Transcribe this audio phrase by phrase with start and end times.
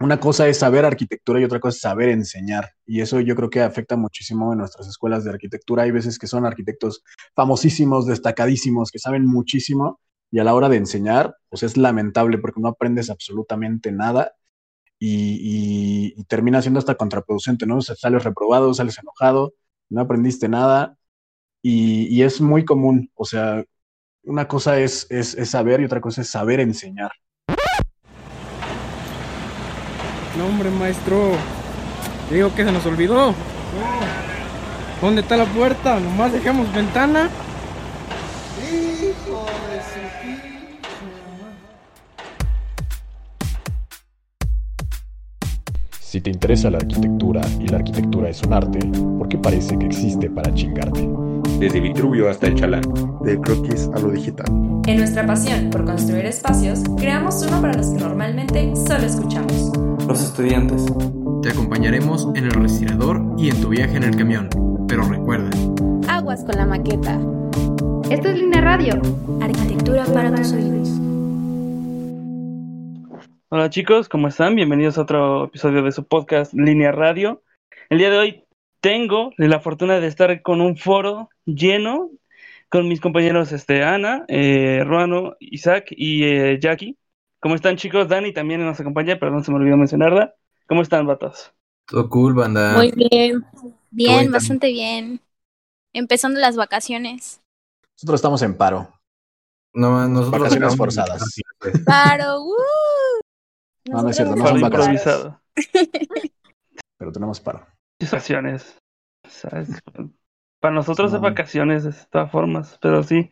[0.00, 2.70] una cosa es saber arquitectura y otra cosa es saber enseñar.
[2.86, 5.82] Y eso yo creo que afecta muchísimo en nuestras escuelas de arquitectura.
[5.82, 10.00] Hay veces que son arquitectos famosísimos, destacadísimos, que saben muchísimo
[10.30, 14.32] y a la hora de enseñar, pues es lamentable porque no aprendes absolutamente nada
[14.98, 17.78] y, termina siendo hasta contraproducente, ¿no?
[17.78, 19.54] O sales reprobado, sales enojado,
[19.90, 20.96] no aprendiste nada
[21.62, 23.10] y, es muy común.
[23.14, 23.64] O sea,
[24.24, 27.10] una cosa es, es saber y otra cosa es saber enseñar.
[30.40, 31.32] No, hombre, maestro.
[32.30, 33.34] Digo que se nos olvidó.
[35.02, 36.00] ¿Dónde está la puerta?
[36.00, 37.28] Nomás dejamos ventana.
[38.58, 39.80] Hijo de
[46.00, 48.78] Si te interesa la arquitectura y la arquitectura es un arte,
[49.18, 51.06] ¿por qué parece que existe para chingarte?
[51.58, 52.82] Desde Vitruvio hasta el Chalán.
[53.20, 54.46] De croquis a lo digital.
[54.86, 60.22] En nuestra pasión por construir espacios, creamos uno para los que normalmente solo escuchamos los
[60.22, 60.86] estudiantes.
[61.40, 64.50] Te acompañaremos en el respirador y en tu viaje en el camión.
[64.88, 65.50] Pero recuerda.
[66.08, 67.20] Aguas con la maqueta.
[68.10, 69.00] Esto es Línea Radio.
[69.40, 70.88] Arquitectura para tus oídos.
[73.50, 74.56] Hola chicos, ¿cómo están?
[74.56, 77.44] Bienvenidos a otro episodio de su podcast Línea Radio.
[77.88, 78.44] El día de hoy
[78.80, 82.10] tengo la fortuna de estar con un foro lleno
[82.68, 86.96] con mis compañeros este, Ana, eh, Ruano, Isaac y eh, Jackie.
[87.40, 88.06] ¿Cómo están, chicos?
[88.06, 90.34] Dani también nos acompaña, perdón, se me olvidó mencionarla.
[90.68, 91.54] ¿Cómo están, vatos?
[91.86, 92.74] Todo cool, banda.
[92.76, 93.46] Muy bien.
[93.90, 95.22] Bien, bastante bien.
[95.94, 97.40] Empezando las vacaciones.
[97.96, 98.92] Nosotros estamos en paro.
[99.72, 101.40] No, nosotros vacaciones forzadas.
[101.86, 102.54] Paro, uh.
[103.86, 105.02] No, no es cierto, no son vacaciones.
[106.98, 107.66] Pero tenemos paro.
[108.00, 108.76] Vacaciones.
[110.60, 113.30] Para nosotros es vacaciones de todas formas, pero sí.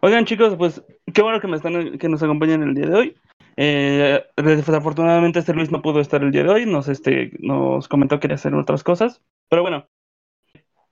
[0.00, 3.20] Oigan, chicos, pues qué bueno que me están que nos acompañan el día de hoy.
[3.56, 8.16] Eh, desafortunadamente este Luis no pudo estar el día de hoy, nos, este, nos comentó
[8.16, 9.88] que quería hacer otras cosas, pero bueno,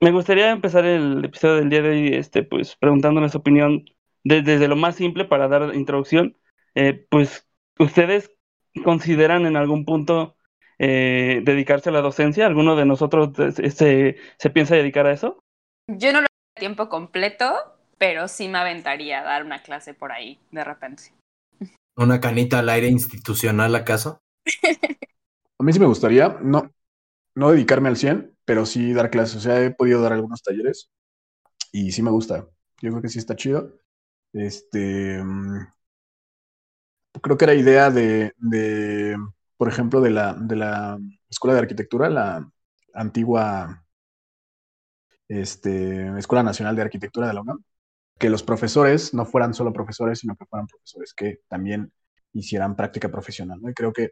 [0.01, 3.85] me gustaría empezar el episodio del día de hoy este, pues, preguntándoles su opinión
[4.23, 6.35] desde lo más simple para dar introducción.
[6.73, 7.47] Eh, pues,
[7.79, 8.31] ¿ustedes
[8.83, 10.35] consideran en algún punto
[10.79, 12.45] eh, dedicarse a la docencia?
[12.45, 15.39] ¿Alguno de nosotros se, se piensa dedicar a eso?
[15.87, 17.53] Yo no lo hago tiempo completo,
[17.97, 21.13] pero sí me aventaría a dar una clase por ahí de repente.
[21.97, 24.21] ¿Una canita al aire institucional acaso?
[25.57, 26.71] a mí sí me gustaría, no,
[27.35, 29.37] no dedicarme al 100, pero sí dar clases.
[29.37, 30.89] O sea, he podido dar algunos talleres
[31.71, 32.47] y sí me gusta.
[32.81, 33.79] Yo creo que sí está chido.
[34.33, 35.23] Este.
[35.23, 35.67] Mm,
[37.21, 39.17] creo que era idea de, de
[39.57, 42.49] por ejemplo, de la, de la Escuela de Arquitectura, la
[42.93, 43.85] antigua
[45.27, 47.63] este, Escuela Nacional de Arquitectura de la UNAM
[48.17, 51.91] que los profesores no fueran solo profesores, sino que fueran profesores que también
[52.33, 53.59] hicieran práctica profesional.
[53.61, 53.69] ¿no?
[53.69, 54.11] Y creo que,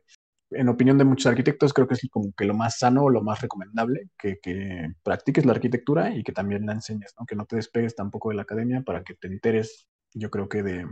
[0.51, 3.41] en opinión de muchos arquitectos, creo que es como que lo más sano, lo más
[3.41, 7.25] recomendable, que, que practiques la arquitectura y que también la enseñes, ¿no?
[7.25, 10.63] que no te despegues tampoco de la academia para que te enteres, yo creo que
[10.63, 10.87] de,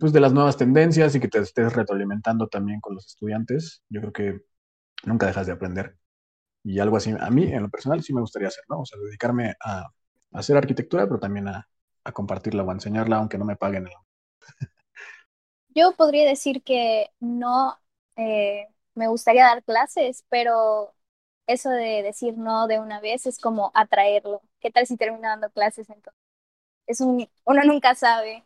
[0.00, 3.82] pues, de las nuevas tendencias y que te estés retroalimentando también con los estudiantes.
[3.88, 4.40] Yo creo que
[5.04, 5.96] nunca dejas de aprender.
[6.64, 8.80] Y algo así, a mí en lo personal sí me gustaría hacer, ¿no?
[8.80, 9.90] O sea, dedicarme a, a
[10.32, 11.68] hacer arquitectura, pero también a,
[12.04, 13.88] a compartirla o a enseñarla, aunque no me paguen.
[15.74, 17.78] Yo podría decir que no
[18.16, 20.94] eh, me gustaría dar clases, pero
[21.46, 24.42] eso de decir no de una vez es como atraerlo.
[24.60, 26.20] ¿Qué tal si termino dando clases entonces?
[26.86, 28.44] Es un, uno nunca sabe.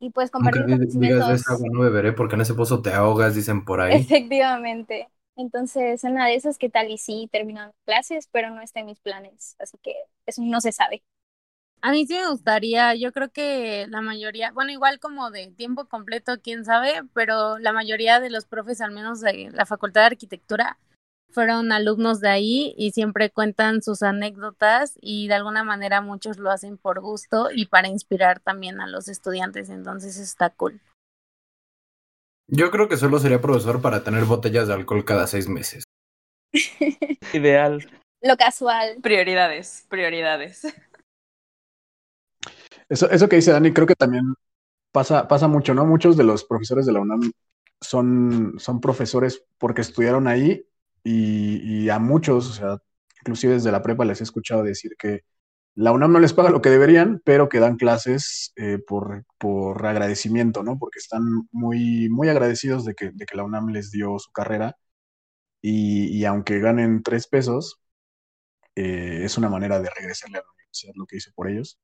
[0.00, 3.34] Y pues compartir digas de esa agua no beberé porque en ese pozo te ahogas,
[3.34, 4.08] dicen por ahí.
[4.08, 5.08] Efectivamente.
[5.36, 9.00] Entonces, una de esas, ¿qué tal y sí termino clases, pero no está en mis
[9.00, 9.56] planes?
[9.58, 9.94] Así que
[10.26, 11.02] eso no se sabe.
[11.84, 15.84] A mí sí me gustaría, yo creo que la mayoría, bueno, igual como de tiempo
[15.84, 20.06] completo, quién sabe, pero la mayoría de los profes, al menos de la Facultad de
[20.06, 20.78] Arquitectura,
[21.30, 26.50] fueron alumnos de ahí y siempre cuentan sus anécdotas y de alguna manera muchos lo
[26.50, 30.80] hacen por gusto y para inspirar también a los estudiantes, entonces está cool.
[32.48, 35.84] Yo creo que solo sería profesor para tener botellas de alcohol cada seis meses.
[37.34, 37.86] Ideal.
[38.22, 38.96] Lo casual.
[39.02, 40.62] Prioridades, prioridades.
[42.88, 44.34] Eso, eso que dice Dani, creo que también
[44.92, 45.86] pasa, pasa mucho, ¿no?
[45.86, 47.32] Muchos de los profesores de la UNAM
[47.80, 50.66] son, son profesores porque estudiaron ahí
[51.02, 52.78] y, a muchos, o sea,
[53.20, 55.22] inclusive desde la prepa les he escuchado decir que
[55.74, 59.84] la UNAM no les paga lo que deberían, pero que dan clases eh, por, por,
[59.86, 60.78] agradecimiento, ¿no?
[60.78, 64.76] Porque están muy, muy agradecidos de que, de que la UNAM les dio su carrera
[65.62, 67.80] y, aunque ganen tres pesos,
[68.76, 71.78] eh, es una manera de regresarle a la universidad lo que hice por ellos.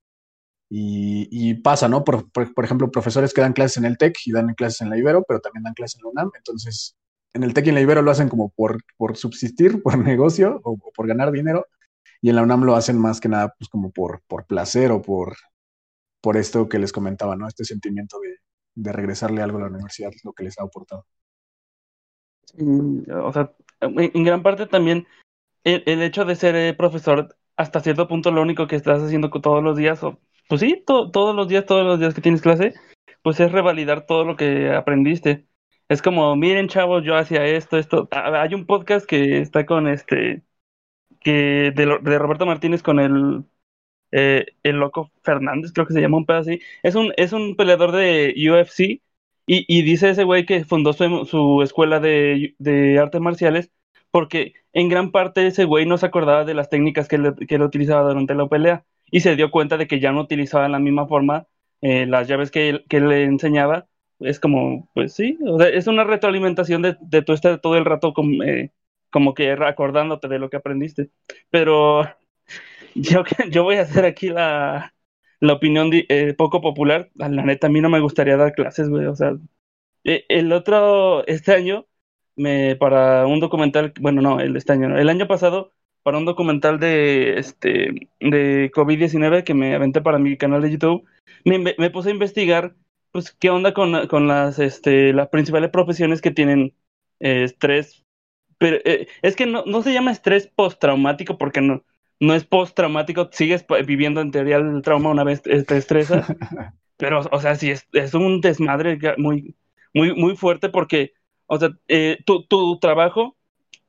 [0.72, 2.04] Y, pasa, ¿no?
[2.04, 4.96] Por, por, ejemplo, profesores que dan clases en el TEC y dan clases en la
[4.98, 6.30] Ibero, pero también dan clases en la UNAM.
[6.36, 6.96] Entonces,
[7.34, 10.60] en el TEC y en la Ibero lo hacen como por, por subsistir, por negocio
[10.62, 11.66] o, por ganar dinero,
[12.22, 15.02] y en la UNAM lo hacen más que nada pues como por, por placer o
[15.02, 15.36] por,
[16.20, 17.48] por esto que les comentaba, ¿no?
[17.48, 18.36] Este sentimiento de,
[18.74, 21.04] de regresarle algo a la universidad, lo que les ha aportado.
[23.24, 25.06] O sea, en gran parte también
[25.64, 29.62] el, hecho de ser eh, profesor, hasta cierto punto lo único que estás haciendo todos
[29.62, 30.00] los días,
[30.50, 32.74] pues sí, to- todos los días, todos los días que tienes clase,
[33.22, 35.46] pues es revalidar todo lo que aprendiste.
[35.88, 38.08] Es como, miren chavos, yo hacía esto, esto.
[38.12, 40.42] Ah, Hay un podcast que está con este,
[41.20, 43.44] que de, de Roberto Martínez con el,
[44.12, 46.60] eh, el loco Fernández, creo que se llama un pedo así.
[46.82, 49.02] Es un, es un peleador de UFC
[49.46, 53.70] y, y dice ese güey que fundó su, su escuela de, de artes marciales
[54.10, 57.54] porque en gran parte ese güey no se acordaba de las técnicas que él, que
[57.56, 60.72] él utilizaba durante la pelea y se dio cuenta de que ya no utilizaba en
[60.72, 61.46] la misma forma
[61.80, 63.88] eh, las llaves que él, que le enseñaba.
[64.20, 67.86] Es como, pues sí, o sea, es una retroalimentación de, de tú estar todo el
[67.86, 68.72] rato como, eh,
[69.10, 71.10] como que acordándote de lo que aprendiste.
[71.50, 72.04] Pero
[72.94, 74.94] yo, yo voy a hacer aquí la,
[75.40, 77.10] la opinión eh, poco popular.
[77.14, 79.06] La neta, a mí no me gustaría dar clases, güey.
[79.06, 79.34] O sea,
[80.04, 81.86] eh, el otro, este año,
[82.36, 86.78] me, para un documental, bueno, no, el este año, el año pasado, para un documental
[86.80, 91.04] de, este, de COVID-19 que me aventé para mi canal de YouTube,
[91.44, 92.74] me, me puse a investigar,
[93.12, 96.74] pues, qué onda con, con las, este, las principales profesiones que tienen
[97.20, 98.04] eh, estrés.
[98.58, 101.84] Pero eh, es que no, no se llama estrés postraumático porque no,
[102.20, 106.26] no es postraumático, sigues viviendo en teoría el trauma una vez te estresas.
[106.96, 109.56] Pero, o sea, sí, es, es un desmadre muy,
[109.94, 111.14] muy, muy fuerte porque,
[111.46, 113.38] o sea, eh, tu, tu trabajo,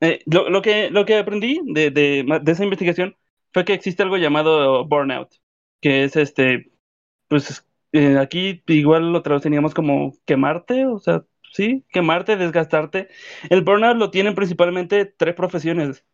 [0.02, 3.16] eh, lo, lo que, lo que aprendí de, de, de esa investigación
[3.54, 5.30] fue que existe algo llamado burnout,
[5.80, 6.72] que es este,
[7.28, 13.08] pues eh, aquí igual lo traduciríamos como quemarte, o sea, sí, quemarte, desgastarte.
[13.50, 16.04] El burnout lo tienen principalmente tres profesiones,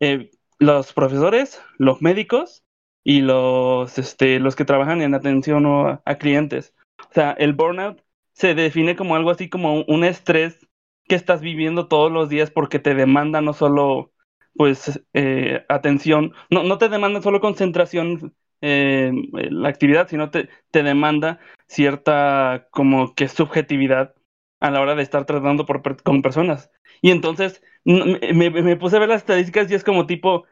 [0.00, 2.64] eh, los profesores, los médicos
[3.04, 6.74] y los, este, los que trabajan en atención a, a clientes.
[7.10, 8.02] O sea, el burnout
[8.32, 10.66] se define como algo así como un estrés
[11.08, 14.12] que estás viviendo todos los días porque te demanda no solo,
[14.54, 20.82] pues, eh, atención, no, no te demanda solo concentración eh, la actividad, sino te, te
[20.82, 24.14] demanda cierta como que subjetividad
[24.60, 26.70] a la hora de estar tratando por, con personas.
[27.02, 30.44] Y entonces me, me- me puse a ver las estadísticas y es como tipo,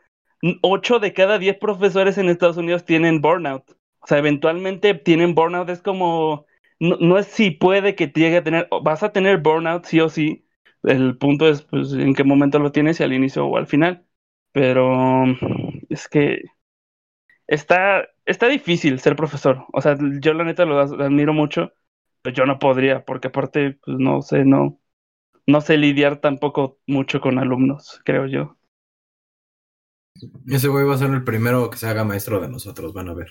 [0.62, 3.70] 8 de cada 10 profesores en Estados Unidos tienen burnout.
[4.00, 6.46] O sea, eventualmente tienen burnout, es como,
[6.80, 10.08] no, no es si puede que llegue a tener, vas a tener burnout sí o
[10.08, 10.46] sí.
[10.82, 14.06] El punto es pues en qué momento lo tienes, si al inicio o al final.
[14.52, 15.24] Pero
[15.88, 16.42] es que
[17.46, 19.66] está, está difícil ser profesor.
[19.72, 21.72] O sea, yo la neta lo admiro mucho,
[22.22, 24.80] pero yo no podría, porque aparte, pues no sé, no,
[25.46, 28.56] no sé lidiar tampoco mucho con alumnos, creo yo.
[30.46, 33.14] Ese güey va a ser el primero que se haga maestro de nosotros, van a
[33.14, 33.30] ver.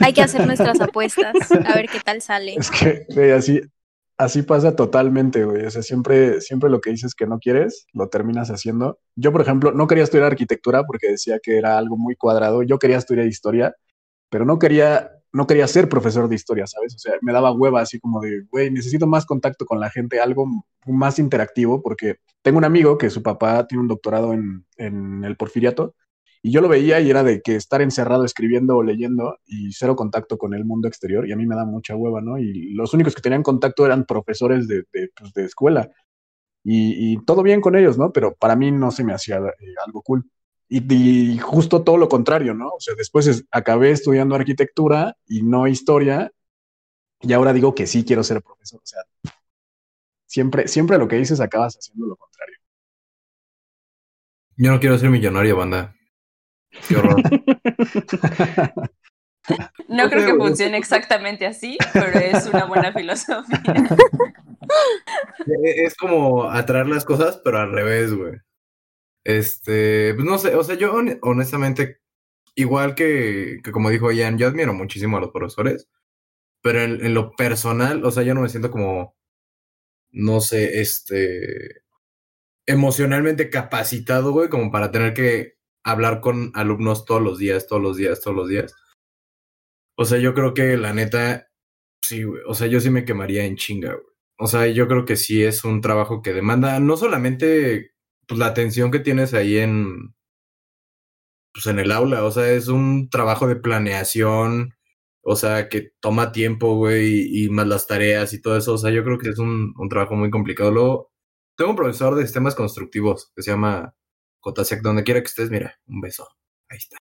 [0.00, 2.54] Hay que hacer nuestras apuestas, a ver qué tal sale.
[2.56, 3.60] Es que, güey, así,
[4.16, 5.64] así pasa totalmente, güey.
[5.64, 8.98] O sea, siempre, siempre lo que dices que no quieres, lo terminas haciendo.
[9.16, 12.62] Yo, por ejemplo, no quería estudiar arquitectura porque decía que era algo muy cuadrado.
[12.62, 13.74] Yo quería estudiar historia,
[14.30, 16.94] pero no quería, no quería ser profesor de historia, ¿sabes?
[16.94, 20.20] O sea, me daba hueva así como de, güey, necesito más contacto con la gente,
[20.20, 20.46] algo
[20.86, 25.36] más interactivo, porque tengo un amigo que su papá tiene un doctorado en, en el
[25.36, 25.94] porfiriato.
[26.44, 29.94] Y yo lo veía y era de que estar encerrado escribiendo o leyendo y cero
[29.94, 31.26] contacto con el mundo exterior.
[31.26, 32.36] Y a mí me da mucha hueva, ¿no?
[32.36, 35.88] Y los únicos que tenían contacto eran profesores de, de, pues, de escuela.
[36.64, 38.12] Y, todo bien con ellos, ¿no?
[38.12, 40.24] Pero para mí no se me hacía eh, algo cool.
[40.68, 42.68] Y, y, justo todo lo contrario, ¿no?
[42.70, 46.32] O sea, después es, acabé estudiando arquitectura y no historia.
[47.20, 48.80] Y ahora digo que sí quiero ser profesor.
[48.82, 49.02] O sea,
[50.26, 52.56] siempre, siempre lo que dices acabas haciendo lo contrario.
[54.56, 55.94] Yo no quiero ser millonario, banda.
[56.88, 57.22] Qué horror.
[59.88, 63.60] No creo que funcione exactamente así, pero es una buena filosofía.
[65.64, 68.34] es como atraer las cosas, pero al revés, güey.
[69.24, 72.00] Este, pues no sé, o sea, yo honestamente,
[72.54, 75.88] igual que, que como dijo Ian, yo admiro muchísimo a los profesores,
[76.62, 79.16] pero en, en, lo personal, o sea, yo no me siento como,
[80.10, 81.82] no sé, este,
[82.66, 87.96] emocionalmente capacitado, güey, como para tener que hablar con alumnos todos los días, todos los
[87.96, 88.74] días, todos los días.
[89.96, 91.48] O sea, yo creo que la neta,
[92.02, 92.42] sí, güey.
[92.46, 94.06] O sea, yo sí me quemaría en chinga, güey.
[94.38, 97.92] O sea, yo creo que sí es un trabajo que demanda no solamente
[98.26, 100.14] pues, la atención que tienes ahí en,
[101.52, 104.74] pues, en el aula, o sea, es un trabajo de planeación,
[105.22, 108.74] o sea, que toma tiempo, güey, y, más las tareas y todo eso.
[108.74, 110.70] O sea, yo creo que es un, un trabajo muy complicado.
[110.72, 111.12] Luego,
[111.56, 113.94] tengo un profesor de sistemas constructivos que se llama
[114.42, 116.28] Cotasec, donde quiera que estés, mira, un beso.
[116.68, 116.98] Ahí está.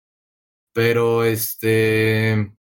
[0.73, 2.53] Pero este.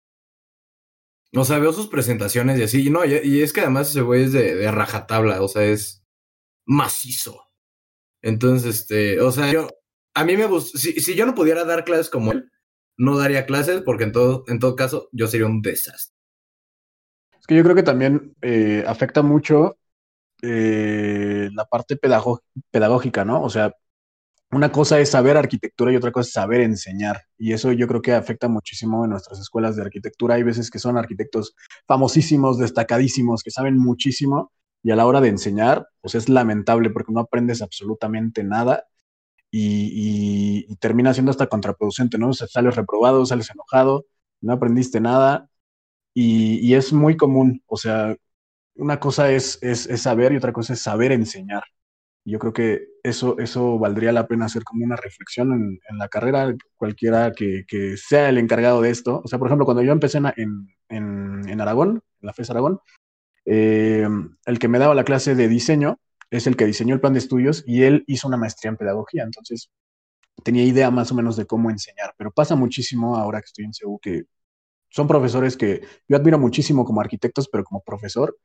[1.35, 2.87] O sea, veo sus presentaciones y así.
[2.87, 6.03] Y no, y, es que además ese güey es de, de rajatabla, o sea, es
[6.67, 7.49] macizo.
[8.23, 9.69] Entonces, este, o sea, yo,
[10.15, 12.51] a mí me gusta, si, yo no pudiera dar clases como él,
[12.97, 16.17] no daría clases porque en todo, en todo caso yo sería un desastre.
[17.41, 19.79] Es que yo creo que también eh, afecta mucho
[20.43, 23.43] eh, la parte pedagógica, ¿no?
[23.43, 23.75] O sea,
[24.51, 27.23] una cosa es saber arquitectura y otra cosa es saber enseñar.
[27.37, 30.37] Y eso yo creo que afecta muchísimo en nuestras escuelas de arquitectura.
[30.37, 31.55] Hay veces que son arquitectos
[31.87, 34.53] famosísimos, destacadísimos, que saben muchísimo
[34.83, 38.85] y a la hora de enseñar, pues es lamentable porque no aprendes absolutamente nada
[39.51, 42.31] y, termina siendo hasta contraproducente, ¿no?
[42.31, 44.07] O sea, sales reprobado, sales enojado,
[44.41, 45.51] no aprendiste nada
[46.15, 47.63] y, es muy común.
[47.67, 48.17] O sea,
[48.77, 51.65] una cosa es, es saber y otra cosa es saber enseñar.
[52.25, 56.09] Yo creo que eso, eso valdría la pena hacer como una reflexión en, en la
[56.09, 59.23] carrera, cualquiera que, que sea el encargado de esto.
[59.25, 62.81] O sea, por ejemplo, cuando yo empecé en, en, en Aragón, en la FES Aragón,
[63.47, 64.07] eh,
[64.45, 65.99] el que me daba la clase de diseño
[66.31, 69.23] es el que diseñó el plan de estudios y él hizo una maestría en pedagogía.
[69.23, 69.71] Entonces,
[70.45, 72.15] tenía idea más o menos de cómo enseñar.
[72.19, 74.25] Pero pasa muchísimo ahora que estoy en CEU que
[74.91, 78.37] son profesores que yo admiro muchísimo como arquitectos, pero como profesor,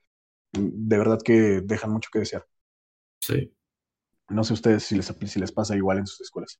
[0.51, 2.46] de verdad que dejan mucho que desear.
[3.22, 3.53] Sí.
[4.30, 6.60] No sé ustedes si les, si les pasa igual en sus escuelas.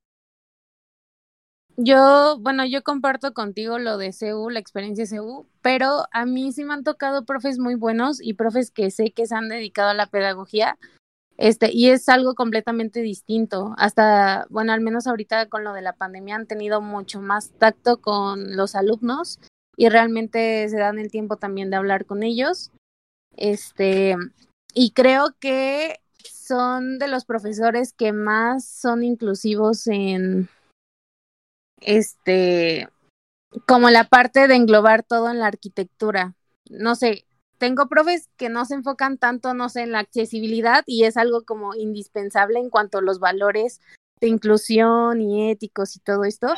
[1.76, 6.62] Yo, bueno, yo comparto contigo lo de CEU, la experiencia CEU, pero a mí sí
[6.64, 9.94] me han tocado profes muy buenos y profes que sé que se han dedicado a
[9.94, 10.78] la pedagogía,
[11.36, 13.74] este, y es algo completamente distinto.
[13.76, 18.00] Hasta, bueno, al menos ahorita con lo de la pandemia han tenido mucho más tacto
[18.00, 19.40] con los alumnos
[19.76, 22.70] y realmente se dan el tiempo también de hablar con ellos.
[23.36, 24.16] Este,
[24.74, 26.00] y creo que
[26.46, 30.48] son de los profesores que más son inclusivos en
[31.80, 32.88] este
[33.66, 36.34] como la parte de englobar todo en la arquitectura.
[36.68, 37.24] No sé,
[37.58, 41.44] tengo profes que no se enfocan tanto, no sé, en la accesibilidad y es algo
[41.44, 43.80] como indispensable en cuanto a los valores
[44.20, 46.48] de inclusión y éticos y todo esto.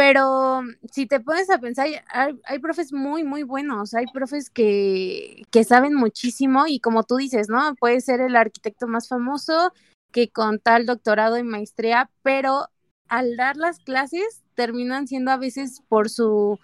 [0.00, 5.62] Pero si te pones a pensar, hay, profes muy, muy buenos, hay profes que, que
[5.62, 7.74] saben muchísimo y como tú dices, ¿no?
[7.74, 9.74] Puede ser el arquitecto más famoso
[10.10, 12.68] que con tal doctorado y maestría, pero
[13.08, 16.58] al dar las clases terminan siendo a veces por su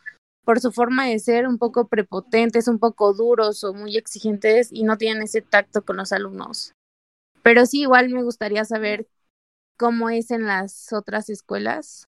[0.47, 4.85] por su forma de ser un poco prepotentes, un poco duros o muy exigentes y
[4.85, 6.73] no tienen ese tacto con los alumnos.
[7.43, 9.07] Pero sí, igual me gustaría saber
[9.77, 12.07] cómo es en las otras escuelas.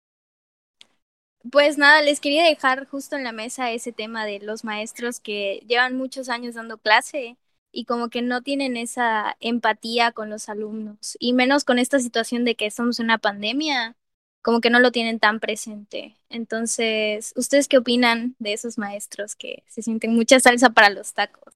[1.52, 5.64] Pues nada, les quería dejar justo en la mesa ese tema de los maestros que
[5.68, 7.38] llevan muchos años dando clase
[7.72, 12.46] y como que no tienen esa empatía con los alumnos y menos con esta situación
[12.46, 13.96] de que estamos en una pandemia,
[14.42, 16.16] como que no lo tienen tan presente.
[16.30, 21.54] Entonces, ¿ustedes qué opinan de esos maestros que se sienten mucha salsa para los tacos?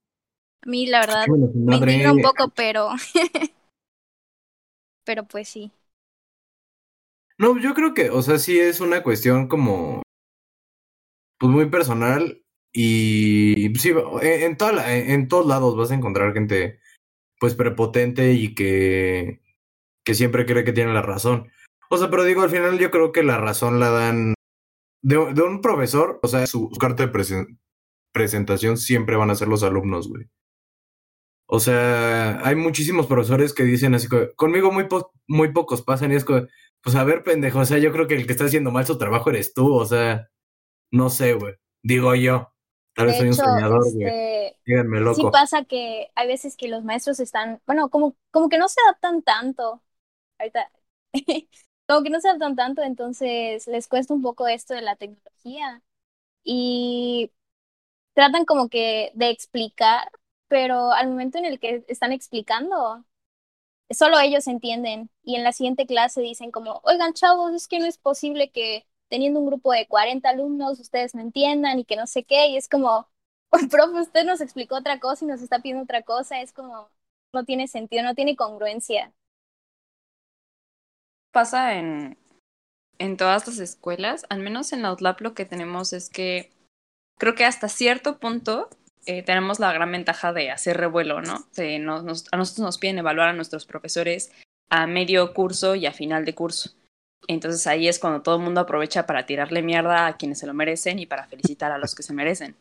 [0.62, 2.90] A mí la verdad Bueno, me indigna un poco, pero
[5.04, 5.72] pero pues sí.
[7.40, 10.02] No, yo creo que, o sea, sí es una cuestión como,
[11.38, 13.90] pues muy personal y sí,
[14.22, 16.80] en, en, toda la- en todos lados vas a encontrar gente,
[17.40, 19.40] pues prepotente y que,
[20.04, 21.50] que siempre cree que tiene la razón.
[21.90, 24.34] O sea, pero digo, al final yo creo que la razón la dan
[25.02, 27.58] de, de un profesor, o sea, su, carta de presen-
[28.12, 30.26] presentación siempre van a ser los alumnos, güey.
[31.46, 34.06] O sea, hay muchísimos profesores que dicen así,
[34.36, 36.46] conmigo muy, po- muy pocos pasan y es como,
[36.82, 38.98] pues a ver, pendejo, o sea, yo creo que el que está haciendo mal su
[38.98, 40.30] trabajo eres tú, o sea,
[40.90, 42.52] no sé, güey, digo yo,
[42.94, 45.30] tal vez De soy un soñador, güey, este, díganme sí loco.
[45.30, 49.22] pasa que hay veces que los maestros están, bueno, como, como que no se adaptan
[49.22, 49.82] tanto.
[50.38, 50.70] Ahorita,
[51.88, 55.82] como que no se adaptan tanto, entonces les cuesta un poco esto de la tecnología.
[56.44, 57.32] Y
[58.14, 60.10] tratan como que de explicar,
[60.48, 63.04] pero al momento en el que están explicando,
[63.90, 65.10] solo ellos entienden.
[65.22, 68.86] Y en la siguiente clase dicen como, oigan, chavos, es que no es posible que
[69.08, 72.48] teniendo un grupo de 40 alumnos ustedes no entiendan y que no sé qué.
[72.48, 73.08] Y es como,
[73.70, 76.40] profe, usted nos explicó otra cosa y nos está pidiendo otra cosa.
[76.40, 76.90] Es como,
[77.32, 79.12] no tiene sentido, no tiene congruencia.
[81.32, 82.18] Pasa en,
[82.98, 86.52] en todas las escuelas, al menos en la lo que tenemos es que
[87.18, 88.68] creo que hasta cierto punto
[89.18, 91.46] eh, tenemos la gran ventaja de hacer revuelo, ¿no?
[91.80, 94.30] Nos- nos- a nosotros nos piden evaluar a nuestros profesores
[94.70, 96.70] a medio curso y a final de curso.
[97.28, 100.54] Entonces ahí es cuando todo el mundo aprovecha para tirarle mierda a quienes se lo
[100.54, 102.56] merecen y para felicitar a los que se merecen.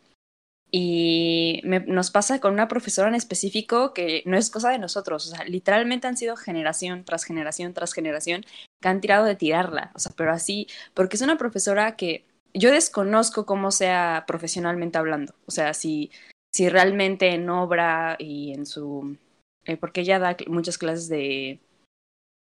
[0.71, 5.25] Y me- nos pasa con una profesora en específico que no es cosa de nosotros,
[5.27, 8.45] o sea, literalmente han sido generación tras generación tras generación
[8.81, 12.71] que han tirado de tirarla, o sea, pero así, porque es una profesora que yo
[12.71, 16.11] desconozco cómo sea profesionalmente hablando, o sea, si,
[16.53, 19.17] si realmente en obra y en su,
[19.65, 21.59] eh, porque ella da muchas clases de,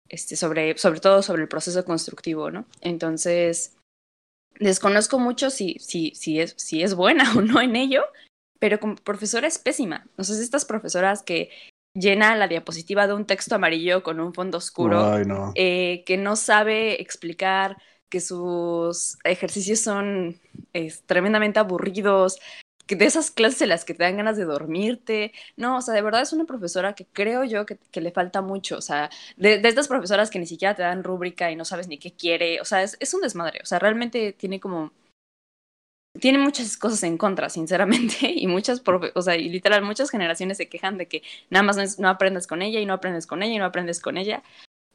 [0.09, 2.65] este, sobre, sobre todo sobre el proceso constructivo, ¿no?
[2.81, 3.75] Entonces,
[4.59, 8.03] desconozco mucho si, si, si, es, si es buena o no en ello,
[8.59, 10.07] pero como profesora es pésima.
[10.17, 11.49] O sea, es estas profesoras que
[11.95, 15.51] llena la diapositiva de un texto amarillo con un fondo oscuro, Ay, no.
[15.55, 17.77] eh, que no sabe explicar,
[18.09, 20.39] que sus ejercicios son
[21.07, 22.39] tremendamente aburridos,
[22.87, 25.33] de esas clases en las que te dan ganas de dormirte.
[25.57, 28.77] No, o sea, de verdad es una profesora que creo yo que, le falta mucho.
[28.77, 31.87] O sea, de, de estas profesoras que ni siquiera te dan rúbrica y no sabes
[31.87, 32.61] ni qué quiere.
[32.61, 33.59] O sea, es, es un desmadre.
[33.63, 34.91] O sea, realmente tiene como
[36.19, 40.57] tiene muchas cosas en contra, sinceramente, y muchas, profe- o sea, y literal, muchas generaciones
[40.57, 43.27] se quejan de que nada más no, es- no aprendes con ella y no aprendes
[43.27, 44.43] con ella y no aprendes con ella.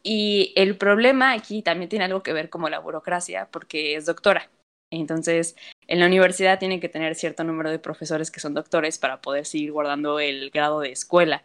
[0.03, 4.51] Y el problema aquí también tiene algo que ver como la burocracia, porque es doctora.
[4.91, 9.21] Entonces, en la universidad tienen que tener cierto número de profesores que son doctores para
[9.21, 11.43] poder seguir guardando el grado de escuela.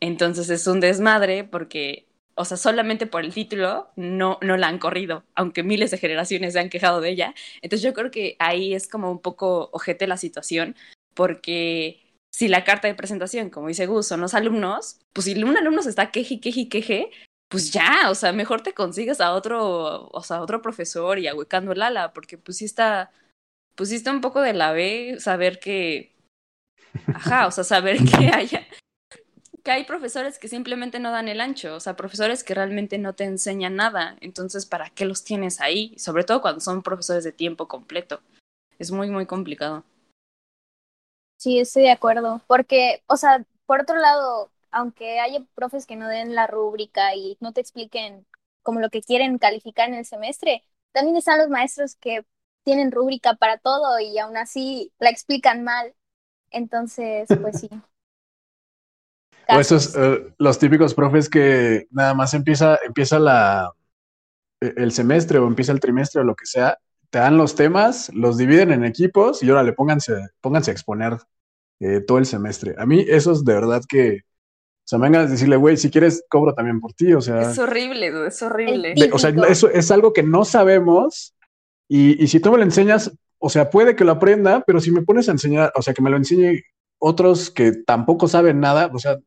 [0.00, 4.78] Entonces es un desmadre porque, o sea, solamente por el título no, no la han
[4.78, 7.34] corrido, aunque miles de generaciones se han quejado de ella.
[7.62, 10.76] Entonces yo creo que ahí es como un poco ojete la situación,
[11.14, 15.56] porque si la carta de presentación, como dice Gus, son los alumnos, pues si un
[15.56, 17.10] alumno se está queje, queje, queje,
[17.48, 21.28] pues ya, o sea, mejor te consigues a otro, o sea, a otro profesor y
[21.28, 23.12] ahuecando el ala, porque pues sí está,
[23.74, 26.16] pues sí está un poco de la B saber que,
[27.06, 28.66] ajá, o sea, saber que haya,
[29.62, 33.14] que hay profesores que simplemente no dan el ancho, o sea, profesores que realmente no
[33.14, 35.94] te enseñan nada, entonces, ¿para qué los tienes ahí?
[35.98, 38.20] Sobre todo cuando son profesores de tiempo completo.
[38.78, 39.84] Es muy, muy complicado.
[41.38, 42.40] Sí, estoy de acuerdo.
[42.46, 47.36] Porque, o sea, por otro lado, aunque haya profes que no den la rúbrica y
[47.40, 48.26] no te expliquen
[48.62, 52.26] como lo que quieren calificar en el semestre, también están los maestros que
[52.64, 55.94] tienen rúbrica para todo y aún así la explican mal.
[56.50, 57.70] Entonces, pues sí.
[59.48, 63.70] O esos, eh, los típicos profes que nada más empieza, empieza la,
[64.60, 66.78] e- el semestre o empieza el trimestre o lo que sea,
[67.10, 71.18] te dan los temas, los dividen en equipos y ahora le pónganse, pónganse a exponer
[71.80, 72.74] eh, todo el semestre.
[72.78, 74.22] A mí eso es de verdad que,
[74.84, 77.50] o sea, me vengan a decirle, güey, si quieres cobro también por ti, o sea,
[77.50, 78.94] Es horrible, dude, es horrible.
[78.94, 81.34] de- o sea, eso es algo que no sabemos
[81.88, 84.90] y, y si tú me lo enseñas, o sea, puede que lo aprenda, pero si
[84.90, 86.62] me pones a enseñar, o sea, que me lo enseñe
[86.98, 89.18] otros que tampoco saben nada, o sea,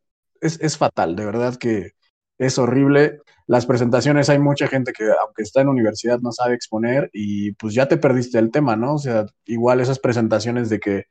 [0.41, 1.91] es, es fatal, de verdad que
[2.39, 3.20] es horrible.
[3.48, 7.74] Las presentaciones, hay mucha gente que, aunque está en universidad, no sabe exponer y pues
[7.74, 8.96] ya te perdiste el tema, ¿no?
[8.96, 11.04] O sea, igual esas presentaciones de que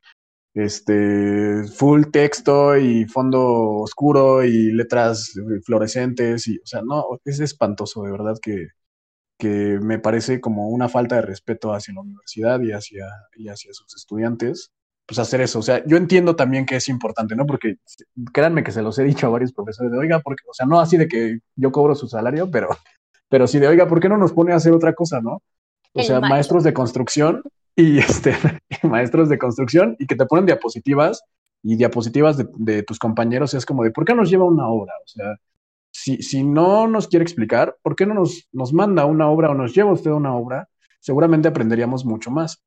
[0.56, 8.02] este full texto y fondo oscuro y letras fluorescentes y, o sea, no, es espantoso,
[8.04, 8.68] de verdad que,
[9.38, 13.74] que me parece como una falta de respeto hacia la universidad y hacia, y hacia
[13.74, 14.72] sus estudiantes,
[15.04, 15.58] pues hacer eso.
[15.58, 17.44] O sea, yo entiendo también que es importante, ¿no?
[17.44, 17.76] Porque
[18.32, 20.80] créanme que se los he dicho a varios profesores de, oiga, porque, o sea, no
[20.80, 22.70] así de que yo cobro su salario, pero,
[23.28, 25.42] pero sí de, oiga, ¿por qué no nos pone a hacer otra cosa, no?
[25.92, 27.42] O sea, maestros de construcción
[27.82, 28.34] y este,
[28.82, 31.22] maestros de construcción y que te ponen diapositivas
[31.62, 34.92] y diapositivas de, de tus compañeros es como de, ¿por qué nos lleva una obra?
[35.04, 35.36] O sea,
[35.90, 39.54] si, si no nos quiere explicar, ¿por qué no nos, nos manda una obra o
[39.54, 40.68] nos lleva usted una obra?
[41.00, 42.62] Seguramente aprenderíamos mucho más.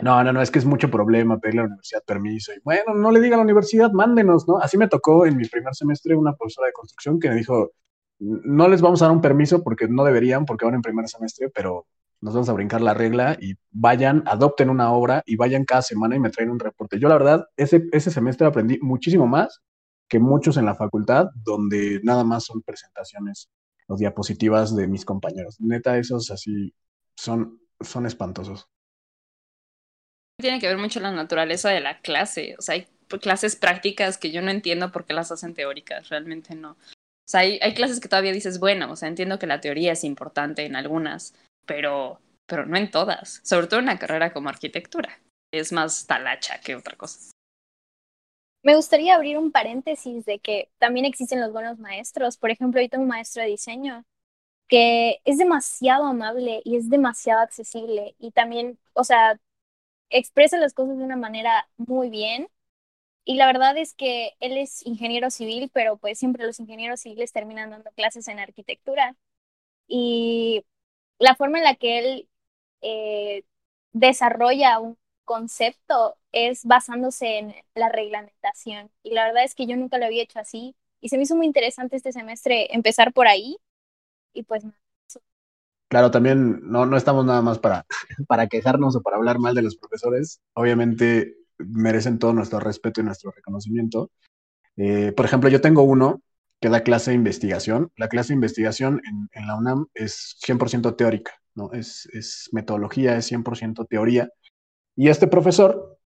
[0.00, 2.52] No, no, no, es que es mucho problema pedirle a la universidad permiso.
[2.52, 4.58] Y bueno, no le diga a la universidad, mándenos, ¿no?
[4.58, 7.72] Así me tocó en mi primer semestre una profesora de construcción que me dijo,
[8.18, 11.50] no les vamos a dar un permiso porque no deberían, porque van en primer semestre,
[11.50, 11.86] pero
[12.20, 16.16] nos vamos a brincar la regla y vayan, adopten una obra y vayan cada semana
[16.16, 16.98] y me traen un reporte.
[16.98, 19.60] Yo la verdad, ese, ese semestre aprendí muchísimo más
[20.08, 23.48] que muchos en la facultad, donde nada más son presentaciones
[23.86, 25.56] o diapositivas de mis compañeros.
[25.60, 26.74] Neta, esos así
[27.16, 28.68] son, son espantosos.
[30.38, 32.56] Tiene que ver mucho la naturaleza de la clase.
[32.58, 32.86] O sea, hay
[33.20, 36.72] clases prácticas que yo no entiendo por qué las hacen teóricas, realmente no.
[36.72, 39.92] O sea, hay, hay clases que todavía dices, bueno, o sea, entiendo que la teoría
[39.92, 41.34] es importante en algunas,
[41.66, 43.40] pero, pero no en todas.
[43.44, 45.20] Sobre todo en una carrera como arquitectura.
[45.52, 47.30] Es más talacha que otra cosa.
[48.62, 52.36] Me gustaría abrir un paréntesis de que también existen los buenos maestros.
[52.36, 54.04] Por ejemplo, yo tengo un maestro de diseño
[54.68, 59.40] que es demasiado amable y es demasiado accesible y también, o sea,
[60.10, 62.48] expresa las cosas de una manera muy bien.
[63.24, 67.32] Y la verdad es que él es ingeniero civil, pero pues siempre los ingenieros civiles
[67.32, 69.16] terminan dando clases en arquitectura.
[69.88, 70.64] Y
[71.20, 72.28] la forma en la que él
[72.82, 73.44] eh,
[73.92, 78.90] desarrolla un concepto es basándose en la reglamentación.
[79.04, 80.74] Y la verdad es que yo nunca lo había hecho así.
[81.00, 83.58] Y se me hizo muy interesante este semestre empezar por ahí.
[84.32, 84.64] Y pues
[85.88, 87.84] Claro, también no, no estamos nada más para,
[88.28, 90.40] para quejarnos o para hablar mal de los profesores.
[90.54, 94.10] Obviamente merecen todo nuestro respeto y nuestro reconocimiento.
[94.76, 96.22] Eh, por ejemplo, yo tengo uno
[96.60, 97.90] que da clase de investigación.
[97.96, 99.00] La clase de investigación
[99.32, 101.72] en, la UNAM es 100% teórica, ¿no?
[101.72, 104.28] Es, es, metodología, es 100% teoría.
[104.96, 105.98] Y este profesor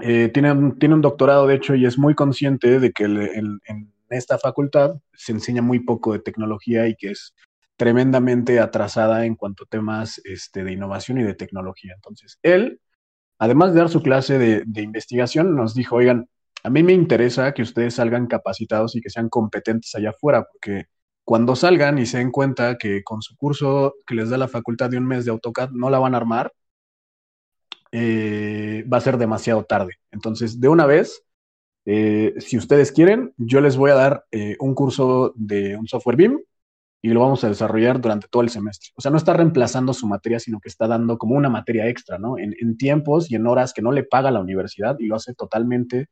[0.00, 3.60] eh, tiene, un, doctorado, de hecho, y es muy consciente de que en
[4.10, 7.34] esta facultad se enseña muy poco de tecnología y que es
[7.76, 11.92] tremendamente atrasada en cuanto a temas este, de innovación y de tecnología.
[11.94, 12.80] Entonces, él,
[13.38, 16.28] además de dar su clase de, de investigación, nos dijo, oigan,
[16.66, 20.86] a mí me interesa que ustedes salgan capacitados y que sean competentes allá afuera, porque
[21.24, 24.90] cuando salgan y se den cuenta que con su curso que les da la facultad
[24.90, 26.52] de un mes de AutoCAD no la van a armar,
[27.92, 29.94] eh, va a ser demasiado tarde.
[30.10, 31.22] Entonces, de una vez,
[31.84, 36.16] eh, si ustedes quieren, yo les voy a dar eh, un curso de un software
[36.16, 36.40] BIM
[37.00, 38.90] y lo vamos a desarrollar durante todo el semestre.
[38.96, 42.18] O sea, no está reemplazando su materia, sino que está dando como una materia extra,
[42.18, 42.38] ¿no?
[42.38, 45.32] En, en tiempos y en horas que no le paga la universidad y lo hace
[45.32, 46.08] totalmente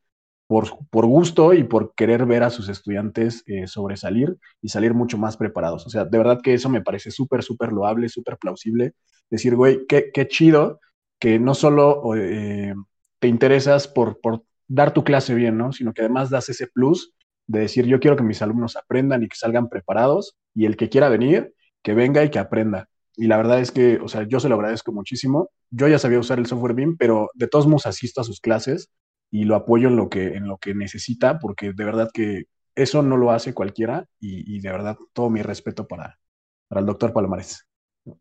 [0.47, 5.19] por, por, gusto y por querer ver a sus estudiantes eh, sobresalir y salir mucho
[5.19, 5.87] más preparados.
[5.87, 8.93] O sea, de verdad que eso me parece súper, súper loable, súper plausible.
[9.31, 10.81] Decir, güey, qué, qué, chido
[11.19, 12.75] que no solo eh,
[13.19, 15.73] te interesas por, por dar tu clase bien, ¿no?
[15.73, 17.15] Sino que además das ese plus
[17.47, 20.89] de decir, yo quiero que mis alumnos aprendan y que salgan preparados y el que
[20.89, 22.89] quiera venir, que venga y que aprenda.
[23.17, 25.51] Y la verdad es que, o sea, yo se lo agradezco muchísimo.
[25.71, 28.91] Yo ya sabía usar el software BIM, pero de todos modos asisto a sus clases
[29.35, 32.45] y lo apoyo en lo que, en lo que necesita, porque de verdad que
[32.77, 36.21] eso no lo hace cualquiera y, y de verdad todo mi respeto para,
[36.69, 37.67] para el doctor Palomares.
[38.05, 38.21] Un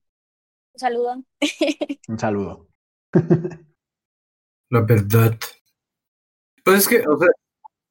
[0.75, 1.23] saludo.
[2.07, 2.67] Un saludo.
[4.71, 5.37] La verdad.
[6.63, 7.29] Pues es que, o sea,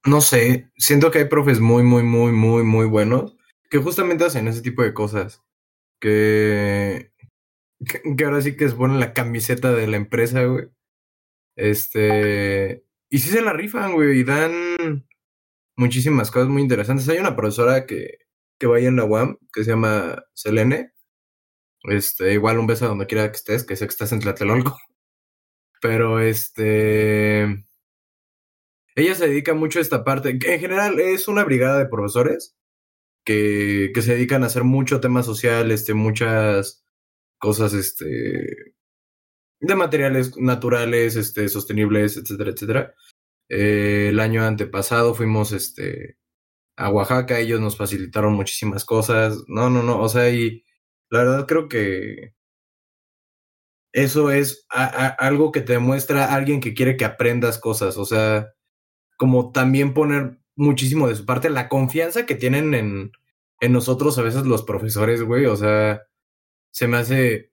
[0.05, 3.37] no sé, siento que hay profes muy, muy, muy, muy, muy buenos
[3.71, 5.45] que justamente hacen ese tipo de cosas.
[6.01, 7.13] Que,
[7.87, 10.71] que, que ahora sí que es buena la camiseta de la empresa, güey.
[11.55, 15.07] Este, y sí se la rifan, güey, y dan
[15.77, 17.07] muchísimas cosas muy interesantes.
[17.11, 18.21] Hay una profesora que,
[18.59, 20.95] que vaya en la UAM, que se llama Selene.
[21.83, 24.79] Este, igual un beso a donde quiera que estés, que sé que estás en Tlatelolco.
[25.83, 27.67] Pero este.
[28.95, 30.31] Ella se dedica mucho a esta parte.
[30.31, 32.57] En general es una brigada de profesores
[33.27, 36.83] que, que se dedican a hacer mucho tema social, este, muchas
[37.39, 38.75] cosas, este,
[39.63, 42.95] de materiales naturales, este, sostenibles, etcétera, etcétera.
[43.49, 46.19] Eh, el año antepasado fuimos este,
[46.77, 49.45] a Oaxaca, ellos nos facilitaron muchísimas cosas.
[49.49, 50.65] No, no, no, o sea, y
[51.11, 52.35] la verdad creo que
[53.93, 58.53] eso es algo que te demuestra alguien que quiere que aprendas cosas, o sea,
[59.17, 63.13] como también poner muchísimo de su parte la confianza que tienen en,
[63.61, 66.03] en nosotros a veces los profesores, güey, o sea,
[66.73, 67.52] se me hace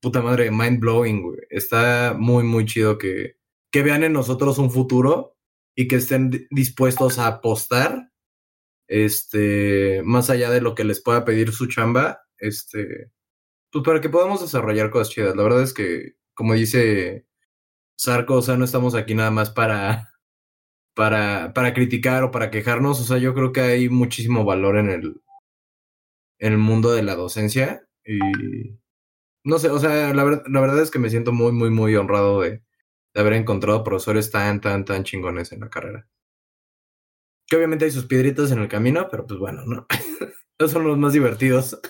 [0.00, 1.38] puta madre, mind blowing, güey.
[1.50, 3.36] Está muy, muy chido que,
[3.70, 5.36] que vean en nosotros un futuro
[5.74, 8.10] y que estén dispuestos a apostar,
[8.88, 13.10] este, más allá de lo que les pueda pedir su chamba, este,
[13.70, 15.36] pues para que podamos desarrollar cosas chidas.
[15.36, 17.26] La verdad es que, como dice
[17.96, 20.14] Sarco, o sea, no estamos aquí nada más para,
[20.94, 24.90] para, para criticar o para quejarnos, o sea, yo creo que hay muchísimo valor en
[24.90, 25.22] el,
[26.38, 28.18] en el mundo de la docencia y
[29.48, 31.96] no sé, o sea, la, ver, la verdad es que me siento muy, muy, muy
[31.96, 32.62] honrado de,
[33.14, 36.06] haber encontrado profesores tan, tan, tan chingones en la carrera.
[37.46, 39.86] Que obviamente hay sus piedritas en el camino, pero pues bueno, ¿no?
[40.58, 41.80] Esos son los más divertidos.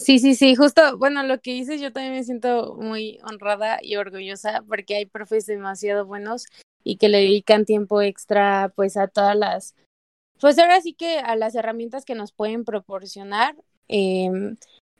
[0.00, 3.96] Sí, sí, sí, justo, bueno, lo que dices yo también me siento muy honrada y
[3.96, 6.46] orgullosa porque hay profes demasiado buenos
[6.82, 9.74] y que le dedican tiempo extra pues a todas las,
[10.40, 13.54] pues ahora sí que a las herramientas que nos pueden proporcionar.
[13.88, 14.30] Eh,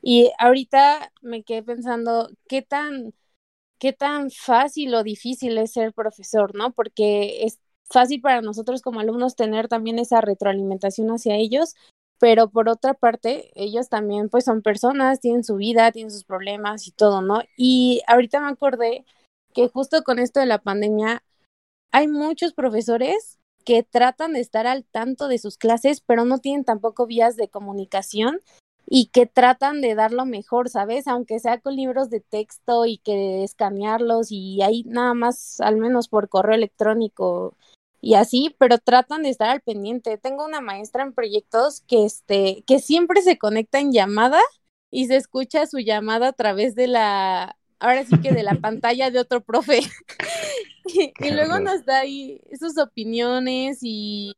[0.07, 3.15] y ahorita me quedé pensando qué tan,
[3.79, 6.73] qué tan fácil o difícil es ser profesor, ¿no?
[6.73, 11.73] Porque es fácil para nosotros como alumnos tener también esa retroalimentación hacia ellos,
[12.19, 16.87] pero por otra parte, ellos también pues son personas, tienen su vida, tienen sus problemas
[16.87, 17.41] y todo, ¿no?
[17.57, 19.05] Y ahorita me acordé
[19.55, 21.23] que justo con esto de la pandemia
[21.91, 26.63] hay muchos profesores que tratan de estar al tanto de sus clases, pero no tienen
[26.63, 28.39] tampoco vías de comunicación
[28.87, 31.07] y que tratan de dar lo mejor, ¿sabes?
[31.07, 36.07] Aunque sea con libros de texto y que escanearlos y ahí nada más, al menos
[36.07, 37.55] por correo electrónico
[38.01, 40.17] y así, pero tratan de estar al pendiente.
[40.17, 44.41] Tengo una maestra en proyectos que este que siempre se conecta en llamada
[44.91, 49.11] y se escucha su llamada a través de la ahora sí que de la pantalla
[49.11, 49.79] de otro profe.
[50.85, 54.35] y, y luego nos da ahí sus opiniones y,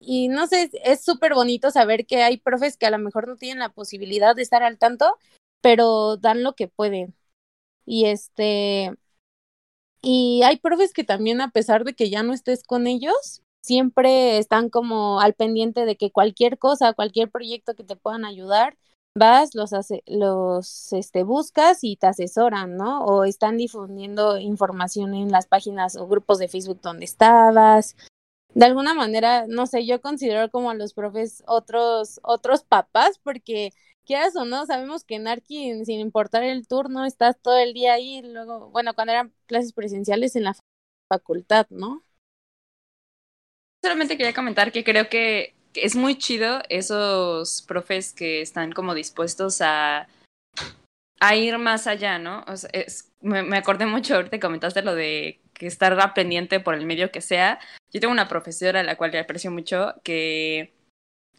[0.00, 3.36] y no sé, es súper bonito saber que hay profes que a lo mejor no
[3.36, 5.16] tienen la posibilidad de estar al tanto,
[5.60, 7.14] pero dan lo que pueden.
[7.86, 8.94] Y este,
[10.02, 14.38] y hay profes que también a pesar de que ya no estés con ellos, siempre
[14.38, 18.76] están como al pendiente de que cualquier cosa, cualquier proyecto que te puedan ayudar,
[19.14, 23.04] vas, los hace, los este buscas y te asesoran, ¿no?
[23.04, 27.96] O están difundiendo información en las páginas o grupos de Facebook donde estabas.
[28.54, 33.70] De alguna manera, no sé, yo considero como a los profes otros otros papás porque
[34.04, 37.94] quieras o no, sabemos que en Arki, sin importar el turno, estás todo el día
[37.94, 40.56] ahí, luego, bueno, cuando eran clases presenciales en la
[41.08, 42.04] facultad, ¿no?
[43.82, 49.60] Solamente quería comentar que creo que es muy chido esos profes que están como dispuestos
[49.60, 50.08] a,
[51.20, 52.44] a ir más allá, ¿no?
[52.48, 52.70] O sea,
[53.20, 57.20] me, me acordé mucho ahorita comentaste lo de que estar pendiente por el medio que
[57.20, 57.58] sea.
[57.92, 60.74] Yo tengo una profesora a la cual le aprecio mucho que,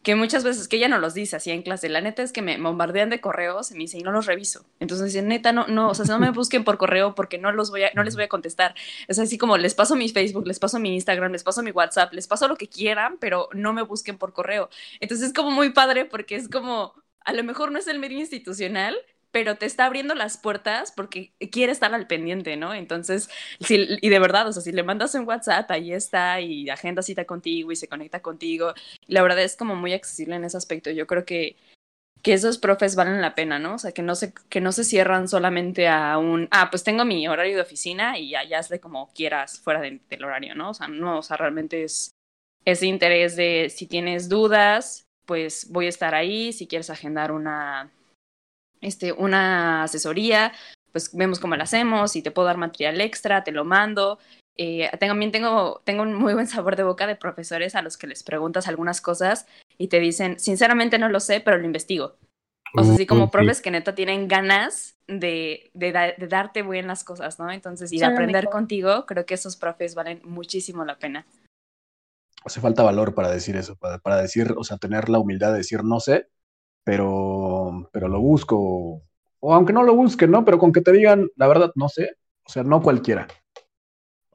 [0.03, 2.41] que muchas veces, que ella no los dice así en clase, la neta es que
[2.41, 4.65] me bombardean de correos y me dice y no los reviso.
[4.79, 7.69] Entonces dice, neta, no, no, o sea, no me busquen por correo porque no los
[7.69, 8.75] voy a, no les voy a contestar.
[9.07, 12.13] Es así como les paso mi Facebook, les paso mi Instagram, les paso mi WhatsApp,
[12.13, 14.69] les paso lo que quieran, pero no me busquen por correo.
[14.99, 16.93] Entonces es como muy padre porque es como,
[17.25, 18.95] a lo mejor no es el medio institucional,
[19.31, 22.73] pero te está abriendo las puertas porque quiere estar al pendiente, ¿no?
[22.73, 26.69] Entonces, si, y de verdad, o sea, si le mandas un WhatsApp, ahí está y
[26.69, 28.73] agenda cita contigo y se conecta contigo.
[29.07, 30.89] La verdad es como muy accesible en ese aspecto.
[30.91, 31.55] Yo creo que,
[32.21, 33.75] que esos profes valen la pena, ¿no?
[33.75, 37.05] O sea, que no se, que no se cierran solamente a un, ah, pues tengo
[37.05, 40.71] mi horario de oficina y ya, ya hazle como quieras fuera de- del horario, ¿no?
[40.71, 42.11] O sea, no, o sea, realmente es
[42.65, 47.89] ese interés de si tienes dudas, pues voy a estar ahí, si quieres agendar una,
[48.81, 50.53] este, una asesoría,
[50.91, 54.19] pues vemos cómo la hacemos, si te puedo dar material extra, te lo mando.
[54.57, 58.07] Eh, también tengo, tengo un muy buen sabor de boca de profesores a los que
[58.07, 59.45] les preguntas algunas cosas
[59.77, 62.17] y te dicen, sinceramente no lo sé, pero lo investigo.
[62.75, 63.31] O sea, así como sí.
[63.31, 67.51] profes que neta tienen ganas de, de, da- de darte buenas cosas, ¿no?
[67.51, 71.25] Entonces, y de Son lo aprender contigo, creo que esos profes valen muchísimo la pena.
[72.45, 75.57] Hace falta valor para decir eso, para, para decir, o sea, tener la humildad de
[75.57, 76.27] decir no sé,
[76.89, 79.03] pero, pero lo busco.
[79.41, 80.43] O aunque no lo busque, ¿no?
[80.43, 82.15] Pero con que te digan, la verdad, no sé.
[82.47, 83.27] O sea, no cualquiera.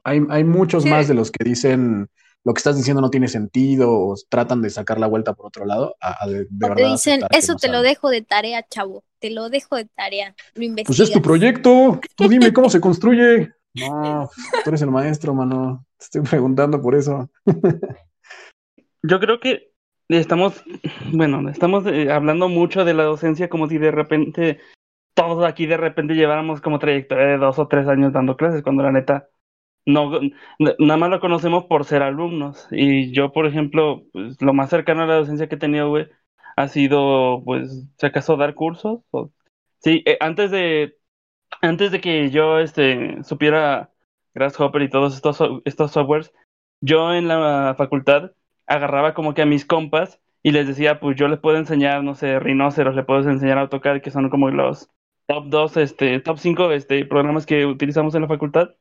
[0.05, 0.89] Hay, hay muchos Sí.
[0.89, 2.07] más de los que dicen
[2.45, 5.65] lo que estás diciendo no tiene sentido o tratan de sacar la vuelta por otro
[5.65, 8.21] lado a, a de, de O te verdad dicen, eso no te lo dejo de
[8.21, 9.03] tarea, chavo.
[9.19, 10.33] Te lo dejo de tarea.
[10.53, 10.97] Lo investigas.
[10.97, 11.99] Pues es tu proyecto.
[12.15, 13.51] Tú dime cómo se construye.
[13.73, 14.29] No,
[14.63, 15.85] tú eres el maestro, mano.
[15.97, 17.29] Te estoy preguntando por eso.
[19.03, 19.74] Yo creo que
[20.09, 20.63] estamos,
[21.13, 24.59] bueno, estamos eh, hablando mucho de la docencia como si de repente
[25.13, 28.83] todos aquí de repente lleváramos como trayectoria de dos o tres años dando clases, cuando
[28.83, 29.29] la neta
[29.85, 30.19] no,
[30.59, 32.67] nada más lo conocemos por ser alumnos.
[32.71, 35.93] Y yo, por ejemplo, pues, lo más cercano a la docencia que he tenido,
[36.55, 39.01] ha sido, pues, si acaso dar cursos.
[39.79, 40.97] Sí, eh, antes de,
[41.61, 43.91] antes de que yo, este, supiera
[44.33, 46.33] Grasshopper y todos estos, estos softwares,
[46.81, 48.31] yo en la facultad
[48.67, 52.15] agarraba como que a mis compas y les decía, pues yo les puedo enseñar, no
[52.15, 54.89] sé, Rhinoceros, les puedo enseñar AutoCAD, que son como los
[55.27, 58.75] top 2, este, top 5 este, programas que utilizamos en la facultad.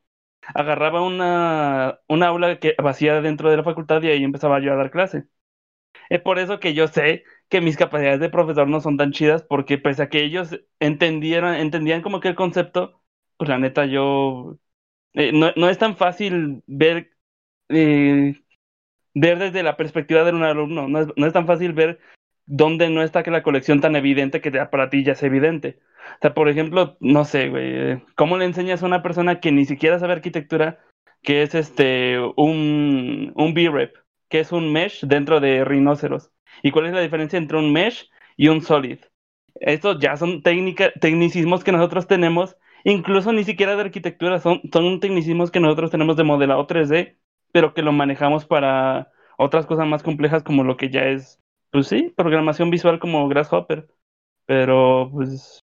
[0.54, 4.76] Agarraba una, una aula que vacía dentro de la facultad y ahí empezaba yo a
[4.76, 5.24] dar clase.
[6.08, 9.42] Es por eso que yo sé que mis capacidades de profesor no son tan chidas,
[9.42, 13.02] porque pese a que ellos entendieran, entendían como que el concepto,
[13.36, 14.58] pues la neta yo
[15.14, 17.12] eh, no, no es tan fácil ver
[17.70, 18.42] eh,
[19.14, 20.88] ver desde la perspectiva de un alumno.
[20.88, 22.00] No es, no es tan fácil ver
[22.46, 25.78] dónde no está que la colección tan evidente que para ti ya es evidente.
[26.16, 29.64] O sea, por ejemplo, no sé, güey, ¿cómo le enseñas a una persona que ni
[29.64, 30.80] siquiera sabe arquitectura
[31.22, 33.96] que es este un, un B-Rep,
[34.28, 36.30] que es un mesh dentro de Rhinoceros?
[36.62, 38.98] ¿Y cuál es la diferencia entre un mesh y un solid?
[39.60, 45.00] Estos ya son técnica, tecnicismos que nosotros tenemos, incluso ni siquiera de arquitectura, son, son
[45.00, 47.16] tecnicismos que nosotros tenemos de modelado 3D,
[47.54, 51.38] pero que lo manejamos para otras cosas más complejas como lo que ya es,
[51.70, 53.86] pues sí, programación visual como Grasshopper.
[54.44, 55.60] Pero, pues,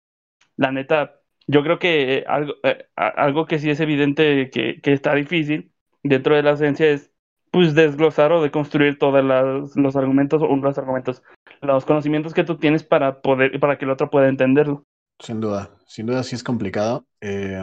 [0.56, 4.93] la neta, yo creo que eh, algo, eh, algo que sí es evidente que, que
[4.93, 7.12] está difícil dentro de la ciencia es,
[7.51, 9.21] pues, desglosar o deconstruir todos
[9.75, 11.21] los argumentos, o los argumentos,
[11.62, 14.86] los conocimientos que tú tienes para poder, para que el otro pueda entenderlo.
[15.19, 17.06] Sin duda, sin duda sí es complicado.
[17.19, 17.62] Eh,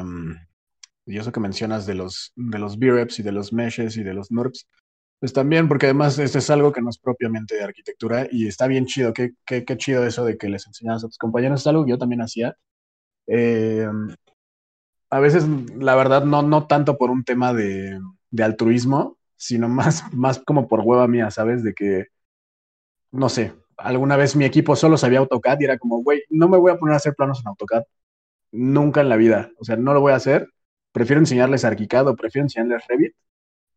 [1.09, 4.15] y eso que mencionas de los, de los B-Reps y de los meshes y de
[4.15, 4.67] los NURBS,
[5.21, 8.67] pues también, porque además esto es algo que no es propiamente de arquitectura y está
[8.69, 11.67] bien chido, qué, qué, qué chido eso de que les enseñas a tus compañeros, es
[11.67, 12.57] algo que yo también hacía.
[13.27, 13.89] Eh,
[15.11, 15.45] a veces,
[15.77, 17.99] la verdad, no, no tanto por un tema de,
[18.31, 21.65] de altruismo, sino más, más como por hueva mía, ¿sabes?
[21.65, 22.07] De que,
[23.11, 26.59] no sé, alguna vez mi equipo solo sabía AutoCAD y era como, güey, no me
[26.59, 27.85] voy a poner a hacer planos en AutoCAD.
[28.53, 29.51] Nunca en la vida.
[29.59, 30.49] O sea, no lo voy a hacer.
[30.93, 33.15] Prefiero enseñarles ArchiCAD o prefiero enseñarles Revit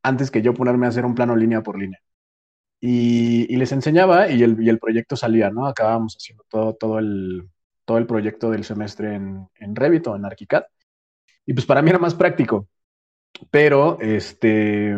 [0.03, 1.99] antes que yo ponerme a hacer un plano línea por línea.
[2.79, 5.67] Y, y les enseñaba y el, y el, proyecto salía, ¿no?
[5.67, 7.49] Acabábamos haciendo todo, todo, el,
[7.85, 10.63] todo el proyecto del semestre en, en Revit o en ArchiCAD.
[11.45, 12.67] Y pues para mí era más práctico.
[13.51, 14.95] Pero, este,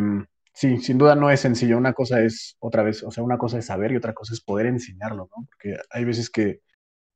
[0.53, 1.77] sí, sin duda no es sencillo.
[1.77, 4.41] Una cosa es, otra vez, o sea, una cosa es saber y otra cosa es
[4.41, 5.45] poder enseñarlo, ¿no?
[5.49, 6.61] Porque hay veces que,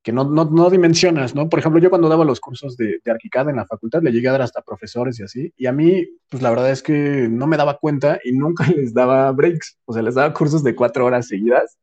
[0.08, 1.50] que no, no, no, dimensionas, ¿no?
[1.50, 4.30] Por ejemplo, yo cuando daba los cursos de, de Arquicad en la facultad, le llegué
[4.30, 7.46] a dar hasta profesores y así, y a mí, pues la verdad es que no
[7.46, 11.06] me daba cuenta y nunca les daba breaks, o sea, les daba cursos de cuatro
[11.06, 11.78] horas seguidas,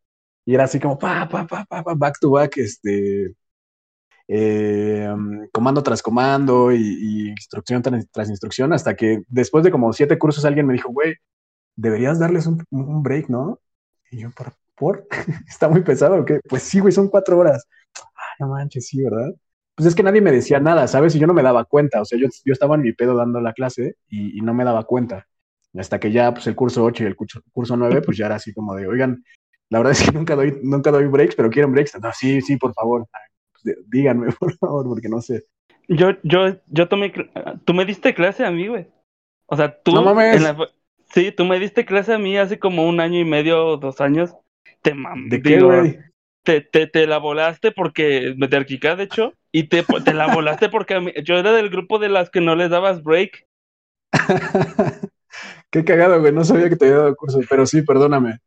[0.46, 3.34] y era así como, pa, pa, pa, pa, pa back to back, este,
[4.26, 5.06] eh,
[5.52, 10.46] comando tras comando y, instrucción tras, tras instrucción, hasta que después de como siete cursos
[10.46, 11.16] alguien me dijo, güey,
[11.76, 13.60] deberías darles un, un break, ¿no?
[14.10, 14.54] Y yo, ¿por?
[14.74, 15.06] ¿por?
[15.48, 16.40] ¿Está muy pesado o qué?
[16.48, 17.66] Pues sí, güey, son cuatro horas.
[18.38, 19.34] No manches, sí, ¿verdad?
[19.74, 21.14] Pues es que nadie me decía nada, ¿sabes?
[21.14, 23.40] Y yo no me daba cuenta, o sea, yo, yo estaba en mi pedo dando
[23.40, 25.26] la clase y, y no me daba cuenta.
[25.76, 28.36] Hasta que ya, pues el curso 8 y el curso, curso 9, pues ya era
[28.36, 29.24] así como de, oigan,
[29.70, 32.00] la verdad es que nunca doy, nunca doy breaks, pero quieren breaks.
[32.00, 33.06] No, sí, sí, por favor.
[33.62, 35.44] Pues, díganme, por favor, porque no sé.
[35.88, 37.12] Yo, yo, yo tomé,
[37.64, 38.86] tú me diste clase a mí, güey.
[39.46, 39.92] O sea, tú.
[39.92, 40.36] No mames.
[40.36, 40.56] En la,
[41.12, 44.34] sí, tú me diste clase a mí hace como un año y medio dos años.
[44.80, 45.98] Te mam, ¿De qué, güey?
[46.44, 50.68] Te, te, te, la volaste porque, de Arquica, de hecho, y te, te la volaste
[50.68, 53.46] porque mí, yo era del grupo de las que no les dabas break.
[55.70, 58.38] Qué cagado, güey, no sabía que te había dado curso, pero sí, perdóname.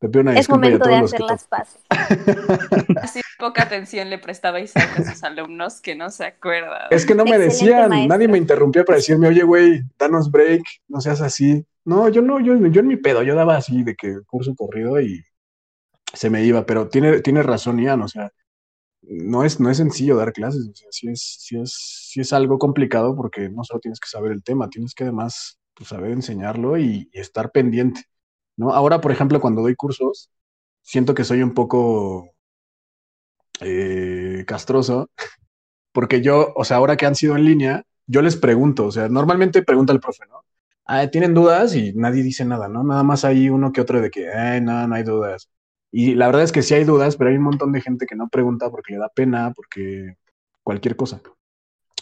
[0.00, 1.82] Te pido una es momento de hacer las paces.
[3.02, 6.88] Así poca atención le prestabais a sus alumnos que no se acuerdan.
[6.90, 8.08] Es que no me Excelente decían, maestro.
[8.08, 11.66] nadie me interrumpía para decirme, oye, güey, danos break, no seas así.
[11.84, 15.00] No, yo no, yo, yo en mi pedo, yo daba así de que curso corrido
[15.00, 15.22] y
[16.12, 18.30] se me iba, pero tiene, tiene razón Ian, o sea,
[19.02, 21.72] no es, no es sencillo dar clases, o sea, sí es, sí es,
[22.10, 25.58] sí es algo complicado porque no solo tienes que saber el tema, tienes que además
[25.74, 28.02] pues, saber enseñarlo y, estar pendiente,
[28.56, 28.72] ¿no?
[28.72, 30.30] Ahora, por ejemplo, cuando doy cursos,
[30.82, 32.30] siento que soy un poco
[33.60, 35.10] eh, castroso,
[35.92, 39.08] porque yo, o sea, ahora que han sido en línea, yo les pregunto, o sea,
[39.08, 40.44] normalmente pregunta el profe, ¿no?
[40.86, 41.74] Ah, ¿tienen dudas?
[41.76, 42.82] Y nadie dice nada, ¿no?
[42.84, 45.48] Nada más hay uno que otro de que, eh, no, no hay dudas.
[45.92, 48.16] Y la verdad es que sí hay dudas, pero hay un montón de gente que
[48.16, 50.16] no pregunta porque le da pena, porque
[50.62, 51.20] cualquier cosa.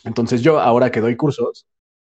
[0.05, 1.67] Entonces yo, ahora que doy cursos,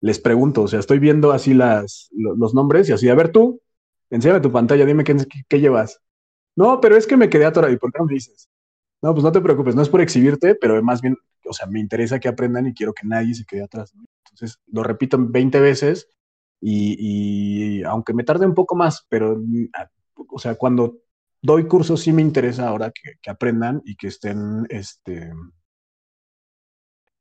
[0.00, 3.60] les pregunto, o sea, estoy viendo así las, los nombres y así, a ver tú,
[4.10, 5.16] enséñame tu pantalla, dime qué,
[5.48, 6.00] qué llevas.
[6.56, 7.72] No, pero es que me quedé atorado.
[7.72, 8.48] ¿Y por qué no me dices?
[9.02, 11.80] No, pues no te preocupes, no es por exhibirte, pero más bien, o sea, me
[11.80, 13.92] interesa que aprendan y quiero que nadie se quede atrás.
[14.30, 16.08] Entonces, lo repito 20 veces
[16.60, 19.42] y, y, aunque me tarde un poco más, pero,
[20.28, 20.98] o sea, cuando
[21.42, 25.32] doy cursos sí me interesa ahora que, que aprendan y que estén, este,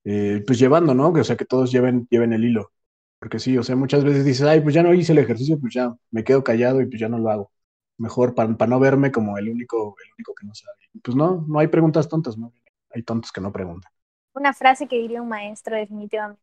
[0.04, 1.10] eh, pues llevando, ¿no?
[1.10, 2.72] O sea, que todos lleven, lleven el hilo.
[3.20, 5.74] Porque sí, o sea, muchas veces dices, ay, pues ya no hice el ejercicio, pues
[5.74, 7.52] ya me quedo callado y pues ya no lo hago
[7.98, 10.78] mejor para, para no verme como el único, el único que no sabe.
[11.04, 12.52] Pues no, no hay preguntas tontas, ¿no?
[12.90, 13.92] Hay tontos que no preguntan.
[14.34, 16.42] Una frase que diría un maestro, definitivamente.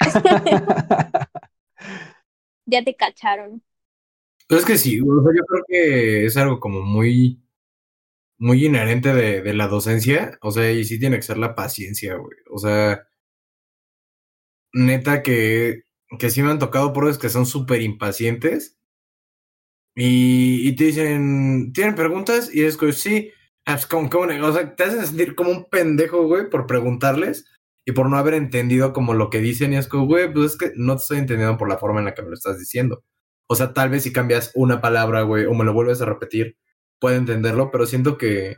[2.66, 3.62] ya te cacharon.
[4.48, 7.42] Pero es que sí, o sea, yo creo que es algo como muy,
[8.38, 10.38] muy inherente de, de la docencia.
[10.42, 12.36] O sea, y sí tiene que ser la paciencia, güey.
[12.50, 13.06] O sea,
[14.72, 15.84] neta que,
[16.18, 18.76] que sí me han tocado pruebas que son súper impacientes
[19.96, 22.52] y, y, te dicen, ¿tienen preguntas?
[22.52, 23.30] Y es como, sí,
[23.64, 27.46] ah, pues, como, como, o sea, te hacen sentir como un pendejo, güey, por preguntarles
[27.86, 29.72] y por no haber entendido como lo que dicen.
[29.72, 32.06] Y es como, güey, pues es que no te estoy entendiendo por la forma en
[32.06, 33.04] la que me lo estás diciendo.
[33.46, 36.56] O sea, tal vez si cambias una palabra, güey, o me lo vuelves a repetir,
[36.98, 38.56] puedo entenderlo, pero siento que,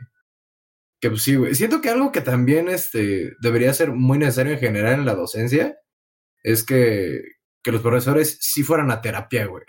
[1.01, 1.55] que pues sí, güey.
[1.55, 5.77] Siento que algo que también este, debería ser muy necesario en general en la docencia
[6.43, 7.21] es que,
[7.63, 9.63] que los profesores sí fueran a terapia, güey.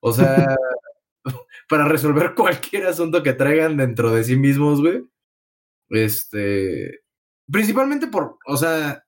[0.00, 0.54] O sea,
[1.68, 5.02] para resolver cualquier asunto que traigan dentro de sí mismos, güey.
[5.88, 7.00] Este.
[7.50, 9.04] Principalmente por, o sea,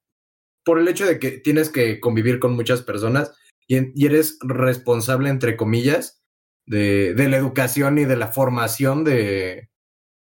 [0.64, 3.37] por el hecho de que tienes que convivir con muchas personas
[3.69, 6.23] y, eres responsable, entre comillas,
[6.66, 9.71] de, de, la educación y de la formación de,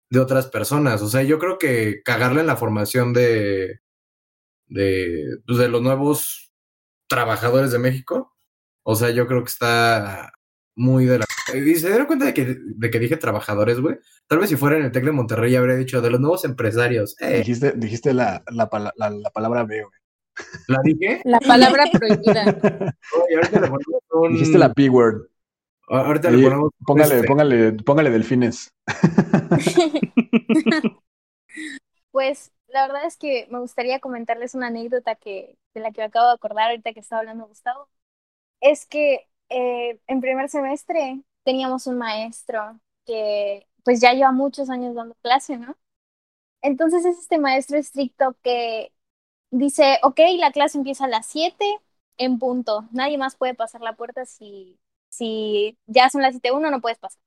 [0.10, 1.02] de otras personas.
[1.02, 3.82] O sea, yo creo que cagarle en la formación de,
[4.68, 6.54] de, pues de los nuevos
[7.08, 8.36] trabajadores de México.
[8.84, 10.32] O sea, yo creo que está
[10.76, 11.26] muy de la...
[11.54, 13.98] Y se dieron cuenta de que, de que dije trabajadores, güey.
[14.28, 17.16] Tal vez si fuera en el TEC de Monterrey habría dicho de los nuevos empresarios.
[17.22, 17.40] Eh.
[17.40, 20.05] Dijiste, dijiste la, la, la, la palabra B, güey.
[20.68, 21.22] ¿La dije?
[21.24, 22.44] La palabra prohibida.
[23.24, 24.34] Oye, ahorita le ponemos un...
[24.34, 25.28] Dijiste la P-word.
[25.88, 26.72] Ahorita Ahí, le ponemos...
[26.86, 28.74] Póngale, este, póngale, póngale delfines.
[32.16, 36.06] Pues la verdad es que me gustaría comentarles una anécdota que, de la que me
[36.06, 37.90] acabo de acordar ahorita que estaba hablando Gustavo.
[38.62, 44.96] Es que eh, en primer semestre teníamos un maestro que pues ya lleva muchos años
[44.96, 45.78] dando clase, ¿no?
[46.62, 48.94] Entonces es este maestro estricto que
[49.52, 51.66] dice, ok, la clase empieza a las 7
[52.18, 54.80] en punto, nadie más puede pasar la puerta si,
[55.10, 57.22] si ya son las 7.1 no puedes pasar.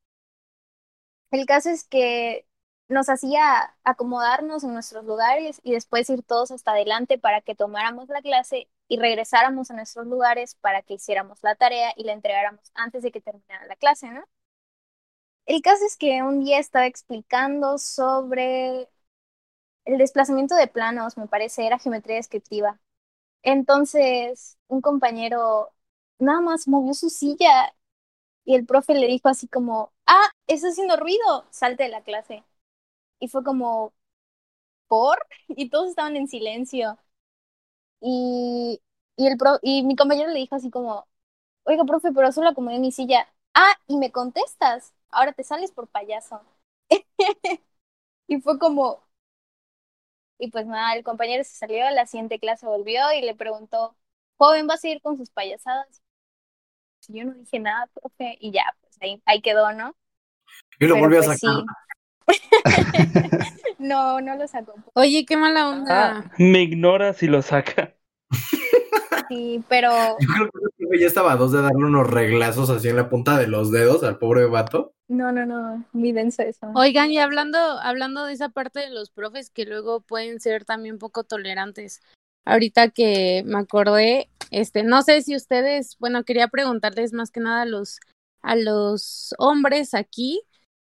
[1.30, 2.46] El caso es que
[2.88, 8.08] nos hacía acomodarnos en nuestros lugares y después ir todos hasta adelante para que tomáramos
[8.08, 12.70] la clase y regresáramos a nuestros lugares para que hiciéramos la tarea y la entregáramos
[12.74, 14.24] antes de que terminara la clase, ¿no?
[15.46, 18.88] El caso es que un día estaba explicando sobre
[19.92, 22.80] el desplazamiento de planos, me parece, era geometría descriptiva.
[23.42, 25.70] Entonces, un compañero
[26.18, 27.74] nada más movió su silla
[28.44, 32.44] y el profe le dijo así como, ah, está haciendo ruido, salte de la clase.
[33.20, 33.94] Y fue como,
[34.88, 35.18] ¿por?
[35.48, 36.98] Y todos estaban en silencio.
[38.00, 38.80] Y,
[39.16, 41.08] y, el pro, y mi compañero le dijo así como,
[41.64, 43.28] oiga, profe, pero solo acomodé mi silla.
[43.54, 46.42] Ah, y me contestas, ahora te sales por payaso.
[48.26, 49.02] y fue como,
[50.38, 53.96] y pues nada, el compañero se salió, la siguiente clase volvió y le preguntó,
[54.36, 56.02] joven, ¿va a seguir con sus payasadas?
[57.08, 59.96] Y yo no dije nada, profe, y ya, pues ahí, ahí quedó, ¿no?
[60.78, 61.64] Y lo Pero volvió a pues sacar.
[63.78, 64.74] No, no lo sacó.
[64.94, 66.18] Oye, qué mala onda.
[66.18, 67.94] Ah, me ignora si lo saca.
[69.28, 72.96] Sí, pero Yo creo que ya estaba a dos de darle unos reglazos así en
[72.96, 74.92] la punta de los dedos al pobre vato.
[75.08, 76.68] no, no, no, muy denso eso.
[76.74, 80.98] Oigan, y hablando, hablando de esa parte de los profes que luego pueden ser también
[80.98, 82.00] poco tolerantes.
[82.44, 87.62] Ahorita que me acordé, este, no sé si ustedes, bueno, quería preguntarles más que nada
[87.62, 88.00] a los,
[88.40, 90.40] a los hombres aquí,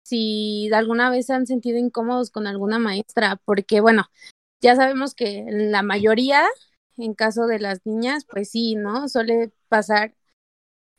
[0.04, 4.06] si alguna vez se han sentido incómodos con alguna maestra, porque bueno,
[4.62, 6.46] ya sabemos que la mayoría,
[6.98, 9.08] en caso de las niñas, pues sí, ¿no?
[9.10, 10.14] Suele pasar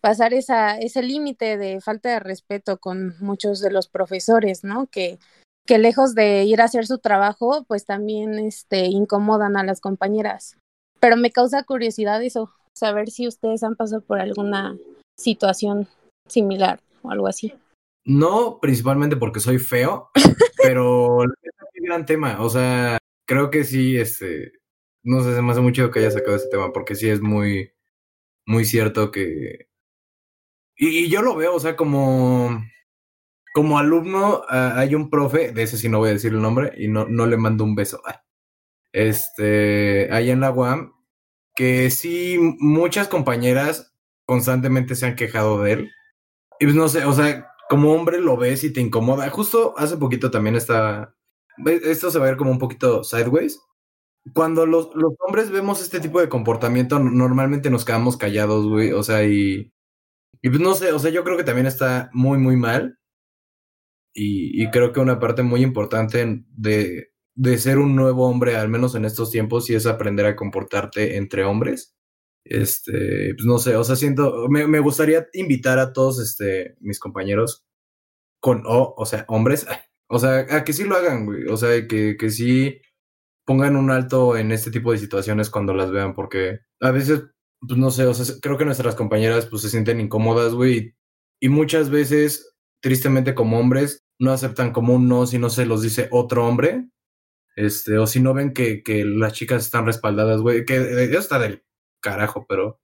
[0.06, 4.86] pasar esa, ese límite de falta de respeto con muchos de los profesores, ¿no?
[4.86, 5.18] Que,
[5.66, 10.56] que lejos de ir a hacer su trabajo, pues también este, incomodan a las compañeras.
[11.00, 14.76] Pero me causa curiosidad eso, saber si ustedes han pasado por alguna
[15.18, 15.88] situación
[16.28, 17.52] similar o algo así.
[18.04, 20.10] No, principalmente porque soy feo,
[20.62, 22.40] pero neta, qué gran tema.
[22.40, 24.52] O sea, creo que sí, este,
[25.06, 27.72] no sé, se me hace mucho que haya sacado ese tema, porque sí es muy,
[28.46, 29.68] muy cierto que.
[30.76, 32.62] Y, yo lo veo, o sea, como,
[33.54, 36.72] como alumno, ah, hay un profe, de ese sí no voy a decir el nombre,
[36.76, 38.02] y no, no le mando un beso.
[38.06, 38.24] Ah.
[38.92, 40.92] Este, ahí en la UAM,
[41.54, 43.94] que sí, muchas compañeras
[44.26, 45.90] constantemente se han quejado de él.
[46.60, 49.28] Y pues no sé, o sea, como hombre lo ves y te incomoda.
[49.30, 51.14] Justo hace poquito también está.
[51.66, 53.60] Esto se va a ver como un poquito sideways.
[54.34, 58.92] Cuando los, los hombres vemos este tipo de comportamiento, normalmente nos quedamos callados, güey.
[58.92, 59.72] O sea, y.
[60.42, 62.98] Y pues no sé, o sea, yo creo que también está muy, muy mal.
[64.14, 68.68] Y, y creo que una parte muy importante de, de ser un nuevo hombre, al
[68.68, 71.94] menos en estos tiempos, sí es aprender a comportarte entre hombres.
[72.44, 77.00] Este, pues no sé, o sea, siento, me, me gustaría invitar a todos este, mis
[77.00, 77.66] compañeros
[78.40, 79.66] con O, o sea, hombres,
[80.08, 82.80] o sea, a que sí lo hagan, güey, o sea, que, que sí
[83.46, 87.22] pongan un alto en este tipo de situaciones cuando las vean, porque a veces,
[87.60, 90.94] pues no sé, o sea, creo que nuestras compañeras pues se sienten incómodas, güey,
[91.40, 95.82] y muchas veces, tristemente como hombres, no aceptan como un no si no se los
[95.82, 96.88] dice otro hombre,
[97.56, 101.38] este, o si no ven que, que las chicas están respaldadas, güey, que eh, está
[101.38, 101.64] del
[102.02, 102.80] carajo, pero,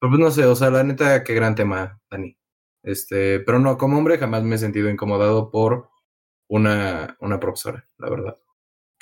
[0.00, 2.36] pero pues no sé, o sea, la neta, qué gran tema, Dani.
[2.84, 5.90] Este, pero no, como hombre jamás me he sentido incomodado por
[6.48, 8.41] una, una profesora, la verdad.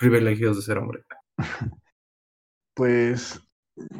[0.00, 1.04] Privilegios de ser hombre.
[2.72, 3.38] Pues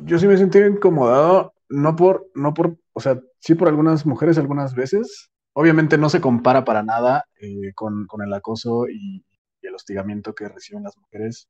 [0.05, 4.07] yo sí me he sentido incomodado, no por, no por, o sea, sí por algunas
[4.07, 5.31] mujeres algunas veces.
[5.53, 9.23] Obviamente no se compara para nada eh, con, el acoso y,
[9.61, 11.49] el hostigamiento que reciben las mujeres,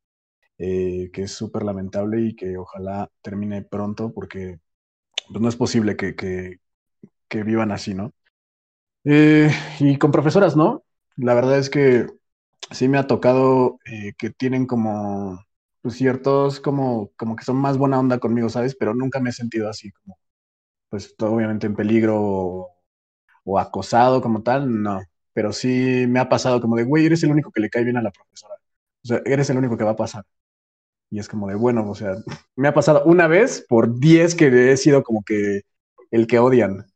[0.58, 4.58] eh, que es súper lamentable y que ojalá termine pronto porque
[5.28, 6.58] pues, no es posible que
[7.44, 8.12] vivan así, ¿no?
[9.04, 10.84] Eh, y con profesoras, ¿no?
[11.16, 12.06] La verdad es que
[12.70, 15.44] sí me ha tocado eh, que tienen como
[15.82, 18.76] pues, ciertos, como, como que son más buena onda conmigo, ¿sabes?
[18.76, 20.18] Pero nunca me he sentido así, como,
[20.90, 22.18] pues obviamente en peligro
[23.44, 25.02] o, acosado como tal, no.
[25.32, 27.96] Pero sí me ha pasado como de, güey, eres el único que le cae bien
[27.96, 28.54] a la profesora.
[29.04, 30.24] O sea, eres el único que va a pasar.
[31.10, 32.14] Y es como de, bueno, o sea,
[32.56, 35.62] me ha pasado una vez por 10 que he sido como que
[36.10, 36.86] el que odian.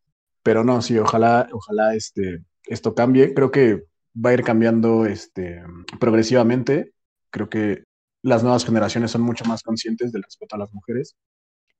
[0.42, 3.34] Pero no, sí, ojalá, ojalá este, esto cambie.
[3.34, 3.84] Creo que
[4.14, 5.62] va a ir cambiando este,
[6.00, 6.92] progresivamente.
[7.30, 7.84] Creo que
[8.22, 11.16] las nuevas generaciones son mucho más conscientes del respeto a las mujeres.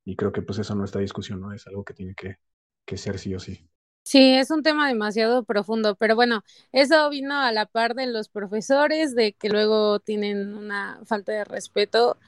[0.05, 1.53] Y creo que pues eso no está discusión, ¿no?
[1.53, 2.37] Es algo que tiene que,
[2.85, 3.69] que ser sí o sí.
[4.07, 8.29] Sí, es un tema demasiado profundo, pero bueno, eso vino a la par de los
[8.29, 12.19] profesores, de que luego tienen una falta de respeto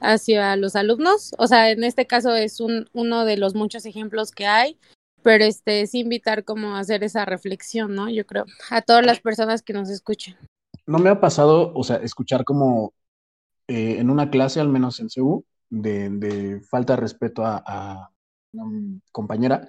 [0.00, 1.34] hacia los alumnos.
[1.38, 4.78] O sea, en este caso es un, uno de los muchos ejemplos que hay,
[5.24, 8.08] pero este es invitar como a hacer esa reflexión, ¿no?
[8.10, 10.36] Yo creo, a todas las personas que nos escuchen.
[10.86, 12.92] No me ha pasado, o sea, escuchar como
[13.66, 18.10] eh, en una clase, al menos en CEU, de, de falta de respeto a, a
[18.52, 19.66] una compañera,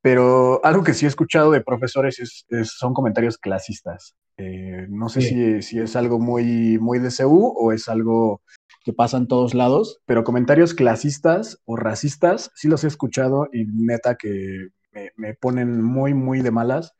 [0.00, 4.14] pero algo que sí he escuchado de profesores es, es- son comentarios clasistas.
[4.36, 8.42] Eh, no sé si, si es algo muy, muy de CEU o es algo
[8.88, 14.14] que pasa todos lados, pero comentarios clasistas o racistas sí los he escuchado y neta
[14.14, 14.68] que
[15.14, 16.94] me, ponen muy, muy de malas.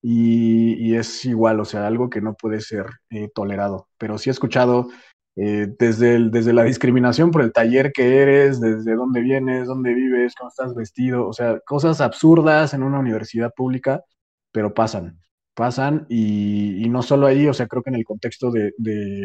[0.00, 3.88] Y, es igual, o sea, algo que no puede ser eh, tolerado.
[3.98, 4.88] Pero sí he escuchado
[5.36, 10.34] eh, desde, desde la discriminación por el taller que eres, desde dónde vienes, dónde vives,
[10.34, 14.02] cómo estás vestido, o sea, cosas absurdas en una universidad pública,
[14.50, 15.20] pero pasan,
[15.52, 18.72] pasan y, no solo ahí, o sea, creo que en el contexto de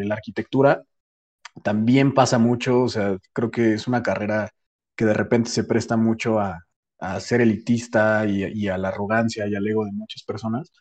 [0.04, 0.84] la arquitectura
[1.64, 4.50] también pasa mucho, o sea, creo que es una carrera
[4.96, 6.66] que de repente se presta mucho a,
[7.00, 10.72] a ser elitista y, y a la arrogancia y al ego de muchas personas.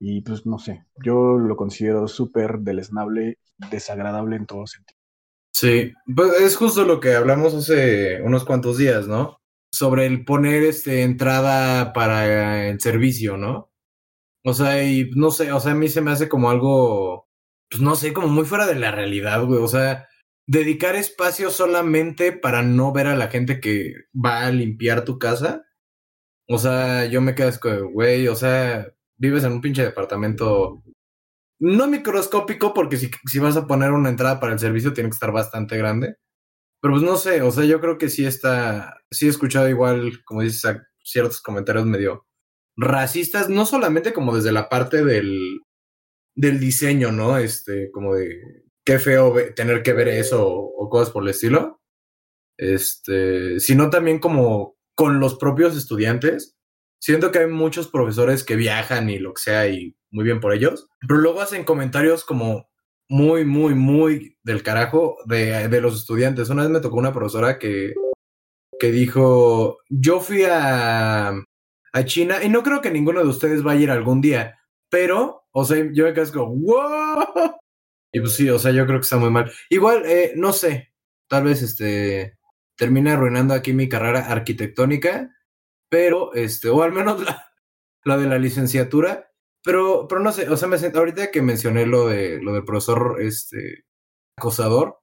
[0.00, 3.38] Y pues no sé, yo lo considero súper deleznable,
[3.70, 4.98] desagradable en todo sentido.
[5.52, 9.38] Sí, pues es justo lo que hablamos hace unos cuantos días, ¿no?
[9.70, 13.70] Sobre el poner este entrada para el servicio, ¿no?
[14.44, 17.28] O sea, y no sé, o sea, a mí se me hace como algo,
[17.70, 19.60] pues no sé, como muy fuera de la realidad, güey.
[19.62, 20.08] O sea,
[20.46, 25.64] dedicar espacio solamente para no ver a la gente que va a limpiar tu casa.
[26.48, 30.82] O sea, yo me quedo como, güey, o sea, vives en un pinche departamento
[31.60, 35.14] no microscópico, porque si, si vas a poner una entrada para el servicio tiene que
[35.14, 36.16] estar bastante grande.
[36.80, 40.24] Pero pues no sé, o sea, yo creo que sí está, sí he escuchado igual,
[40.24, 42.26] como dices, ciertos comentarios medio
[42.76, 45.60] racistas, no solamente como desde la parte del,
[46.34, 47.38] del diseño, ¿no?
[47.38, 51.80] Este, como de qué feo tener que ver eso o, cosas por el estilo.
[52.58, 56.56] Este, sino también como con los propios estudiantes.
[57.00, 60.52] Siento que hay muchos profesores que viajan y lo que sea y muy bien por
[60.52, 62.70] ellos, pero luego hacen comentarios como
[63.08, 66.50] muy, muy, muy del carajo de, de los estudiantes.
[66.50, 67.94] Una vez me tocó una profesora que,
[68.78, 71.32] que dijo, yo fui a,
[71.92, 74.58] a China y no creo que ninguno de ustedes vaya a ir algún día,
[74.90, 77.61] pero, o sea, yo me como, wow.
[78.12, 79.50] Y pues sí, o sea, yo creo que está muy mal.
[79.70, 80.92] Igual, eh, no sé,
[81.28, 82.38] tal vez este
[82.76, 85.34] termine arruinando aquí mi carrera arquitectónica,
[85.90, 87.46] pero este, o al menos la,
[88.04, 89.30] la de la licenciatura,
[89.64, 92.64] pero, pero no sé, o sea, me sent- ahorita que mencioné lo de lo del
[92.64, 93.84] profesor este
[94.38, 94.98] acosador,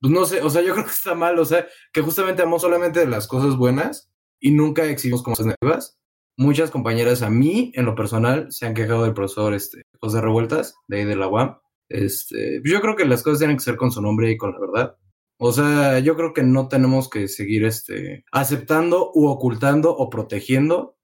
[0.00, 2.62] pues no sé, o sea, yo creo que está mal, o sea, que justamente hablamos
[2.62, 5.98] solamente de las cosas buenas y nunca exhibimos como cosas negativas.
[6.36, 10.74] Muchas compañeras a mí, en lo personal, se han quejado del profesor este, José Revueltas,
[10.88, 11.58] de ahí de la UAM.
[11.88, 14.60] Este, yo creo que las cosas tienen que ser con su nombre y con la
[14.60, 14.96] verdad.
[15.38, 20.96] O sea, yo creo que no tenemos que seguir este, aceptando u ocultando o protegiendo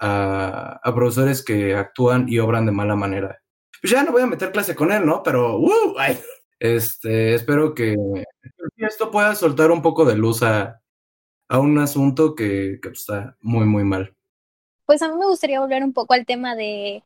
[0.00, 3.42] a, profesores que actúan y obran de mala manera.
[3.80, 5.22] Pues ya no voy a meter clase con él, ¿no?
[5.22, 5.94] Pero, ¡uh!
[5.98, 6.18] Ay,
[6.58, 7.96] este, espero que
[8.76, 10.80] esto pueda soltar un poco de luz a,
[11.48, 14.14] a un asunto que, que está muy, muy mal.
[14.86, 17.02] Pues a mí me gustaría volver un poco al tema de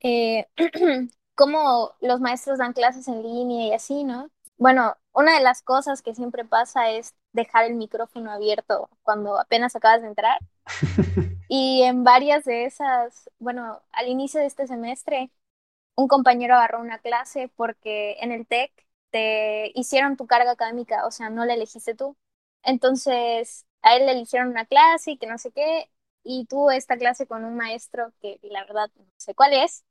[0.00, 0.46] eh,
[1.38, 4.28] cómo los maestros dan clases en línea y así, ¿no?
[4.56, 9.76] Bueno, una de las cosas que siempre pasa es dejar el micrófono abierto cuando apenas
[9.76, 10.38] acabas de entrar.
[11.50, 15.30] Y en varias de esas, bueno, al inicio de este semestre,
[15.96, 18.72] un compañero agarró una clase porque en el TEC
[19.10, 22.16] te hicieron tu carga académica, o sea, no la elegiste tú.
[22.62, 25.90] Entonces, a él le eligieron una clase y que no sé qué,
[26.24, 29.84] y tuvo esta clase con un maestro que la verdad no sé cuál es,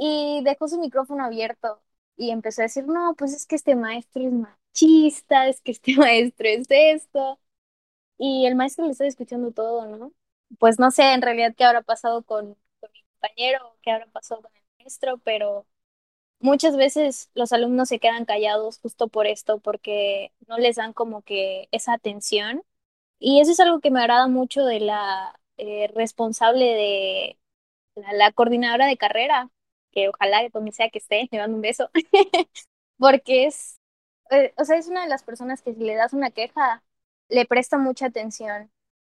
[0.00, 1.82] y dejó su micrófono abierto
[2.16, 5.94] y empezó a decir, no, pues es que este maestro es machista, es que este
[5.96, 7.38] maestro es esto,
[8.18, 10.12] y el maestro le está escuchando todo, ¿no?
[10.58, 14.52] Pues no sé en realidad qué habrá pasado con, mi compañero, qué habrá pasado con
[14.56, 15.66] el maestro, pero
[16.40, 21.22] muchas veces los alumnos se quedan callados justo por esto, porque no les dan como
[21.22, 22.64] que esa atención.
[23.20, 27.38] Y eso es algo que me agrada mucho de la eh, responsable de
[28.12, 29.50] la coordinadora de carrera,
[29.92, 31.90] que ojalá donde sea que esté, le mando un beso,
[32.98, 33.80] porque es,
[34.30, 36.82] eh, o sea, es una de las personas que si le das una queja,
[37.28, 38.70] le presta mucha atención.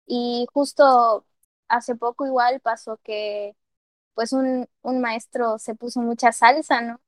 [0.06, 1.26] Y justo
[1.68, 3.56] hace poco igual pasó que
[4.14, 7.00] pues un, un maestro se puso mucha salsa, ¿no?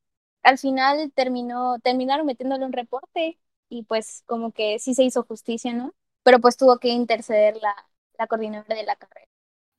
[0.42, 3.38] Al final terminó, terminaron metiéndole un reporte
[3.68, 5.94] y pues como que sí se hizo justicia, ¿no?
[6.22, 7.74] Pero pues tuvo que interceder la,
[8.18, 9.28] la coordinadora de la carrera.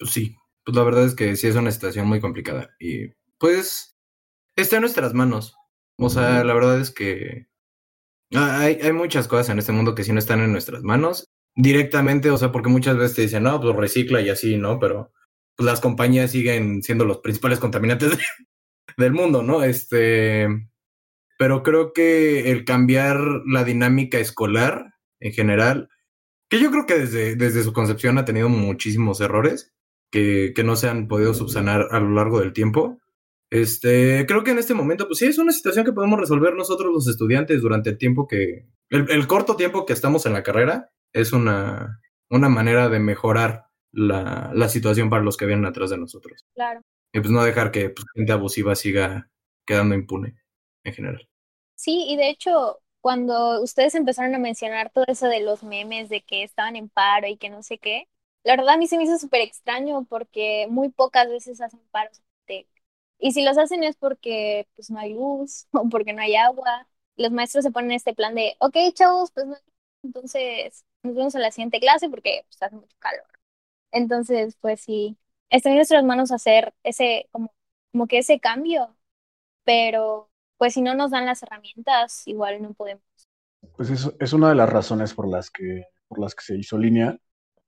[0.01, 3.07] Sí, pues la verdad es que sí es una situación muy complicada y
[3.39, 3.95] pues
[4.55, 5.55] está en nuestras manos.
[5.97, 7.47] O sea, la verdad es que
[8.33, 12.29] hay, hay muchas cosas en este mundo que sí no están en nuestras manos directamente,
[12.31, 14.79] o sea, porque muchas veces te dicen, no, pues recicla y así, ¿no?
[14.79, 15.11] Pero
[15.55, 18.23] pues, las compañías siguen siendo los principales contaminantes de-
[18.97, 19.63] del mundo, ¿no?
[19.63, 20.47] Este,
[21.37, 25.89] pero creo que el cambiar la dinámica escolar en general,
[26.49, 29.73] que yo creo que desde, desde su concepción ha tenido muchísimos errores
[30.11, 32.99] que, que no se han podido subsanar a lo largo del tiempo.
[33.51, 36.93] Este, creo que en este momento, pues sí, es una situación que podemos resolver nosotros
[36.93, 40.91] los estudiantes durante el tiempo que, el, el corto tiempo que estamos en la carrera,
[41.13, 45.97] es una, una manera de mejorar la, la situación para los que vienen atrás de
[45.97, 46.45] nosotros.
[46.53, 46.81] Claro.
[47.11, 49.29] Y pues no dejar que pues, gente abusiva siga
[49.65, 50.35] quedando impune
[50.83, 51.27] en general.
[51.75, 56.21] Sí, y de hecho, cuando ustedes empezaron a mencionar todo eso de los memes, de
[56.21, 58.07] que estaban en paro y que no sé qué,
[58.43, 62.21] la verdad a mí se me hizo súper extraño porque muy pocas veces hacen paros.
[63.19, 66.87] Y si los hacen es porque pues no hay luz o porque no hay agua.
[67.17, 69.55] Los maestros se ponen este plan de, ok, chavos, pues no
[70.03, 73.27] entonces nos vemos en la siguiente clase porque pues, hace mucho calor.
[73.91, 75.17] Entonces, pues sí,
[75.49, 77.53] está en nuestras manos hacer ese, como,
[77.91, 78.95] como que ese cambio,
[79.63, 83.03] pero pues si no nos dan las herramientas, igual no podemos.
[83.75, 86.77] Pues eso es una de las razones por las que, por las que se hizo
[86.77, 87.17] línea.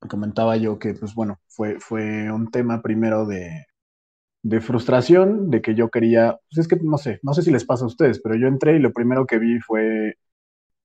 [0.09, 3.65] Comentaba yo que, pues bueno, fue, fue un tema primero de,
[4.43, 7.65] de frustración, de que yo quería, pues es que no sé, no sé si les
[7.65, 10.15] pasa a ustedes, pero yo entré y lo primero que vi fue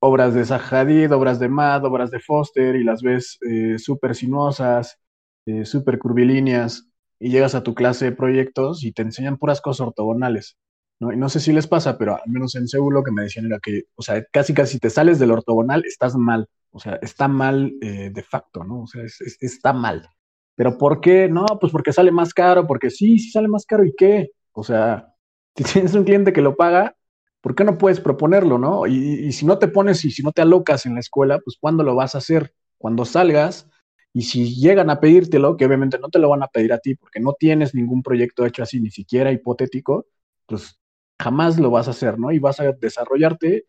[0.00, 4.14] obras de Zaha Hadid, obras de Mad, obras de Foster, y las ves eh, súper
[4.14, 4.98] sinuosas,
[5.46, 6.88] eh, súper curvilíneas,
[7.18, 10.56] y llegas a tu clase de proyectos y te enseñan puras cosas ortogonales.
[11.00, 11.12] ¿no?
[11.12, 13.46] Y no sé si les pasa, pero al menos en Seúl lo que me decían
[13.46, 16.48] era que, o sea, casi casi si te sales del ortogonal, estás mal.
[16.70, 18.82] O sea, está mal eh, de facto, ¿no?
[18.82, 20.08] O sea, es- es- está mal.
[20.56, 21.28] ¿Pero por qué?
[21.28, 24.32] No, pues porque sale más caro, porque sí, sí sale más caro, ¿y qué?
[24.52, 25.14] O sea,
[25.56, 26.96] si tienes un cliente que lo paga,
[27.40, 28.86] ¿por qué no puedes proponerlo, no?
[28.86, 31.56] Y, y si no te pones y si no te alocas en la escuela, pues
[31.60, 32.54] ¿cuándo lo vas a hacer?
[32.78, 33.68] Cuando salgas
[34.12, 36.94] y si llegan a pedírtelo, que obviamente no te lo van a pedir a ti
[36.94, 40.06] porque no tienes ningún proyecto hecho así, ni siquiera hipotético,
[40.46, 40.80] pues
[41.18, 42.32] jamás lo vas a hacer, ¿no?
[42.32, 43.66] Y vas a desarrollarte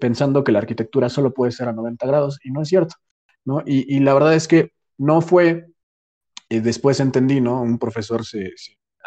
[0.00, 2.94] pensando que la arquitectura solo puede ser a 90 grados y no es cierto,
[3.44, 3.62] ¿no?
[3.66, 5.71] Y, y la verdad es que no fue,
[6.60, 7.62] después entendí, ¿no?
[7.62, 8.50] Un profesor se,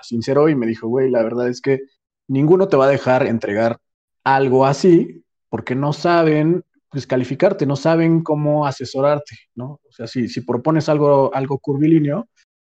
[0.01, 1.81] sinceró y me dijo, güey, la verdad es que
[2.27, 3.77] ninguno te va a dejar entregar
[4.23, 9.79] algo así porque no saben pues, calificarte, no saben cómo asesorarte, ¿no?
[9.87, 12.27] O sea, si, si propones algo, algo curvilíneo,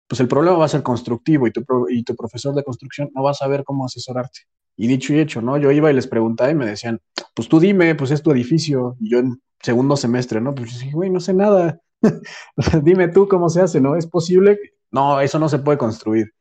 [0.07, 3.23] pues el problema va a ser constructivo y tu, y tu profesor de construcción no
[3.23, 4.41] va a saber cómo asesorarte.
[4.75, 5.57] Y dicho y hecho, ¿no?
[5.57, 6.99] Yo iba y les preguntaba y me decían,
[7.33, 8.95] pues tú dime, pues es tu edificio.
[8.99, 10.55] Y yo en segundo semestre, ¿no?
[10.55, 11.79] Pues dije, güey, no sé nada.
[12.83, 13.95] Dime tú cómo se hace, ¿no?
[13.95, 14.59] ¿Es posible?
[14.91, 16.33] No, eso no se puede construir.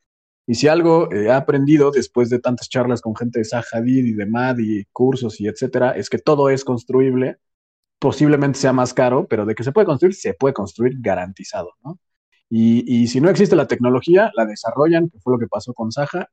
[0.47, 4.07] Y si algo eh, he aprendido después de tantas charlas con gente de Zaha Hadid
[4.07, 7.39] y de MAD y cursos y etcétera, es que todo es construible.
[7.99, 11.99] Posiblemente sea más caro, pero de que se puede construir, se puede construir garantizado, ¿no?
[12.49, 15.93] Y, y si no existe la tecnología, la desarrollan, que fue lo que pasó con
[15.93, 16.29] Zaha.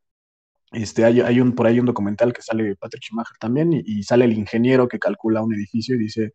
[0.71, 4.25] Este, hay, hay un, por ahí un documental que sale Patrick Schumacher también y sale
[4.25, 6.33] el ingeniero que calcula un edificio y dice,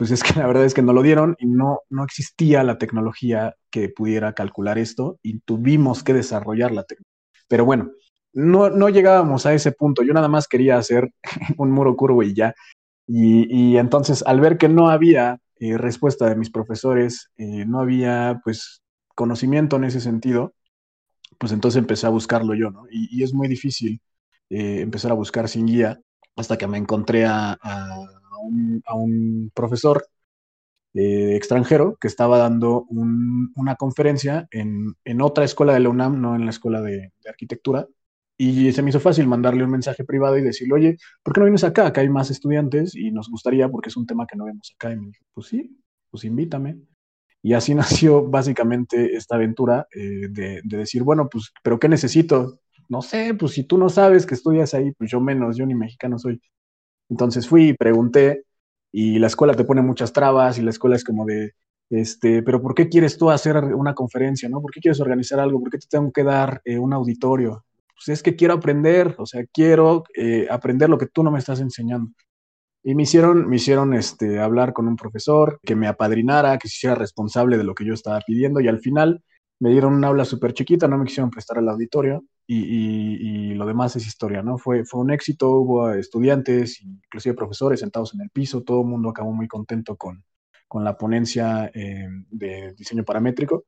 [0.00, 2.78] pues es que la verdad es que no lo dieron y no, no existía la
[2.78, 7.12] tecnología que pudiera calcular esto y tuvimos que desarrollar la tecnología.
[7.48, 7.90] Pero bueno,
[8.32, 10.02] no, no llegábamos a ese punto.
[10.02, 11.12] Yo nada más quería hacer
[11.58, 12.54] un muro curvo y ya.
[13.06, 17.80] Y, y entonces, al ver que no había eh, respuesta de mis profesores, eh, no
[17.80, 18.80] había pues
[19.14, 20.54] conocimiento en ese sentido,
[21.36, 22.86] pues entonces empecé a buscarlo yo, ¿no?
[22.90, 24.00] Y, y es muy difícil
[24.48, 26.00] eh, empezar a buscar sin guía
[26.36, 28.19] hasta que me encontré a, a
[28.86, 30.04] a un profesor
[30.94, 36.20] eh, extranjero que estaba dando un- una conferencia en, en otra escuela de la UNAM,
[36.20, 37.86] no en la escuela de, de arquitectura.
[38.36, 41.44] Y se me hizo fácil mandarle un mensaje privado y decirle, oye, ¿por qué no
[41.46, 41.86] vienes acá?
[41.86, 44.92] Acá hay más estudiantes y nos gustaría porque es un tema que no vemos acá.
[44.92, 45.78] Y me dijo, pues sí,
[46.10, 46.78] pues invítame.
[47.42, 52.60] Y así nació básicamente esta aventura eh, de, de decir, bueno, pues, ¿pero qué necesito?
[52.88, 55.74] No sé, pues si tú no sabes que estudias ahí, pues yo menos, yo ni
[55.74, 56.40] mexicano soy.
[57.10, 58.44] Entonces fui y pregunté
[58.92, 61.54] y la escuela te pone muchas trabas y la escuela es como de,
[61.90, 64.62] este, pero ¿por qué quieres tú hacer una conferencia, no?
[64.62, 65.60] ¿Por qué quieres organizar algo?
[65.60, 67.64] ¿Por qué te tengo que dar eh, un auditorio?
[67.94, 71.40] Pues es que quiero aprender, o sea, quiero eh, aprender lo que tú no me
[71.40, 72.12] estás enseñando.
[72.82, 76.76] Y me hicieron, me hicieron este, hablar con un profesor que me apadrinara, que se
[76.76, 79.22] hiciera responsable de lo que yo estaba pidiendo y al final
[79.60, 83.54] me dieron un aula súper chiquita, no me quisieron prestar al auditorio y, y- y
[83.54, 84.58] lo demás es historia, ¿no?
[84.58, 89.10] Fue, fue un éxito, hubo estudiantes, inclusive profesores sentados en el piso, todo el mundo
[89.10, 90.24] acabó muy contento con,
[90.68, 93.64] con la ponencia eh, de diseño paramétrico.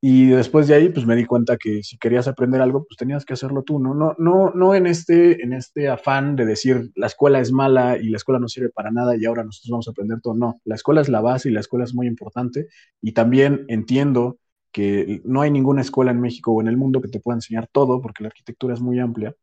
[0.00, 3.24] Y después de ahí, pues me di cuenta que si querías aprender algo, pues tenías
[3.24, 3.94] que hacerlo tú, ¿no?
[3.94, 8.10] No, no, no en este, en este afán de decir la escuela es mala y
[8.10, 10.34] la escuela no sirve para nada y ahora nosotros vamos a aprender todo.
[10.34, 12.68] No, la escuela es la base y la escuela es muy importante.
[13.00, 14.38] Y también entiendo
[14.76, 17.66] que no hay ninguna escuela en México o en el mundo que te pueda enseñar
[17.66, 19.34] todo, porque la arquitectura es muy amplia,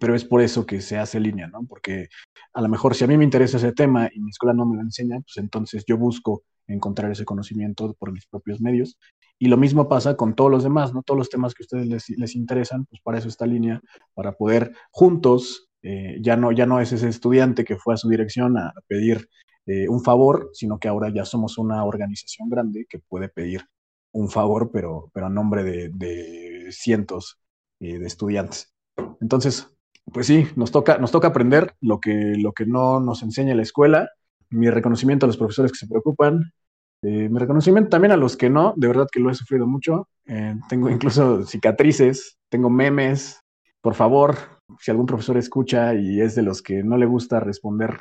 [0.00, 1.64] pero es por eso que se hace línea, ¿no?
[1.64, 2.08] Porque
[2.52, 4.74] a lo mejor si a mí me interesa ese tema y mi escuela no me
[4.74, 8.98] lo enseña, pues entonces yo busco encontrar ese conocimiento por mis propios medios.
[9.38, 11.04] Y lo mismo pasa con todos los demás, ¿no?
[11.04, 13.80] Todos los temas que a ustedes les, interesan, pues para eso está línea,
[14.12, 18.08] para poder juntos, eh, ya, no, ya no es ese estudiante que fue a su
[18.08, 19.28] dirección a pedir
[19.66, 23.62] eh, un favor, sino que ahora ya somos una organización grande que puede pedir
[24.12, 27.38] un favor, pero, pero a nombre de, de cientos
[27.80, 28.72] eh, de estudiantes.
[29.20, 29.68] Entonces,
[30.12, 33.62] pues sí, nos toca, nos toca aprender lo que, lo que no nos enseña la
[33.62, 34.10] escuela.
[34.50, 36.52] Mi reconocimiento a los profesores que se preocupan.
[37.02, 40.08] Eh, mi reconocimiento también a los que no, de verdad que lo he sufrido mucho.
[40.26, 43.40] Eh, tengo incluso cicatrices, tengo memes.
[43.80, 44.36] Por favor,
[44.80, 48.00] si algún profesor escucha y es de los que no le gusta responder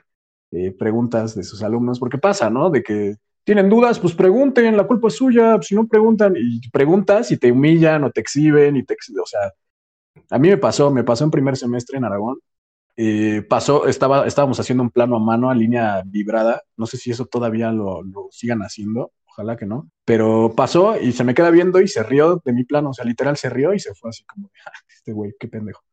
[0.52, 2.70] eh, preguntas de sus alumnos, porque pasa, ¿no?
[2.70, 3.18] De que
[3.48, 7.52] tienen dudas, pues pregunten, la culpa es suya, si no preguntan, y preguntas y te
[7.52, 9.54] humillan o te exhiben y te, ex- o sea,
[10.32, 12.40] a mí me pasó, me pasó en primer semestre en Aragón.
[12.98, 16.64] Eh, pasó, estaba, estábamos haciendo un plano a mano a línea vibrada.
[16.78, 19.90] No sé si eso todavía lo, sigan haciendo, ojalá que no.
[20.06, 23.06] Pero pasó y se me queda viendo y se rió de mi plano, o sea,
[23.06, 25.84] literal se rió y se fue así como, "Ja, este güey, qué pendejo.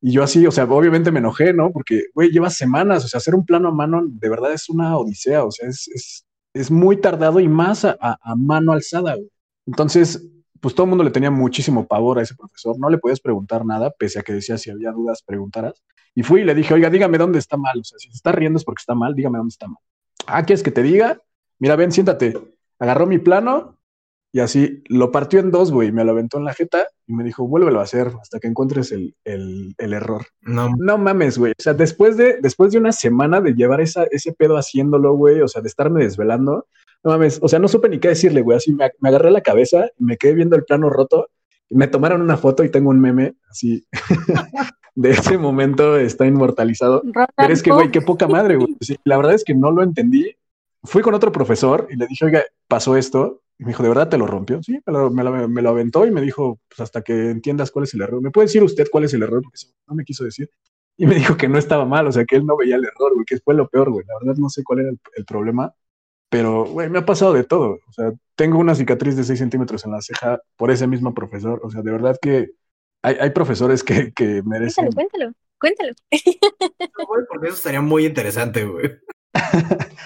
[0.00, 1.72] Y yo así, o sea, obviamente me enojé, ¿no?
[1.72, 4.96] Porque, güey, lleva semanas, o sea, hacer un plano a mano de verdad es una
[4.96, 6.24] odisea, o sea, es, es,
[6.58, 9.30] es muy tardado y más a, mano alzada, güey.
[9.66, 10.28] Entonces,
[10.60, 13.64] pues todo el mundo le tenía muchísimo pavor a ese profesor, no le podías preguntar
[13.64, 15.82] nada, pese a que decía si había dudas, preguntaras.
[16.14, 18.32] Y fui y le dije, oiga, dígame dónde está mal, o sea, si se está
[18.32, 19.78] riendo es porque está mal, dígame dónde está mal.
[20.26, 21.22] Ah, ¿quieres que te diga?
[21.60, 22.36] Mira, ven, siéntate.
[22.78, 23.77] Agarró mi plano
[24.32, 27.24] y así lo partió en dos, güey, me lo aventó en la jeta y me
[27.24, 30.26] dijo, vuélvelo a hacer hasta que encuentres el, el, el error.
[30.42, 31.52] No, No mames, güey.
[31.52, 35.40] O sea, después de, después de una semana de llevar esa, ese pedo haciéndolo, güey,
[35.40, 36.66] o sea, de estarme desvelando,
[37.04, 38.56] no mames, o sea, no supe ni qué decirle, güey.
[38.56, 41.28] Así me, me agarré la cabeza y me quedé viendo el plano roto.
[41.70, 43.86] Y me tomaron una foto y tengo un meme así
[44.94, 47.02] de ese momento, está inmortalizado.
[47.36, 48.76] Pero es que, güey, qué poca madre, güey.
[48.80, 50.34] Sí, la verdad es que no lo entendí.
[50.82, 53.42] Fui con otro profesor y le dije, oiga, pasó esto.
[53.58, 54.62] Y me dijo, ¿de verdad te lo rompió?
[54.62, 57.70] Sí, me lo, me lo- me lo aventó y me dijo, pues hasta que entiendas
[57.72, 58.22] cuál es el error.
[58.22, 59.42] ¿Me puede decir usted cuál es el error?
[59.42, 60.48] Porque no me quiso decir.
[60.96, 63.14] Y me dijo que no estaba mal, o sea, que él no veía el error,
[63.14, 64.04] güey, que fue lo peor, güey.
[64.06, 65.74] La verdad no sé cuál era el, el problema,
[66.30, 67.78] pero, güey, me ha pasado de todo.
[67.88, 71.60] O sea, tengo una cicatriz de 6 centímetros en la ceja por ese mismo profesor.
[71.64, 72.50] O sea, de verdad que
[73.02, 76.42] hay, hay profesores que, que merecen Cuéntalo, cuéntalo, cuéntalo.
[76.98, 78.90] no, güey, porque eso estaría muy interesante, güey.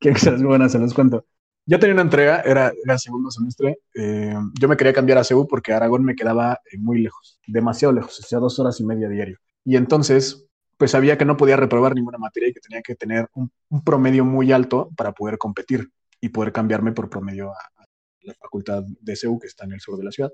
[0.00, 1.24] que esas buenas, se los cuento.
[1.64, 3.78] Yo tenía una entrega, era, era segundo semestre.
[3.94, 7.92] eh, yo me quería cambiar a CEU porque Aragón me quedaba eh, muy lejos, demasiado
[7.94, 9.38] lejos, o sea, dos horas y media diario.
[9.64, 10.46] Y entonces,
[10.76, 13.84] pues sabía que no podía reprobar ninguna materia y que tenía que tener un, un
[13.84, 15.88] promedio muy alto para poder competir
[16.20, 17.86] y poder cambiarme por promedio a, a
[18.22, 20.32] la facultad de CEU, que está en el sur de la ciudad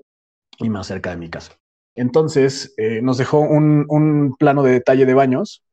[0.59, 1.53] y más cerca de mi casa.
[1.95, 5.63] Entonces, eh, nos dejó un, un plano de detalle de baños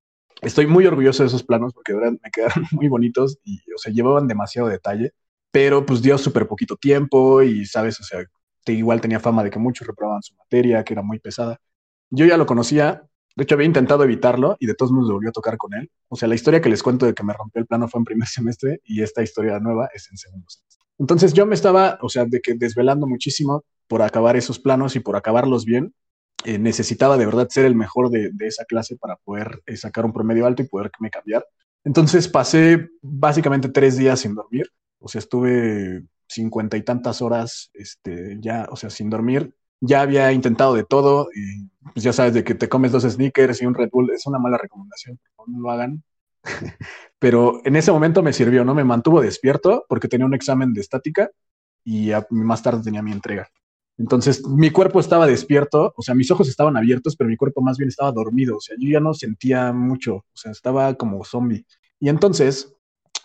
[0.42, 4.28] Estoy muy orgulloso de esos planos porque me quedaron muy bonitos y, o sea, llevaban
[4.28, 5.12] demasiado detalle,
[5.56, 8.22] pero pues dio súper poquito tiempo y, sabes, o sea,
[8.66, 11.58] igual tenía fama de que muchos reprobaban su materia, que era muy pesada.
[12.10, 13.04] Yo ya lo conocía,
[13.34, 15.90] de hecho había intentado evitarlo y de todos modos volvió a tocar con él.
[16.08, 18.04] O sea, la historia que les cuento de que me rompió el plano fue en
[18.04, 20.84] primer semestre y esta historia nueva es en segundo semestre.
[20.98, 25.00] Entonces yo me estaba, o sea, de que desvelando muchísimo por acabar esos planos y
[25.00, 25.94] por acabarlos bien,
[26.44, 30.04] eh, necesitaba de verdad ser el mejor de, de esa clase para poder eh, sacar
[30.04, 31.46] un promedio alto y poderme cambiar.
[31.82, 38.38] Entonces pasé básicamente tres días sin dormir, o sea, estuve cincuenta y tantas horas este,
[38.40, 39.54] ya, o sea, sin dormir.
[39.80, 43.60] Ya había intentado de todo, y pues ya sabes, de que te comes dos sneakers
[43.62, 46.02] y un Red Bull, es una mala recomendación, no lo hagan.
[47.18, 48.74] Pero en ese momento me sirvió, ¿no?
[48.74, 51.30] Me mantuvo despierto porque tenía un examen de estática
[51.84, 53.48] y a- más tarde tenía mi entrega.
[53.98, 57.78] Entonces mi cuerpo estaba despierto, o sea, mis ojos estaban abiertos, pero mi cuerpo más
[57.78, 61.64] bien estaba dormido, o sea, yo ya no sentía mucho, o sea, estaba como zombie.
[61.98, 62.75] Y entonces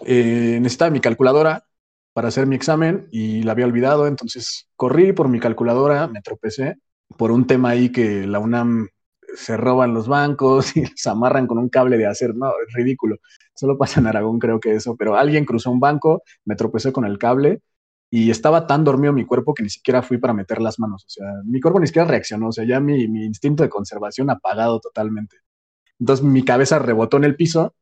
[0.06, 1.66] eh, necesitaba mi calculadora
[2.14, 6.78] para hacer mi examen y la había olvidado, entonces corrí por mi calculadora, me tropecé
[7.18, 8.88] por un tema ahí que la UNAM
[9.36, 13.18] se roban los bancos y se amarran con un cable de acero, no, es ridículo.
[13.56, 17.06] solo pasa en Aragón creo que eso, pero alguien cruzó un banco, me tropecé con
[17.06, 17.62] el cable
[18.10, 21.10] y estaba tan dormido mi cuerpo que ni siquiera fui para meter las manos, o
[21.10, 24.80] sea, mi cuerpo ni siquiera reaccionó, o sea, ya mi, mi instinto de conservación apagado
[24.80, 25.38] totalmente.
[26.00, 27.76] Entonces mi cabeza rebotó en el piso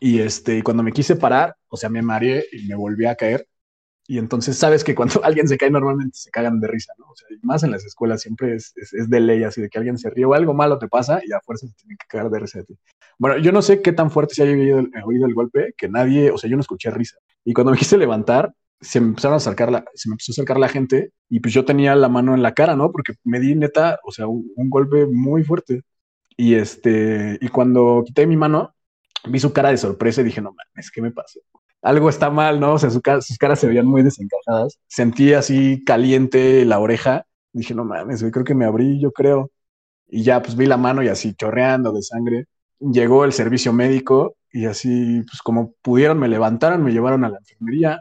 [0.00, 3.46] y este, cuando me quise parar, o sea, me mareé y me volví a caer.
[4.08, 7.06] Y entonces sabes que cuando alguien se cae normalmente se cagan de risa, ¿no?
[7.06, 9.98] O sea, más en las escuelas siempre es, es, de ley así de que alguien
[9.98, 12.38] se ríe o algo malo te pasa y a fuerza se tienen que cagar de
[12.38, 12.78] risa de ti.
[13.18, 16.38] Bueno, yo no sé qué tan fuerte se haya oído el, golpe, que nadie, o
[16.38, 17.16] sea, yo no escuché risa.
[17.44, 20.58] Y cuando me quise levantar, se me empezaron a acercar la, se empezó a acercar
[20.58, 22.92] la gente y pues yo tenía la mano en la cara, ¿no?
[22.92, 25.82] Porque me di neta, o sea, un, un golpe muy fuerte.
[26.36, 28.75] Y este, y cuando quité mi mano,
[29.28, 31.40] vi su cara de sorpresa y dije, no mames, ¿qué me pasó?
[31.82, 32.74] Algo está mal, ¿no?
[32.74, 34.78] O sea, sus caras se veían muy desencajadas.
[34.88, 37.26] Sentí así caliente la oreja.
[37.52, 39.50] Dije, no mames, creo que me abrí, yo creo.
[40.08, 42.46] Y ya, pues vi la mano y así chorreando de sangre.
[42.80, 47.38] Llegó el servicio médico y así, pues como pudieron, me levantaron, me llevaron a la
[47.38, 48.00] enfermería.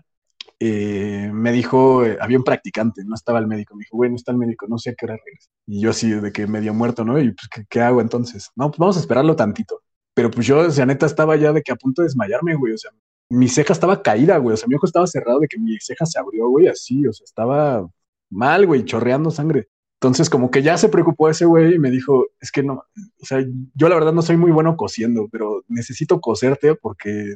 [0.59, 3.75] Eh, me dijo, eh, había un practicante, no estaba el médico.
[3.75, 5.49] Me dijo, güey, no está el médico, no sé a qué hora regresa.
[5.67, 7.19] Y yo así, de que medio muerto, ¿no?
[7.19, 8.49] Y pues, ¿qué, qué hago entonces?
[8.55, 9.81] No, pues vamos a esperarlo tantito.
[10.15, 12.73] Pero pues yo, o sea, neta, estaba ya de que a punto de desmayarme, güey.
[12.73, 12.91] O sea,
[13.29, 14.55] mi ceja estaba caída, güey.
[14.55, 17.05] O sea, mi ojo estaba cerrado de que mi ceja se abrió, güey, así.
[17.05, 17.87] O sea, estaba
[18.31, 19.67] mal, güey, chorreando sangre.
[19.99, 22.73] Entonces, como que ya se preocupó ese güey y me dijo, es que no,
[23.21, 23.43] o sea,
[23.73, 27.35] yo la verdad no soy muy bueno cosiendo, pero necesito coserte porque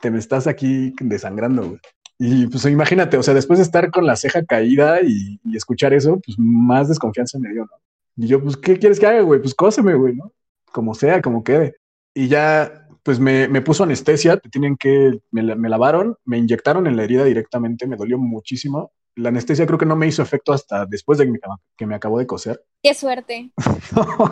[0.00, 1.80] te me estás aquí desangrando, güey.
[2.18, 5.92] Y pues imagínate, o sea, después de estar con la ceja caída y, y escuchar
[5.92, 7.76] eso, pues más desconfianza me dio, ¿no?
[8.16, 9.40] Y yo, pues, ¿qué quieres que haga, güey?
[9.40, 10.32] Pues cóseme, güey, ¿no?
[10.72, 11.76] Como sea, como quede.
[12.14, 16.86] Y ya, pues me, me puso anestesia, te tienen que, me, me lavaron, me inyectaron
[16.86, 18.92] en la herida directamente, me dolió muchísimo.
[19.16, 21.38] La anestesia creo que no me hizo efecto hasta después de que me,
[21.76, 22.64] que me acabó de coser.
[22.82, 23.50] Qué suerte.
[23.94, 24.30] No,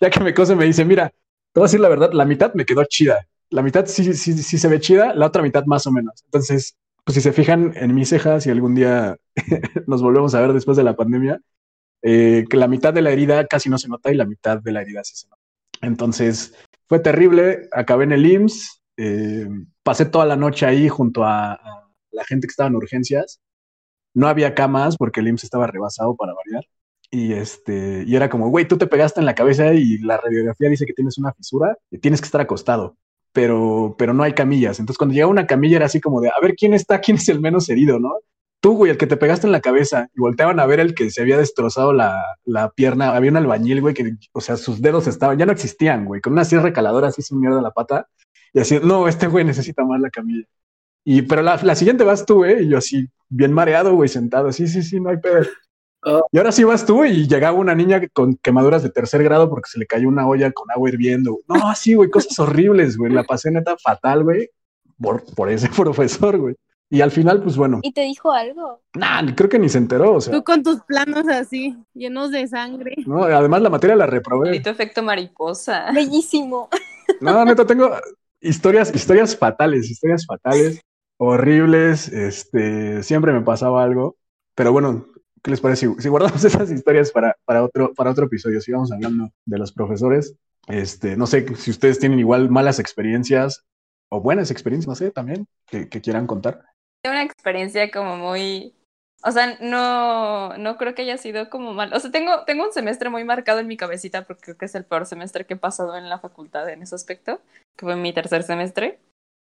[0.00, 2.54] ya que me cose me dice, mira, te voy a decir la verdad, la mitad
[2.54, 3.26] me quedó chida.
[3.50, 6.22] La mitad sí, sí, sí se ve chida, la otra mitad más o menos.
[6.24, 9.16] Entonces, pues si se fijan en mis cejas y algún día
[9.86, 11.40] nos volvemos a ver después de la pandemia,
[12.02, 14.72] eh, que la mitad de la herida casi no se nota y la mitad de
[14.72, 15.41] la herida sí se nota.
[15.82, 16.54] Entonces,
[16.88, 19.48] fue terrible, acabé en el IMSS, eh,
[19.82, 21.58] pasé toda la noche ahí junto a,
[22.10, 23.40] la gente que estaba en urgencias.
[24.14, 26.64] No había camas porque el IMSS estaba rebasado para variar.
[27.10, 30.68] Y este, y era como, güey, tú te pegaste en la cabeza y la radiografía
[30.70, 32.96] dice que tienes una fisura y tienes que estar acostado,
[33.32, 34.78] pero, pero no hay camillas.
[34.78, 37.28] Entonces, cuando llegaba una camilla era así como de, a ver quién está, quién es
[37.28, 38.14] el menos herido, ¿no?
[38.62, 41.10] Tú, güey, el que te pegaste en la cabeza y volteaban a ver el que
[41.10, 43.14] se había destrozado la, la pierna.
[43.14, 46.32] Había un albañil, güey, que, o sea, sus dedos estaban, ya no existían, güey, con
[46.32, 48.06] una sierra caladora así sin mierda la pata
[48.52, 50.46] y así, no, este güey necesita más la camilla.
[51.04, 52.62] Y, pero la, la siguiente vas tú, ¿eh?
[52.62, 54.52] Y yo así, bien mareado, güey, sentado.
[54.52, 55.42] Sí, sí, sí, no hay pedo.
[56.32, 59.70] Y ahora sí vas tú y llegaba una niña con quemaduras de tercer grado porque
[59.70, 61.38] se le cayó una olla con agua hirviendo.
[61.48, 63.12] No, así, güey, cosas horribles, güey.
[63.12, 64.50] La pasé neta fatal, güey,
[65.00, 66.56] por, por ese profesor, güey.
[66.92, 68.82] Y al final, pues bueno, ¿Y te dijo algo?
[68.94, 72.46] nah, creo que ni se enteró, o sea, Tú con tus planos así, llenos de
[72.46, 72.96] sangre.
[73.06, 74.50] no, además la materia la reprobé.
[74.50, 75.90] Maldito efecto mariposa.
[75.94, 76.68] Bellísimo.
[77.22, 77.92] No, neta, tengo
[78.42, 80.82] historias, historias fatales, historias fatales,
[81.16, 84.16] horribles, este, siempre me pasaba algo,
[84.54, 85.06] pero bueno,
[85.42, 85.86] ¿qué les parece?
[85.86, 89.72] Si, si guardamos esas historias para, para, otro, para otro episodio, sigamos hablando de los
[89.72, 90.34] profesores,
[90.68, 93.64] este, no sé si ustedes tienen igual malas experiencias
[94.10, 96.64] o buenas experiencias, no sé, también, que, que quieran contar.
[97.04, 98.74] Una experiencia como muy,
[99.24, 101.92] o sea, no, no creo que haya sido como mal.
[101.94, 104.74] O sea, tengo, tengo un semestre muy marcado en mi cabecita porque creo que es
[104.74, 107.40] el peor semestre que he pasado en la facultad en ese aspecto,
[107.76, 108.98] que fue mi tercer semestre.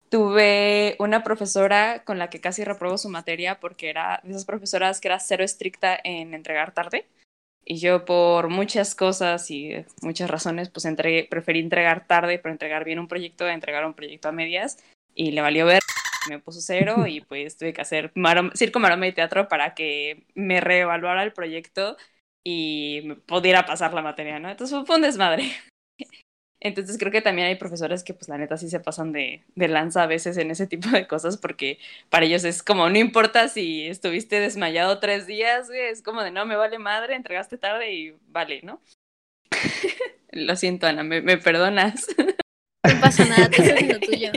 [0.09, 4.99] Tuve una profesora con la que casi reprobó su materia porque era de esas profesoras
[4.99, 7.07] que era cero estricta en entregar tarde.
[7.63, 12.85] Y yo por muchas cosas y muchas razones, pues entregué, preferí entregar tarde, pero entregar
[12.85, 14.77] bien un proyecto, a entregar un proyecto a medias.
[15.13, 15.81] Y le valió ver,
[16.25, 20.25] me puso cero y pues tuve que hacer marom- circo, maroma y teatro para que
[20.35, 21.97] me reevaluara el proyecto
[22.43, 24.49] y me pudiera pasar la materia, ¿no?
[24.49, 25.43] Entonces fue, un desmadre.
[26.63, 29.67] Entonces creo que también hay profesores que pues la neta sí se pasan de, de
[29.67, 33.47] lanza a veces en ese tipo de cosas porque para ellos es como, no importa
[33.47, 37.93] si estuviste desmayado tres días, güey, es como de no, me vale madre, entregaste tarde
[37.93, 38.79] y vale, ¿no?
[40.31, 42.07] Lo siento, Ana, ¿me, me perdonas?
[42.87, 44.31] No pasa nada, tú haces lo tuyo.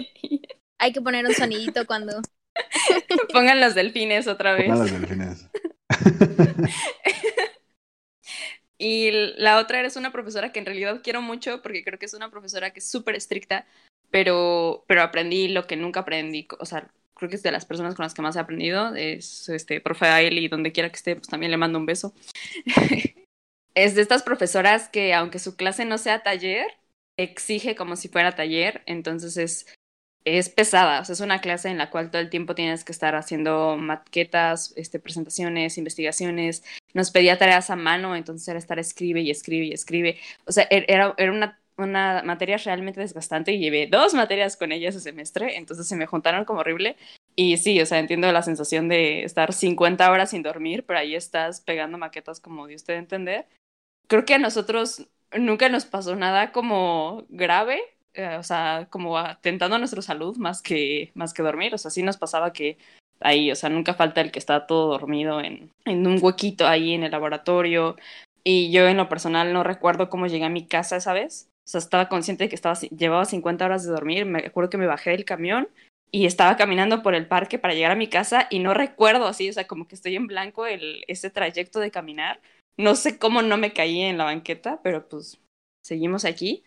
[0.78, 2.20] Hay que poner un sonidito cuando.
[3.32, 4.68] Pongan los delfines otra vez.
[4.68, 5.48] Pongan los delfines.
[8.76, 12.14] Y la otra eres una profesora que en realidad quiero mucho porque creo que es
[12.14, 13.66] una profesora que es súper estricta,
[14.10, 16.46] pero, pero aprendí lo que nunca aprendí.
[16.58, 18.94] O sea, creo que es de las personas con las que más he aprendido.
[18.94, 21.86] Es este profe a él y donde quiera que esté, pues también le mando un
[21.86, 22.14] beso.
[23.74, 26.66] es de estas profesoras que aunque su clase no sea taller,
[27.16, 28.82] exige como si fuera taller.
[28.86, 29.66] Entonces es
[30.24, 32.92] es pesada, o sea, es una clase en la cual todo el tiempo tienes que
[32.92, 36.64] estar haciendo maquetas, este, presentaciones, investigaciones.
[36.94, 40.18] Nos pedía tareas a mano, entonces era estar escribe y escribe y escribe.
[40.46, 44.72] O sea, er- era, era una, una materia realmente desgastante y llevé dos materias con
[44.72, 46.96] ella ese semestre, entonces se me juntaron como horrible.
[47.36, 51.14] Y sí, o sea, entiendo la sensación de estar 50 horas sin dormir, pero ahí
[51.16, 53.46] estás pegando maquetas como de usted entender.
[54.08, 55.08] Creo que a nosotros
[55.38, 57.80] nunca nos pasó nada como grave,
[58.14, 61.74] eh, o sea, como atentando a nuestra salud más que, más que dormir.
[61.74, 62.78] O sea, sí nos pasaba que
[63.20, 66.94] ahí, o sea, nunca falta el que está todo dormido en, en un huequito ahí
[66.94, 67.96] en el laboratorio.
[68.44, 71.48] Y yo en lo personal no recuerdo cómo llegué a mi casa esa vez.
[71.66, 74.26] O sea, estaba consciente de que estaba, llevaba 50 horas de dormir.
[74.26, 75.68] Me acuerdo que me bajé del camión
[76.14, 79.48] y estaba caminando por el parque para llegar a mi casa y no recuerdo así,
[79.48, 82.40] o sea, como que estoy en blanco el, ese trayecto de caminar.
[82.76, 85.40] No sé cómo no me caí en la banqueta, pero pues
[85.82, 86.62] seguimos aquí.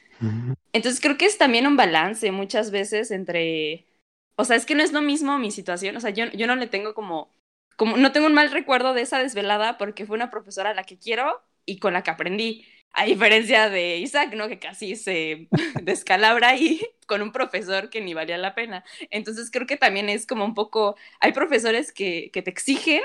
[0.74, 3.88] Entonces creo que es también un balance muchas veces entre,
[4.36, 6.56] o sea, es que no es lo mismo mi situación, o sea, yo, yo no
[6.56, 7.32] le tengo como,
[7.76, 10.84] como, no tengo un mal recuerdo de esa desvelada porque fue una profesora a la
[10.84, 14.48] que quiero y con la que aprendí, a diferencia de Isaac, ¿no?
[14.48, 15.50] Que casi se
[15.84, 18.84] descalabra ahí con un profesor que ni valía la pena.
[19.10, 23.02] Entonces creo que también es como un poco, hay profesores que, que te exigen,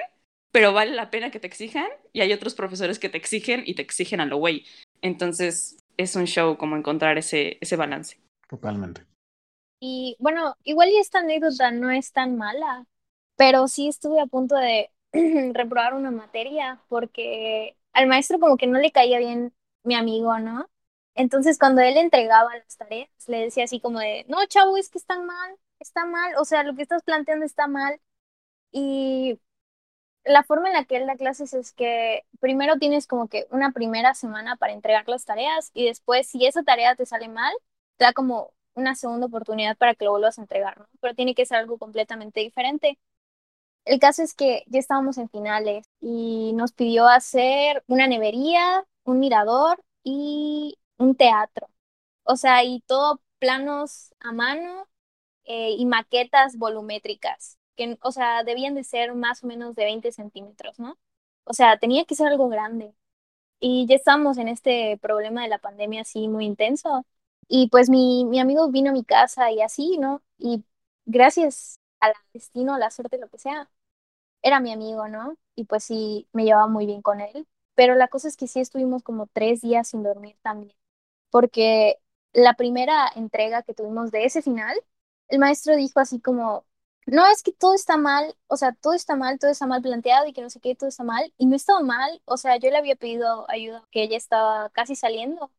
[0.50, 3.74] pero vale la pena que te exijan, y hay otros profesores que te exigen y
[3.74, 4.66] te exigen a lo güey.
[5.00, 8.18] Entonces es un show como encontrar ese, ese balance.
[8.48, 9.06] Totalmente.
[9.80, 12.86] Y bueno, igual y esta anécdota no es tan mala,
[13.36, 14.90] pero sí estuve a punto de
[15.54, 20.68] reprobar una materia porque al maestro como que no le caía bien mi amigo, ¿no?
[21.14, 24.98] Entonces cuando él entregaba las tareas, le decía así como de, no, chavo, es que
[24.98, 28.00] están mal, está mal, o sea, lo que estás planteando está mal.
[28.72, 29.40] Y
[30.24, 33.72] la forma en la que él da clases es que primero tienes como que una
[33.72, 37.52] primera semana para entregar las tareas y después si esa tarea te sale mal,
[37.96, 40.86] te da como una segunda oportunidad para que lo vuelvas a entregar, ¿no?
[41.00, 42.98] Pero tiene que ser algo completamente diferente.
[43.84, 49.18] El caso es que ya estábamos en finales y nos pidió hacer una nevería, un
[49.20, 51.68] mirador y un teatro.
[52.24, 54.88] O sea, y todo planos a mano
[55.44, 60.12] eh, y maquetas volumétricas, que, o sea, debían de ser más o menos de 20
[60.12, 60.98] centímetros, ¿no?
[61.44, 62.94] O sea, tenía que ser algo grande.
[63.60, 67.06] Y ya estamos en este problema de la pandemia así muy intenso.
[67.48, 70.22] Y pues mi, mi amigo vino a mi casa y así, ¿no?
[70.38, 70.64] Y
[71.06, 73.70] gracias al destino, a la suerte, lo que sea,
[74.42, 75.36] era mi amigo, ¿no?
[75.54, 77.46] Y pues sí, me llevaba muy bien con él.
[77.74, 80.76] Pero la cosa es que sí estuvimos como tres días sin dormir también.
[81.30, 81.96] Porque
[82.32, 84.76] la primera entrega que tuvimos de ese final,
[85.28, 86.66] el maestro dijo así como,
[87.06, 90.26] no, es que todo está mal, o sea, todo está mal, todo está mal planteado
[90.26, 91.32] y que no sé qué, todo está mal.
[91.38, 94.94] Y no estaba mal, o sea, yo le había pedido ayuda, que ella estaba casi
[94.96, 95.50] saliendo.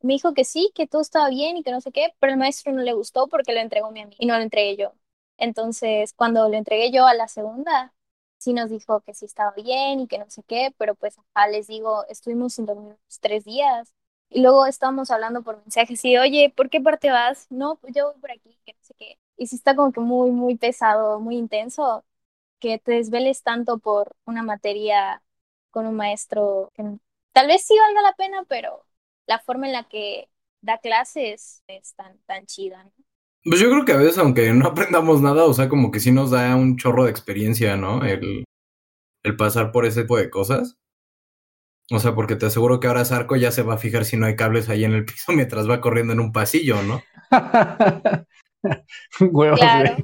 [0.00, 2.38] Me dijo que sí, que todo estaba bien y que no sé qué, pero el
[2.38, 4.92] maestro no le gustó porque lo entregó mi amigo y no lo entregué yo.
[5.38, 7.94] Entonces, cuando lo entregué yo a la segunda,
[8.38, 11.48] sí nos dijo que sí estaba bien y que no sé qué, pero pues ajá,
[11.48, 13.92] les digo, estuvimos sin dormir tres días.
[14.28, 17.46] Y luego estábamos hablando por mensajes y, oye, ¿por qué parte vas?
[17.50, 19.18] No, pues yo voy por aquí, que no sé qué.
[19.36, 22.04] Y sí está como que muy, muy pesado, muy intenso,
[22.60, 25.22] que te desveles tanto por una materia
[25.70, 26.84] con un maestro que
[27.32, 28.84] tal vez sí valga la pena, pero
[29.26, 30.28] la forma en la que
[30.62, 32.92] da clases es tan, tan chida, ¿no?
[33.44, 36.12] Pues yo creo que a veces, aunque no aprendamos nada, o sea, como que sí
[36.12, 38.04] nos da un chorro de experiencia, ¿no?
[38.04, 38.44] El,
[39.24, 40.78] el pasar por ese tipo de cosas.
[41.92, 44.26] O sea, porque te aseguro que ahora Zarco ya se va a fijar si no
[44.26, 47.02] hay cables ahí en el piso mientras va corriendo en un pasillo, ¿no?
[49.20, 49.96] Huevos, Claro.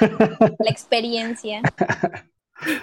[0.00, 1.62] La experiencia.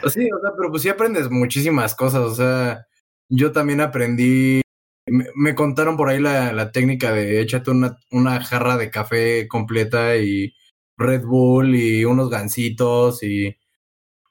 [0.09, 2.21] Sí, o sea, pero pues sí aprendes muchísimas cosas.
[2.21, 2.85] O sea,
[3.29, 4.61] yo también aprendí.
[5.05, 9.47] Me, me contaron por ahí la, la técnica de échate una, una jarra de café
[9.47, 10.53] completa y
[10.97, 13.55] Red Bull y unos gancitos y.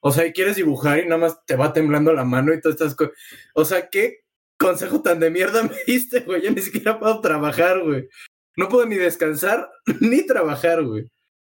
[0.00, 2.76] O sea, y quieres dibujar y nada más te va temblando la mano y todas
[2.76, 3.14] estas cosas.
[3.54, 4.24] O sea, ¿qué
[4.58, 6.42] consejo tan de mierda me diste, güey?
[6.42, 8.08] Yo ni siquiera puedo trabajar, güey.
[8.56, 11.10] No puedo ni descansar ni trabajar, güey.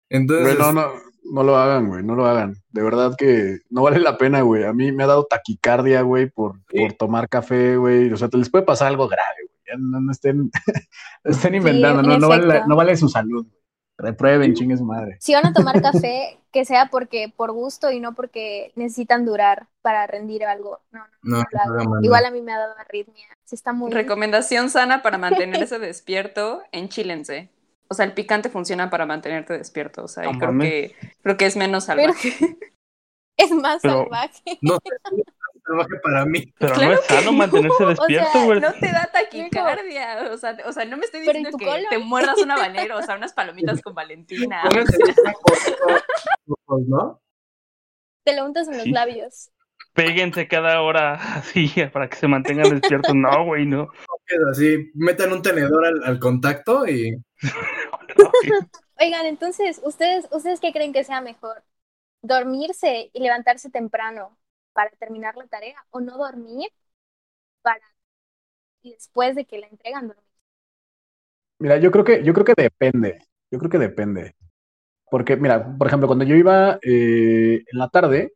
[0.10, 0.56] Entonces.
[0.56, 0.92] Güey, no, no,
[1.24, 2.56] no lo hagan, güey, no lo hagan.
[2.70, 4.64] De verdad que no vale la pena, güey.
[4.64, 8.12] A mí me ha dado taquicardia, güey, por, por tomar café, güey.
[8.12, 9.60] O sea, te les puede pasar algo grave, güey.
[9.68, 10.52] Ya No, no estén,
[11.24, 13.46] no estén inventando, en no, no, vale, no vale su salud.
[13.46, 13.61] güey.
[14.02, 15.18] Reprueben, chingue su madre.
[15.20, 19.68] Si van a tomar café, que sea porque por gusto y no porque necesitan durar
[19.82, 20.80] para rendir algo.
[20.92, 21.38] No, no,
[21.68, 23.26] No, no Igual a mí me ha dado arritmia.
[23.46, 25.18] Sí está muy Recomendación sana para
[25.68, 27.50] mantenerse despierto, enchílense.
[27.88, 30.04] O sea, el picante funciona para mantenerte despierto.
[30.04, 32.58] O sea, y creo que, creo que es menos Pero- salvaje.
[33.38, 34.60] es más Pero- salvaje.
[34.62, 35.24] No sé,
[35.66, 36.54] salvaje para mí.
[36.58, 38.60] Pero Claro no es sano no, mantenerse o despierto, sea, güey.
[38.60, 40.32] No te da taquicardia.
[40.32, 42.98] O sea, o sea, no me estoy Pero ¿y diciendo que te muerdas un habanero,
[42.98, 44.64] o sea, unas palomitas con Valentina.
[46.88, 47.22] ¿no?
[48.24, 48.92] Te lo untas en los Sí.
[48.92, 49.52] labios.
[49.94, 53.14] Péguense cada hora así para que se mantengan despiertos.
[53.14, 53.90] No, güey, no.
[54.50, 57.22] Así, metan un tenedor al, al contacto y.
[59.00, 61.64] Oigan, entonces, ¿ustedes, ¿ustedes qué creen que sea mejor?
[62.22, 64.38] ¿Dormirse y levantarse temprano
[64.74, 66.70] para terminar la tarea o no dormir
[67.62, 67.82] para
[68.84, 70.26] después de que la entregan dormir?
[71.60, 73.20] Mira, yo creo que, yo creo que depende.
[73.52, 74.36] Yo creo que depende.
[75.10, 78.34] Porque, mira, por ejemplo, cuando yo iba eh, en la tarde,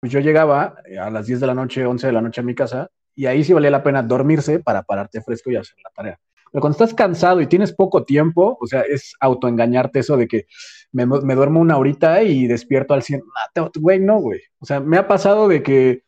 [0.00, 2.44] pues yo llegaba eh, a las 10 de la noche, 11 de la noche a
[2.44, 5.90] mi casa, y ahí sí valía la pena dormirse para pararte fresco y hacer la
[5.90, 6.20] tarea.
[6.52, 10.46] Pero cuando estás cansado y tienes poco tiempo, o sea, es autoengañarte eso de que
[10.92, 13.22] me, me duermo una horita y despierto al 100.
[13.56, 14.40] Ah, Güey, no, güey.
[14.60, 16.04] O sea, me ha pasado de que,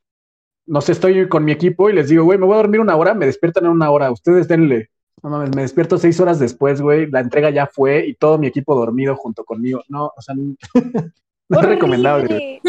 [0.67, 2.97] no sé, estoy con mi equipo y les digo, güey, me voy a dormir una
[2.97, 4.91] hora, me despiertan en una hora, ustedes denle.
[5.23, 8.47] No mames, me despierto seis horas después, güey, la entrega ya fue y todo mi
[8.47, 9.83] equipo dormido junto conmigo.
[9.89, 10.35] No, o sea,
[11.49, 12.63] no es recomendable.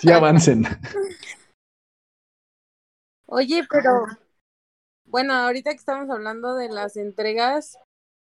[0.00, 0.64] Sí avancen.
[3.26, 4.06] Oye, pero
[5.06, 7.78] bueno, ahorita que estamos hablando de las entregas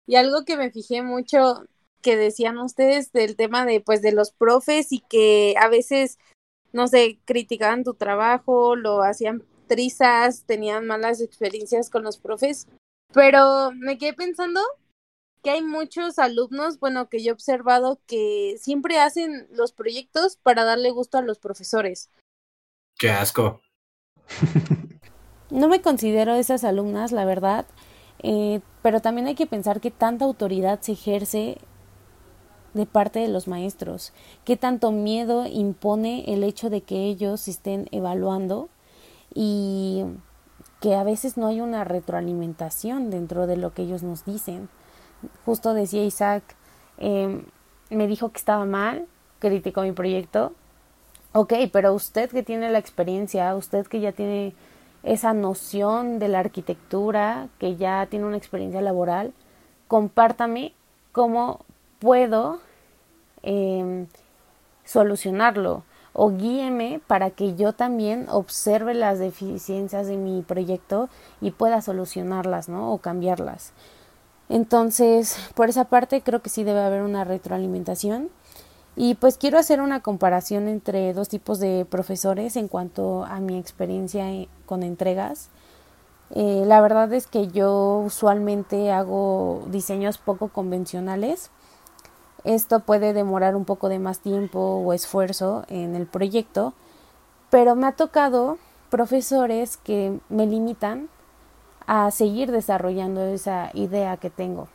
[0.05, 1.63] y algo que me fijé mucho
[2.04, 6.20] que decían ustedes del tema de pues de los profes y que a veces
[6.74, 12.68] no sé, criticaban tu trabajo, lo hacían trizas, tenían malas experiencias con los profes,
[13.14, 14.60] pero me quedé pensando
[15.43, 20.64] que hay muchos alumnos, bueno, que yo he observado que siempre hacen los proyectos para
[20.64, 22.10] darle gusto a los profesores.
[22.97, 23.62] qué asco.
[25.49, 27.68] No me considero esas alumnas, la verdad,
[28.24, 31.60] eh, pero también hay que pensar que tanta autoridad se ejerce
[32.74, 34.13] de parte de los maestros,
[34.45, 38.69] qué tanto miedo impone el hecho de que ellos estén evaluando
[39.34, 40.03] y
[40.80, 44.69] que a veces no hay una retroalimentación dentro de lo que ellos nos dicen.
[45.45, 46.43] Justo decía Isaac,
[46.97, 47.43] eh,
[47.89, 49.07] me dijo que estaba mal,
[49.39, 50.53] criticó mi proyecto.
[51.32, 54.53] Ok, pero usted que tiene la experiencia, usted que ya tiene
[55.03, 59.34] esa noción de la arquitectura, que ya tiene una experiencia laboral,
[59.88, 60.74] compártame
[61.11, 61.65] cómo
[62.04, 62.60] puedo
[63.43, 64.08] eh,
[64.84, 71.08] solucionarlo o guíeme para que yo también observe las deficiencias de mi proyecto
[71.39, 72.93] y pueda solucionarlas, ¿no?
[72.93, 73.72] O cambiarlas.
[74.49, 78.30] Entonces, por esa parte creo que sí debe haber una retroalimentación.
[78.97, 83.58] Y pues quiero hacer una comparación entre dos tipos de profesores en cuanto a mi
[83.58, 84.26] experiencia
[84.66, 85.49] con entregas.
[86.32, 91.49] Eh, la verdad es que yo usualmente hago diseños poco convencionales.
[92.44, 96.74] Esto puede demorar un poco de más tiempo o esfuerzo en el proyecto,
[97.50, 98.58] pero me ha tocado
[98.89, 101.10] profesores que me limitan
[101.88, 104.68] a seguir desarrollando esa idea que tengo.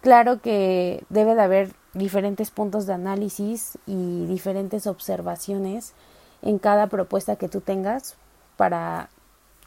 [0.00, 5.94] Claro que debe de haber diferentes puntos de análisis y diferentes observaciones
[6.42, 8.16] en cada propuesta que tú tengas
[8.56, 9.08] para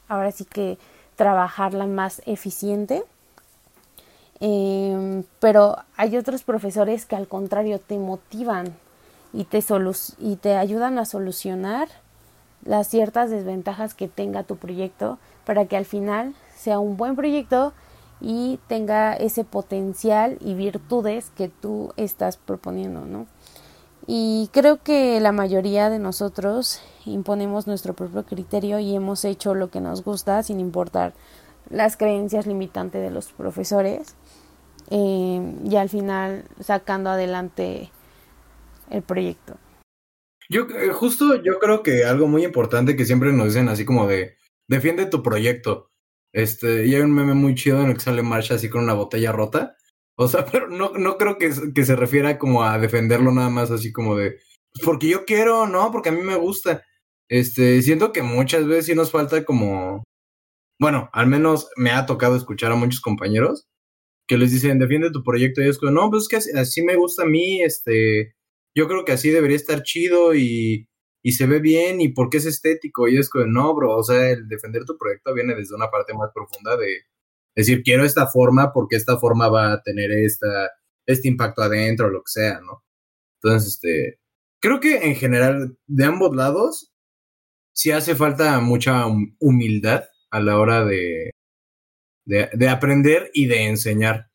[0.07, 0.77] ahora sí que
[1.15, 3.03] trabajarla más eficiente.
[4.39, 8.75] Eh, pero hay otros profesores que al contrario te motivan
[9.33, 9.63] y te,
[10.19, 11.87] y te ayudan a solucionar
[12.63, 17.73] las ciertas desventajas que tenga tu proyecto para que al final sea un buen proyecto
[18.19, 23.27] y tenga ese potencial y virtudes que tú estás proponiendo, ¿no?
[24.07, 29.69] Y creo que la mayoría de nosotros imponemos nuestro propio criterio y hemos hecho lo
[29.69, 31.13] que nos gusta sin importar
[31.69, 34.15] las creencias limitantes de los profesores
[34.89, 37.91] eh, y al final sacando adelante
[38.89, 39.57] el proyecto.
[40.49, 44.07] Yo eh, justo yo creo que algo muy importante que siempre nos dicen así como
[44.07, 44.37] de
[44.67, 45.91] defiende tu proyecto.
[46.33, 48.93] Este, y hay un meme muy chido en el que sale Marcha así con una
[48.93, 49.75] botella rota.
[50.15, 53.71] O sea, pero no, no creo que, que se refiera como a defenderlo nada más
[53.71, 54.39] así como de
[54.83, 56.83] porque yo quiero, no, porque a mí me gusta.
[57.29, 60.03] Este, siento que muchas veces sí nos falta como
[60.79, 63.67] bueno, al menos me ha tocado escuchar a muchos compañeros
[64.27, 66.95] que les dicen, defiende tu proyecto, y es como, no, pues es que así, me
[66.95, 68.35] gusta a mí, este,
[68.75, 70.89] yo creo que así debería estar chido y,
[71.23, 74.31] y se ve bien y porque es estético, y es como, no, bro, o sea,
[74.31, 77.03] el defender tu proyecto viene desde una parte más profunda de
[77.55, 80.71] decir, quiero esta forma porque esta forma va a tener esta,
[81.07, 82.83] este impacto adentro, lo que sea, ¿no?
[83.41, 84.19] Entonces, este,
[84.61, 86.93] creo que en general, de ambos lados,
[87.73, 89.05] sí hace falta mucha
[89.39, 91.31] humildad a la hora de,
[92.27, 94.29] de, de, aprender y de enseñar.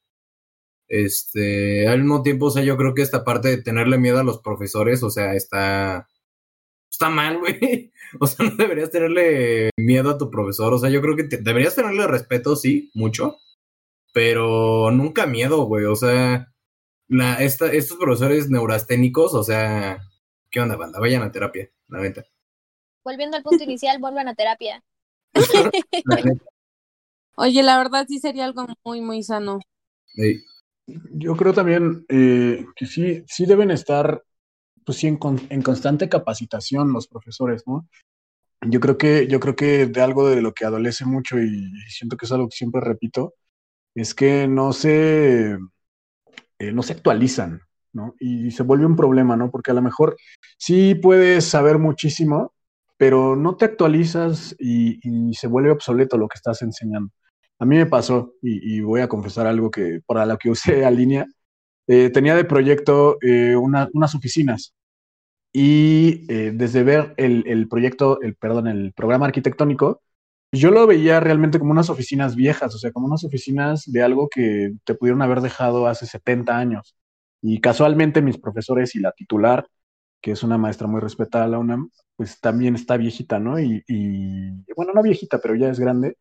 [0.89, 4.25] Este, al mismo tiempo, o sea, yo creo que esta parte de tenerle miedo a
[4.25, 6.09] los profesores, o sea, está,
[6.91, 7.93] está mal, güey.
[8.21, 10.75] O sea, no deberías tenerle miedo a tu profesor.
[10.75, 13.39] O sea, yo creo que te- deberías tenerle respeto, sí, mucho.
[14.13, 15.87] Pero nunca miedo, güey.
[15.87, 16.53] O sea,
[17.09, 20.03] la, esta, estos profesores neurasténicos, o sea,
[20.51, 21.01] ¿qué onda, banda?
[21.01, 22.27] Vayan a terapia, la neta.
[23.03, 24.85] Volviendo al punto inicial, vuelvan a terapia.
[26.05, 26.52] La neta.
[27.37, 29.61] Oye, la verdad sí sería algo muy, muy sano.
[31.13, 34.23] Yo creo también eh, que sí, sí deben estar,
[34.87, 37.89] pues sí, en, con- en constante capacitación los profesores, ¿no?
[38.63, 42.17] Yo creo que, yo creo que de algo de lo que adolece mucho y siento
[42.17, 43.35] que es algo que siempre repito,
[43.95, 45.59] es que no se,
[46.59, 47.61] eh, no se actualizan,
[47.93, 48.15] ¿no?
[48.21, 49.51] Y se vuelve un problema, ¿no?
[49.51, 50.17] Porque a lo mejor
[50.59, 52.55] sí puedes saber muchísimo,
[52.97, 55.01] pero no te actualizas y
[55.35, 57.13] se vuelve obsoleto lo que estás enseñando.
[57.63, 60.91] A mí me pasó, y, voy a confesar algo que para lo que usé a
[60.91, 61.27] línea,
[61.89, 64.75] eh, tenía de proyecto eh, una- unas oficinas
[65.53, 70.03] y eh, desde ver el, el proyecto, el, perdón, el programa arquitectónico,
[70.53, 74.29] yo lo veía realmente como unas oficinas viejas, o sea, como unas oficinas de algo
[74.31, 76.97] que te pudieron haber dejado hace 70 años.
[77.43, 79.67] Y casualmente mis profesores y la titular,
[80.21, 83.59] que es una maestra muy respetada, la UNAM, pues también está viejita, ¿no?
[83.61, 86.17] Y, y bueno, no viejita, pero ya es grande.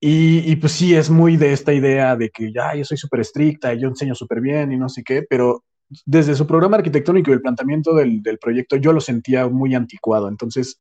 [0.00, 3.20] Y, y, pues sí, es muy de esta idea de que ya yo soy súper
[3.20, 5.64] estricta yo enseño súper bien y no sé qué, pero
[6.04, 10.28] desde su programa arquitectónico y el planteamiento del, del proyecto yo lo sentía muy anticuado.
[10.28, 10.80] Entonces,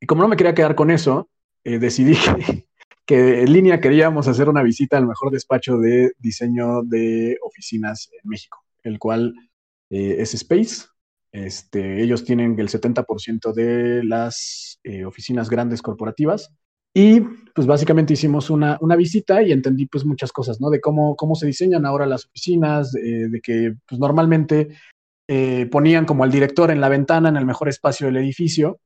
[0.00, 1.28] y como no me quería quedar con eso,
[1.64, 2.66] eh, decidí que,
[3.06, 8.28] que en línea queríamos hacer una visita al mejor despacho de diseño de oficinas en
[8.28, 9.34] México, el cual
[9.90, 10.86] eh, es Space.
[11.32, 16.50] Este, ellos tienen el 70% de las eh, oficinas grandes corporativas.
[16.98, 17.20] Y
[17.54, 20.70] pues básicamente hicimos una, una, visita y entendí pues muchas cosas, ¿no?
[20.70, 24.68] De cómo, cómo se diseñan ahora las oficinas, eh, de que pues normalmente
[25.28, 28.80] eh, ponían como al director en la ventana, en el mejor espacio del edificio,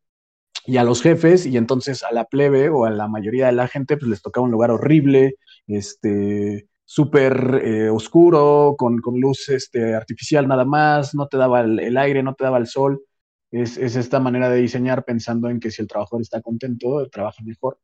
[0.66, 3.68] y a los jefes, y entonces a la plebe o a la mayoría de la
[3.68, 5.36] gente pues les tocaba un lugar horrible,
[5.68, 11.78] este, súper eh, oscuro, con, con luz este, artificial nada más, no te daba el,
[11.78, 13.04] el aire, no te daba el sol.
[13.52, 17.42] Es, es, esta manera de diseñar pensando en que si el trabajador está contento, trabaja
[17.44, 17.78] mejor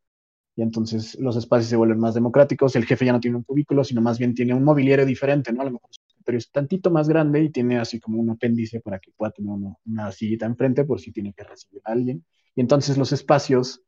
[0.57, 3.85] y entonces los espacios se vuelven más democráticos, el jefe ya no tiene un cubículo,
[3.85, 5.61] sino más bien tiene un mobiliario diferente, ¿no?
[5.61, 8.81] A lo mejor su escritorio es tantito más grande y tiene así como un apéndice
[8.81, 12.24] para que pueda tener una, una sillita enfrente por si tiene que recibir a alguien.
[12.55, 13.83] Y entonces los espacios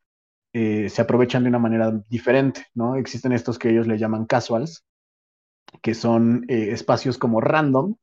[0.53, 2.97] eh, se aprovechan de una manera diferente, ¿no?
[2.97, 4.85] Existen estos que ellos le llaman casuals,
[5.83, 7.95] que son eh, espacios como random,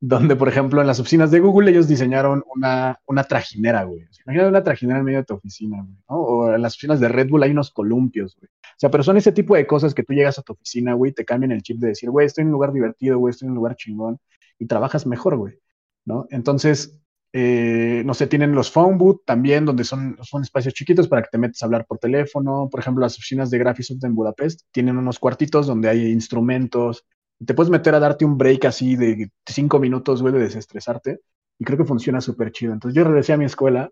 [0.00, 4.06] donde, por ejemplo, en las oficinas de Google ellos diseñaron una, una trajinera, güey.
[4.26, 5.96] Imagínate una trajinera en medio de tu oficina, güey.
[6.06, 8.48] O en las oficinas de Red Bull hay unos columpios, güey.
[8.48, 11.12] O sea, pero son ese tipo de cosas que tú llegas a tu oficina, güey,
[11.12, 13.52] te cambian el chip de decir, güey, estoy en un lugar divertido, güey, estoy en
[13.52, 14.18] un lugar chingón,
[14.58, 15.58] y trabajas mejor, güey,
[16.04, 16.26] ¿no?
[16.30, 17.00] Entonces,
[17.32, 21.28] eh, no sé, tienen los phone booth también, donde son, son espacios chiquitos para que
[21.32, 22.68] te metas a hablar por teléfono.
[22.70, 27.04] Por ejemplo, las oficinas de Graphisoft en Budapest tienen unos cuartitos donde hay instrumentos,
[27.44, 31.20] te puedes meter a darte un break así de cinco minutos, güey, de desestresarte.
[31.58, 32.72] Y creo que funciona súper chido.
[32.72, 33.90] Entonces yo regresé a mi escuela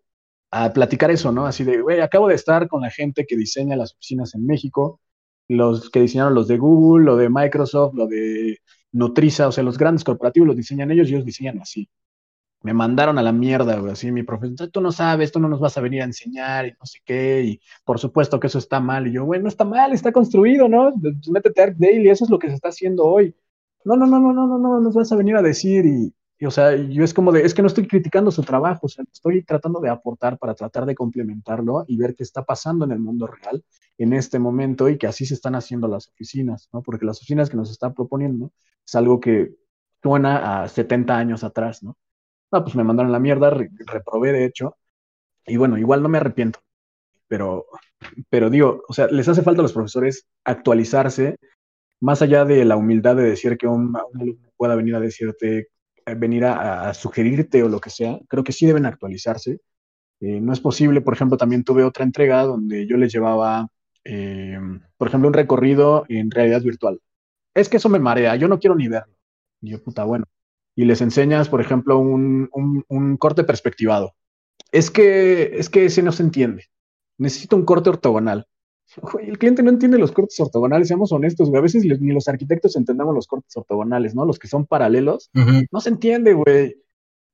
[0.50, 1.46] a platicar eso, ¿no?
[1.46, 5.00] Así de, güey, acabo de estar con la gente que diseña las oficinas en México,
[5.48, 8.58] los que diseñaron los de Google, lo de Microsoft, lo de
[8.92, 11.88] Nutriza, o sea, los grandes corporativos los diseñan ellos y ellos diseñan así.
[12.64, 15.60] Me mandaron a la mierda, güey, así mi profesor, tú no sabes, tú no nos
[15.60, 18.80] vas a venir a enseñar y no sé qué, y por supuesto que eso está
[18.80, 19.06] mal.
[19.06, 20.92] Y yo, güey, no está mal, está construido, ¿no?
[21.30, 23.36] Métete a ArcDaily, eso es lo que se está haciendo hoy.
[23.84, 26.14] No, no, no, no, no, no, no, nos vas a venir a decir y,
[26.46, 29.04] o sea, yo es como de, es que no estoy criticando su trabajo, o sea,
[29.12, 32.98] estoy tratando de aportar para tratar de complementarlo y ver qué está pasando en el
[32.98, 33.62] mundo real
[33.98, 36.82] en este momento y que así se están haciendo las oficinas, ¿no?
[36.82, 38.52] Porque las oficinas que nos están proponiendo
[38.86, 39.54] es algo que
[40.02, 41.96] suena a 70 años atrás, ¿no?
[42.62, 44.76] Pues me mandaron la mierda, re reprobé de hecho,
[45.46, 46.60] y bueno, igual no me arrepiento,
[47.28, 47.66] pero,
[48.30, 51.36] pero digo, o sea, les hace falta a los profesores actualizarse,
[52.00, 55.68] más allá de la humildad de decir que un, alumno pueda venir a decirte,
[56.06, 59.60] eh, venir a, a, sugerirte o lo que sea, creo que sí deben actualizarse.
[60.20, 63.68] Eh, no es posible, por ejemplo, también tuve otra entrega donde yo les llevaba,
[64.04, 64.58] eh,
[64.96, 67.00] por ejemplo, un recorrido en realidad virtual.
[67.54, 69.14] Es que eso me marea, yo no quiero ni verlo.
[69.60, 70.24] Y yo, puta, bueno.
[70.76, 74.14] Y les enseñas, por ejemplo, un, un, un corte perspectivado.
[74.72, 76.64] Es que, es que ese no se entiende.
[77.18, 78.46] Necesito un corte ortogonal.
[79.12, 81.58] Güey, el cliente no entiende los cortes ortogonales, seamos honestos, güey.
[81.58, 84.24] A veces ni los arquitectos entendemos los cortes ortogonales, ¿no?
[84.24, 85.30] Los que son paralelos.
[85.34, 85.66] Uh -huh.
[85.72, 86.76] No se entiende, güey.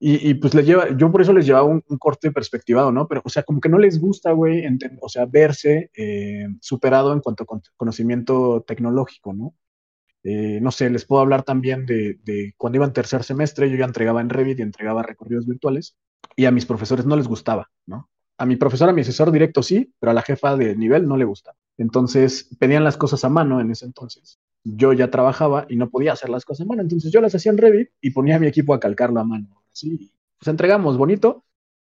[0.03, 3.07] Y, y, pues les lleva, yo por eso les llevaba un, un, corte perspectivado, ¿no?
[3.07, 4.65] Pero, o sea, como que no les gusta, güey,
[5.03, 9.55] o sea, verse eh, superado en cuanto a conocimiento tecnológico, ¿no?
[10.23, 13.77] Eh, no sé, les puedo hablar también de, de, cuando iba en tercer semestre, yo
[13.77, 15.97] ya entregaba en Revit y entregaba recorridos virtuales.
[16.37, 18.09] y a mis profesores no les gustaba, ¿no?
[18.39, 21.17] A mi profesor, a mi asesor directo sí, pero a la jefa de nivel no
[21.17, 21.57] le gustaba.
[21.77, 24.39] Entonces pedían las cosas a mano en ese entonces.
[24.65, 27.53] Yo ya trabajaba y no podía hacer las cosas a mano, entonces yo las hacía
[27.53, 29.63] en Revit y ponía a mi equipo a calcarlo a mano.
[29.73, 31.45] Así, pues entregamos bonito,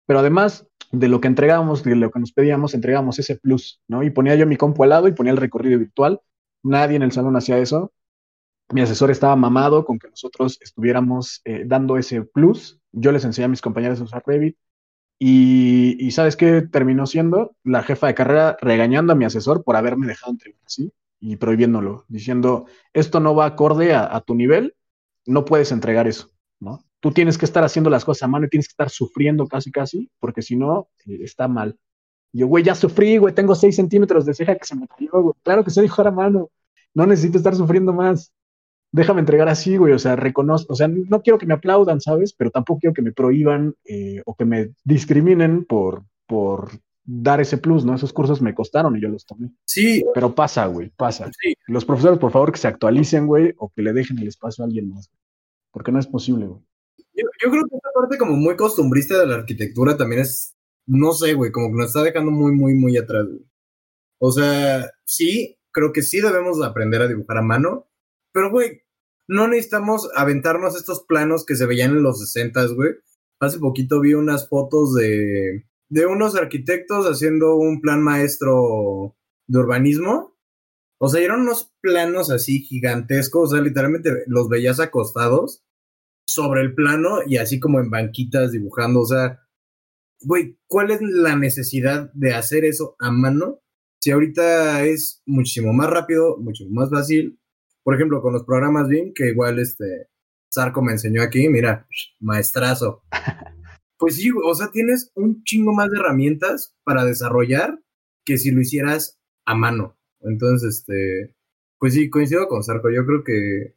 [0.06, 4.04] pero además de lo que entregamos, de lo que nos pedíamos, entregamos ese plus, ¿no?
[4.04, 6.22] Y ponía yo mi compu al lado y ponía el recorrido virtual.
[6.64, 7.94] Nadie en el salón hacía eso.
[8.74, 12.80] Mi asesor estaba mamado con que nosotros estuviéramos eh, dando ese plus.
[12.92, 14.58] Yo les enseñé a mis compañeros a usar Revit.
[15.24, 17.56] Y, ¿sabes qué terminó siendo?
[17.64, 22.06] La jefa de carrera regañando a mi asesor por haberme dejado entregar así y prohibiéndolo,
[22.08, 24.74] diciendo, esto no va acorde a, tu nivel,
[25.28, 26.84] no puedes entregar eso, ¿no?
[27.02, 29.72] tú tienes que estar haciendo las cosas a mano y tienes que estar sufriendo casi,
[29.72, 31.78] casi, porque si no, eh, está mal.
[32.32, 35.34] yo, güey, ya sufrí, güey, tengo 6 centímetros de ceja que se me cayó, güey.
[35.44, 36.50] Claro que se dijo a mano.
[36.94, 38.32] No necesito estar sufriendo más.
[38.92, 39.94] Déjame entregar así, güey.
[39.94, 42.34] O sea, reconozco, o sea, no quiero que me aplaudan, ¿sabes?
[42.34, 46.72] Pero tampoco quiero que me prohíban eh, o que me discriminen por, por
[47.04, 47.96] dar ese plus, ¿no?
[47.96, 49.52] Esos cursos me costaron y yo los tomé.
[49.66, 50.04] Sí.
[50.14, 51.30] Pero pasa, güey, pasa.
[51.42, 51.54] Sí.
[51.68, 54.68] Los profesores, por favor, que se actualicen, güey, o que le dejen el espacio a
[54.68, 55.10] alguien más.
[55.72, 56.62] Porque no es posible, güey.
[57.14, 60.56] Yo, creo que esta parte como muy costumbrista de la arquitectura también es,
[60.86, 63.46] no sé, güey, como que nos está dejando muy, muy, muy atrás, güey.
[64.20, 67.88] O sea, sí, creo que sí debemos aprender a dibujar a mano,
[68.34, 68.82] pero, güey,
[69.28, 72.96] no necesitamos aventarnos estos planos que se veían en los 60, güey.
[73.40, 79.16] Hace poquito vi unas fotos de, de unos arquitectos haciendo un plan maestro
[79.48, 80.38] de urbanismo.
[81.00, 85.64] O sea, eran unos planos así gigantescos, o sea, literalmente los veías acostados
[86.26, 89.02] sobre el plano y así como en banquitas dibujando.
[89.02, 89.42] O sea,
[90.22, 93.60] güey, ¿cuál es la necesidad de hacer eso a mano?
[94.00, 97.40] Si ahorita es muchísimo más rápido, mucho más fácil.
[97.84, 100.08] Por ejemplo, con los programas BIM, que igual este
[100.50, 101.88] Sarco me enseñó aquí, mira,
[102.20, 103.04] maestrazo.
[103.98, 107.80] Pues sí, o sea, tienes un chingo más de herramientas para desarrollar
[108.26, 109.96] que si lo hicieras a mano.
[110.22, 111.36] Entonces, este,
[111.78, 112.90] pues sí, coincido con Sarco.
[112.90, 113.76] Yo creo que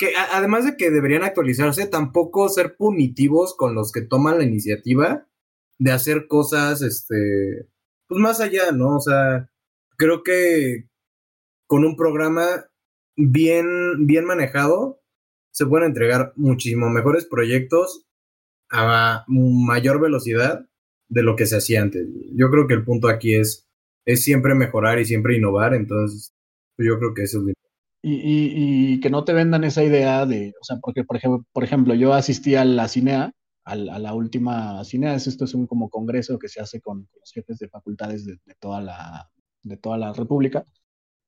[0.00, 5.26] que además de que deberían actualizarse, tampoco ser punitivos con los que toman la iniciativa
[5.78, 7.68] de hacer cosas, este,
[8.08, 8.96] pues más allá, ¿no?
[8.96, 9.50] O sea,
[9.98, 10.88] creo que
[11.66, 12.69] con un programa
[13.16, 15.00] bien, bien manejado,
[15.50, 18.06] se pueden entregar muchísimo mejores proyectos
[18.70, 20.66] a mayor velocidad
[21.08, 22.06] de lo que se hacía antes.
[22.34, 23.66] Yo creo que el punto aquí es,
[24.04, 26.32] es siempre mejorar y siempre innovar, entonces
[26.78, 27.54] yo creo que eso es
[28.02, 31.64] y, y, que no te vendan esa idea de, o sea, porque por ejemplo, por
[31.64, 33.34] ejemplo yo asistí a la CINEA,
[33.64, 37.58] a, la última CINEA, esto es un como congreso que se hace con, los jefes
[37.58, 39.30] de facultades de, toda la,
[39.62, 40.64] de toda la República,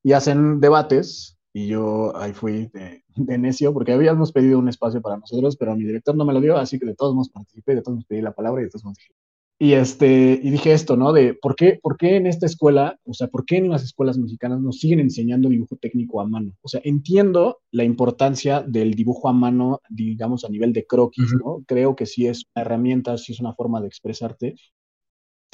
[0.03, 5.03] y hacen debates, y yo ahí fui de, de, necio, porque habíamos pedido un espacio
[5.03, 7.75] para nosotros, pero mi director no me lo dio, así que de todos modos participé,
[7.75, 9.15] de todos modos pedí la palabra y de todos modos dije,
[9.63, 11.13] y, este, y dije esto, ¿no?
[11.13, 14.19] De ¿por qué, por qué en esta escuela, o sea, por qué en las escuelas
[14.19, 16.57] mexicanas nos siguen enseñando dibujo técnico a mano?
[16.63, 21.63] O sea, entiendo la importancia del dibujo a mano, digamos, a nivel de croquis, ¿no?
[21.65, 24.57] Creo que sí es una herramienta, sí es una forma de expresarte.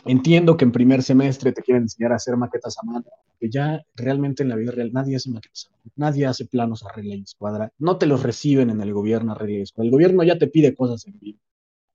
[0.05, 3.05] Entiendo que en primer semestre te quieren enseñar a hacer maquetas a mano,
[3.39, 6.85] que ya realmente en la vida real nadie hace maquetas a mano, nadie hace planos
[6.85, 9.87] a regla y escuadra, no te los reciben en el gobierno a regla y escuadra,
[9.87, 11.39] el gobierno ya te pide cosas en vivo.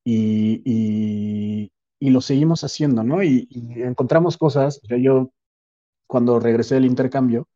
[0.05, 1.71] y,
[2.03, 3.23] y lo seguimos haciendo, ¿no?
[3.23, 3.47] Y,
[3.77, 5.31] encontramos cosas, o sea, yo
[6.05, 7.47] cuando regresé del intercambio,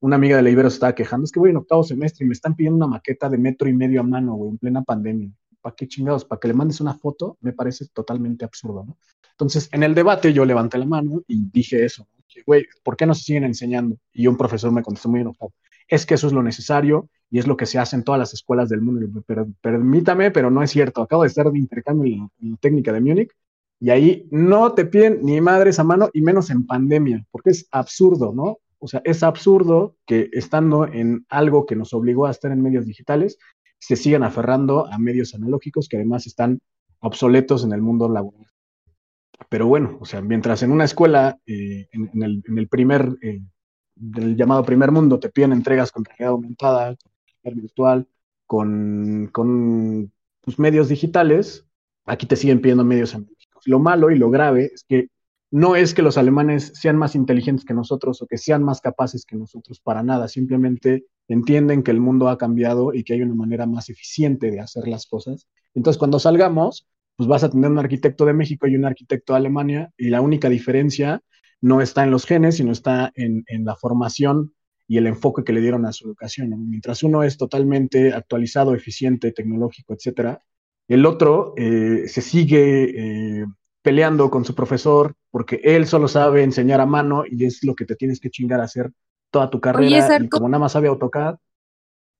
[0.00, 2.34] una amiga de la Ibero estaba quejando, es que voy en octavo semestre y me
[2.34, 5.30] están pidiendo una maqueta de metro y medio a mano, güey, en plena pandemia.
[5.60, 6.24] ¿Para qué chingados?
[6.24, 7.36] ¿Para que le mandes una foto?
[7.40, 8.96] Me parece totalmente absurdo, ¿no?
[9.32, 12.08] Entonces, en el debate yo levanté la mano y dije eso,
[12.46, 13.96] güey, ¿por qué no se siguen enseñando?
[14.12, 15.52] Y un profesor me contestó muy enojado,
[15.86, 18.34] es que eso es lo necesario y es lo que se hace en todas las
[18.34, 19.22] escuelas del mundo.
[19.26, 21.02] Pero, permítame, pero no es cierto.
[21.02, 23.30] Acabo de estar de intercambio en técnica de Múnich
[23.80, 27.68] y ahí no te piden ni madres a mano y menos en pandemia, porque es
[27.70, 28.58] absurdo, ¿no?
[28.80, 32.86] O sea, es absurdo que estando en algo que nos obligó a estar en medios
[32.86, 33.38] digitales,
[33.78, 36.60] se sigan aferrando a medios analógicos que además están
[37.00, 38.46] obsoletos en el mundo laboral.
[39.48, 43.40] Pero bueno, o sea, mientras en una escuela, eh, en, el, primer, eh,
[43.94, 46.96] del llamado primer mundo, te piden entregas con realidad aumentada,
[47.42, 48.08] con virtual,
[48.46, 51.66] con, con pues, medios digitales,
[52.04, 53.38] aquí te siguen pidiendo medios analógicos
[53.68, 55.08] lo malo y lo grave es que
[55.50, 59.24] no es que los alemanes sean más inteligentes que nosotros o que sean más capaces
[59.24, 63.34] que nosotros, para nada, simplemente entienden que el mundo ha cambiado y que hay una
[63.34, 65.46] manera más eficiente de hacer las cosas.
[65.74, 69.38] Entonces, cuando salgamos, pues vas a tener un arquitecto de México y un arquitecto de
[69.38, 71.20] Alemania y la única diferencia
[71.60, 74.54] no está en los genes, sino está en, la formación
[74.86, 76.54] y el enfoque que le dieron a su educación.
[76.70, 80.42] Mientras uno es totalmente actualizado, eficiente, tecnológico, etcétera,
[80.86, 83.46] El otro eh, se sigue eh,
[83.82, 87.84] peleando con su profesor porque él solo sabe enseñar a mano y es lo que
[87.84, 88.92] te tienes que chingar a hacer
[89.30, 90.06] toda tu carrera.
[90.06, 90.24] Sarko.
[90.24, 91.36] y como nada más sabe AutoCAD,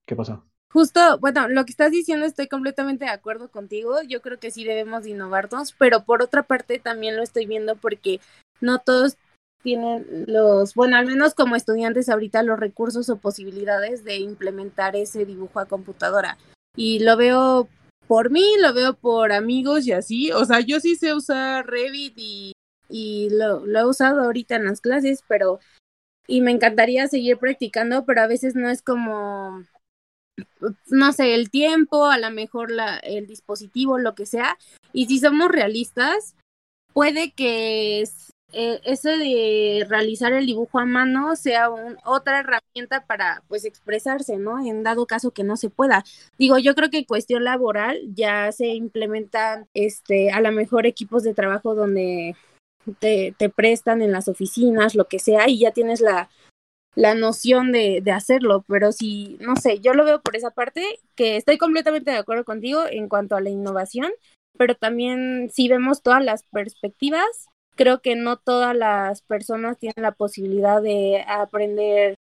[0.06, 0.44] ¿qué pasó?
[0.70, 4.02] Justo, bueno, lo que estás diciendo estoy completamente de acuerdo contigo.
[4.06, 7.76] Yo creo que sí debemos de innovarnos, pero por otra parte también lo estoy viendo
[7.76, 8.20] porque
[8.60, 9.16] no todos
[9.62, 15.24] tienen los, bueno, al menos como estudiantes ahorita los recursos o posibilidades de implementar ese
[15.24, 16.36] dibujo a computadora.
[16.76, 17.68] Y lo veo
[18.06, 20.32] por mí, lo veo por amigos y así.
[20.32, 22.52] O sea, yo sí sé usar Revit y,
[22.90, 25.60] y lo, lo he usado ahorita en las clases, pero
[26.28, 29.64] y me encantaría seguir practicando, pero a veces no es como
[30.86, 34.56] no sé, el tiempo, a lo mejor la, el dispositivo, lo que sea.
[34.92, 36.36] Y si somos realistas,
[36.92, 38.04] puede que
[38.52, 44.38] eh, eso de realizar el dibujo a mano sea un, otra herramienta para pues expresarse,
[44.38, 44.64] ¿no?
[44.64, 46.04] En dado caso que no se pueda.
[46.38, 51.24] Digo, yo creo que en cuestión laboral ya se implementan este a lo mejor equipos
[51.24, 52.36] de trabajo donde
[52.98, 56.28] te, te prestan en las oficinas, lo que sea, y ya tienes la,
[56.94, 60.84] la noción de, de hacerlo, pero si, no sé, yo lo veo por esa parte,
[61.14, 64.10] que estoy completamente de acuerdo contigo en cuanto a la innovación,
[64.56, 70.12] pero también si vemos todas las perspectivas, creo que no todas las personas tienen la
[70.12, 72.16] posibilidad de aprender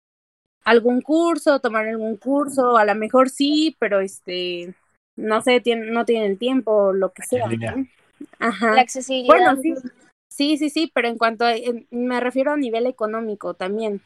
[0.63, 4.75] algún curso, tomar algún curso, a lo mejor sí, pero este,
[5.15, 7.47] no sé, tiene, no tienen el tiempo, lo que sea.
[7.47, 7.87] ¿no?
[8.37, 8.75] Ajá.
[8.75, 9.55] La accesibilidad.
[9.55, 9.73] Bueno, sí,
[10.37, 14.01] sí, sí, sí, pero en cuanto a, en- me refiero a nivel económico también.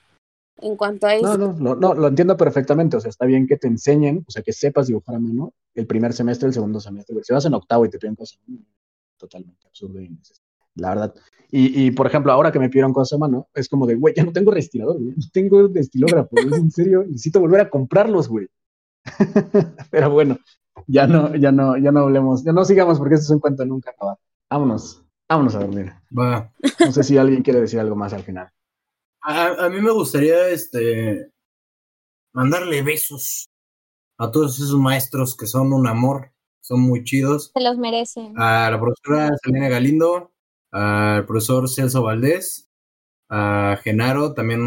[0.58, 1.38] En cuanto a eso.
[1.38, 2.96] No, no, no, no, lo entiendo perfectamente.
[2.98, 5.88] O sea, está bien que te enseñen, o sea, que sepas dibujar a mano el
[5.88, 7.14] primer semestre, el segundo semestre.
[7.14, 8.56] Porque si vas en octavo y te piden cosas, mm,
[9.18, 10.44] totalmente absurdo y innecesario,
[10.76, 11.16] la verdad.
[11.50, 14.14] Y, y, por ejemplo, ahora que me pidieron cosas a mano, es como de, güey,
[14.16, 18.28] ya no tengo respirador, güey, no tengo estilógrafo, es en serio, necesito volver a comprarlos,
[18.30, 18.48] güey.
[19.92, 20.38] Pero bueno,
[20.88, 23.66] ya no, ya no, ya no hablemos, ya no sigamos porque esto es un cuento
[23.66, 24.18] nunca acabar.
[24.50, 25.94] Vámonos, vámonos a dormir.
[26.18, 26.52] Va.
[26.80, 28.52] No sé si alguien quiere decir algo más al final.
[29.22, 31.32] A, a mí me gustaría este
[32.34, 33.50] mandarle besos
[34.18, 36.32] a todos esos maestros que son un amor,
[36.62, 37.52] son muy chidos.
[37.54, 38.34] Se los merecen.
[38.38, 40.32] A la profesora Selena Galindo,
[40.72, 42.70] al profesor Celso Valdés,
[43.30, 44.62] a Genaro, también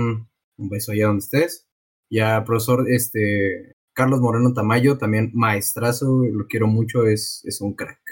[0.56, 1.66] un beso allá donde estés,
[2.08, 7.74] y al profesor este Carlos Moreno Tamayo, también maestrazo, lo quiero mucho, es, es un
[7.74, 8.03] crack.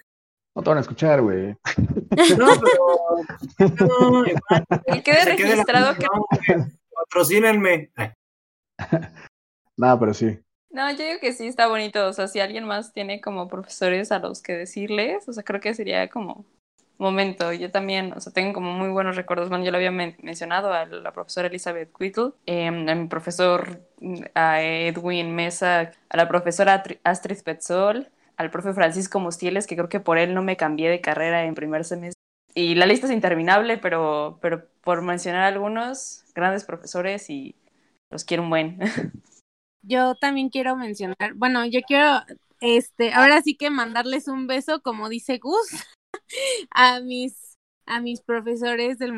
[0.55, 1.57] No te van a escuchar, güey.
[2.39, 6.07] No, pero no, igual, Y quede registrado que...
[6.95, 7.91] Patrocínenme.
[9.77, 10.39] Nada, pero sí.
[10.71, 12.07] No, yo digo que sí está bonito.
[12.07, 15.61] O sea, si alguien más tiene como profesores a los que decirles, o sea, creo
[15.61, 16.45] que sería como
[16.99, 17.53] momento.
[17.53, 19.49] Yo también, o sea, tengo como muy buenos recuerdos.
[19.49, 23.81] Bueno, yo lo había men- mencionado a la profesora Elizabeth Whittle, eh, a mi profesor,
[24.35, 28.09] a Edwin Mesa, a la profesora Astrid Petzol,
[28.43, 31.55] al profe Francisco Mustieles, que creo que por él no me cambié de carrera en
[31.55, 32.21] primer semestre.
[32.55, 37.55] Y la lista es interminable, pero, pero por mencionar algunos, grandes profesores y
[38.11, 38.79] los quiero un buen.
[39.83, 42.21] Yo también quiero mencionar, bueno, yo quiero,
[42.61, 45.85] este, ahora sí que mandarles un beso, como dice Gus,
[46.71, 47.55] a mis,
[47.87, 49.17] a mis profesores del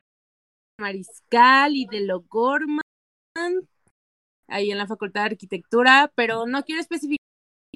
[0.81, 2.81] Mariscal y de Logorman,
[4.49, 7.24] ahí en la Facultad de Arquitectura, pero no quiero especificar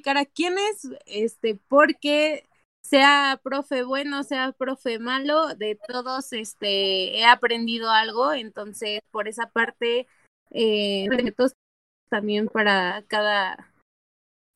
[0.07, 2.47] a quiénes, este, porque
[2.81, 9.49] sea profe bueno, sea profe malo, de todos, este, he aprendido algo, entonces, por esa
[9.49, 10.07] parte,
[10.51, 11.07] eh,
[12.09, 13.71] también para cada,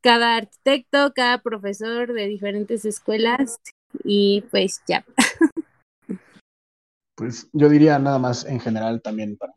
[0.01, 3.59] cada arquitecto, cada profesor de diferentes escuelas
[4.03, 5.05] y pues ya.
[7.15, 9.53] Pues yo diría nada más en general también para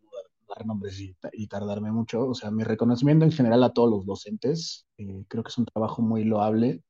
[0.57, 2.28] dar, nombres y, y tardarme mucho.
[2.28, 4.87] O sea, mi reconocimiento en general a todos los docentes.
[4.99, 6.83] eh, creo que es un trabajo muy loable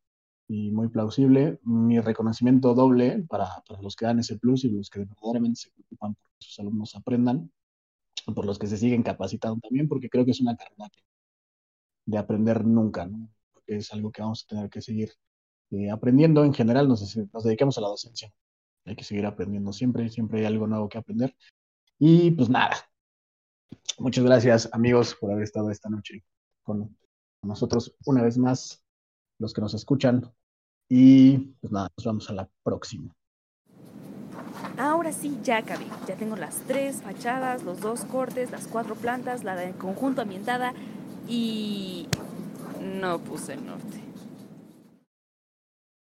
[0.49, 1.61] y muy plausible.
[1.65, 5.71] Mi reconocimiento doble para, para los que dan ese plus y los que verdaderamente se
[5.73, 7.51] preocupan por que sus alumnos aprendan,
[8.35, 10.91] por los que se siguen capacitando también, porque creo que es una carrera
[12.05, 13.29] de aprender nunca, ¿no?
[13.53, 15.11] Porque es algo que vamos a tener que seguir
[15.71, 16.45] eh, aprendiendo.
[16.45, 18.33] En general nos, nos dedicamos a la docencia.
[18.85, 21.37] Hay que seguir aprendiendo siempre, siempre hay algo nuevo que aprender.
[21.99, 22.77] Y pues nada,
[23.99, 26.25] muchas gracias amigos por haber estado esta noche
[26.63, 26.97] con
[27.43, 28.83] nosotros una vez más,
[29.39, 30.33] los que nos escuchan.
[30.89, 33.15] Y pues nada, nos vemos a la próxima.
[34.79, 35.87] Ahora sí, ya acabé.
[36.07, 40.75] Ya tengo las tres fachadas, los dos cortes, las cuatro plantas, la del conjunto ambientada
[41.29, 42.09] y...
[42.81, 44.06] No puse el norte.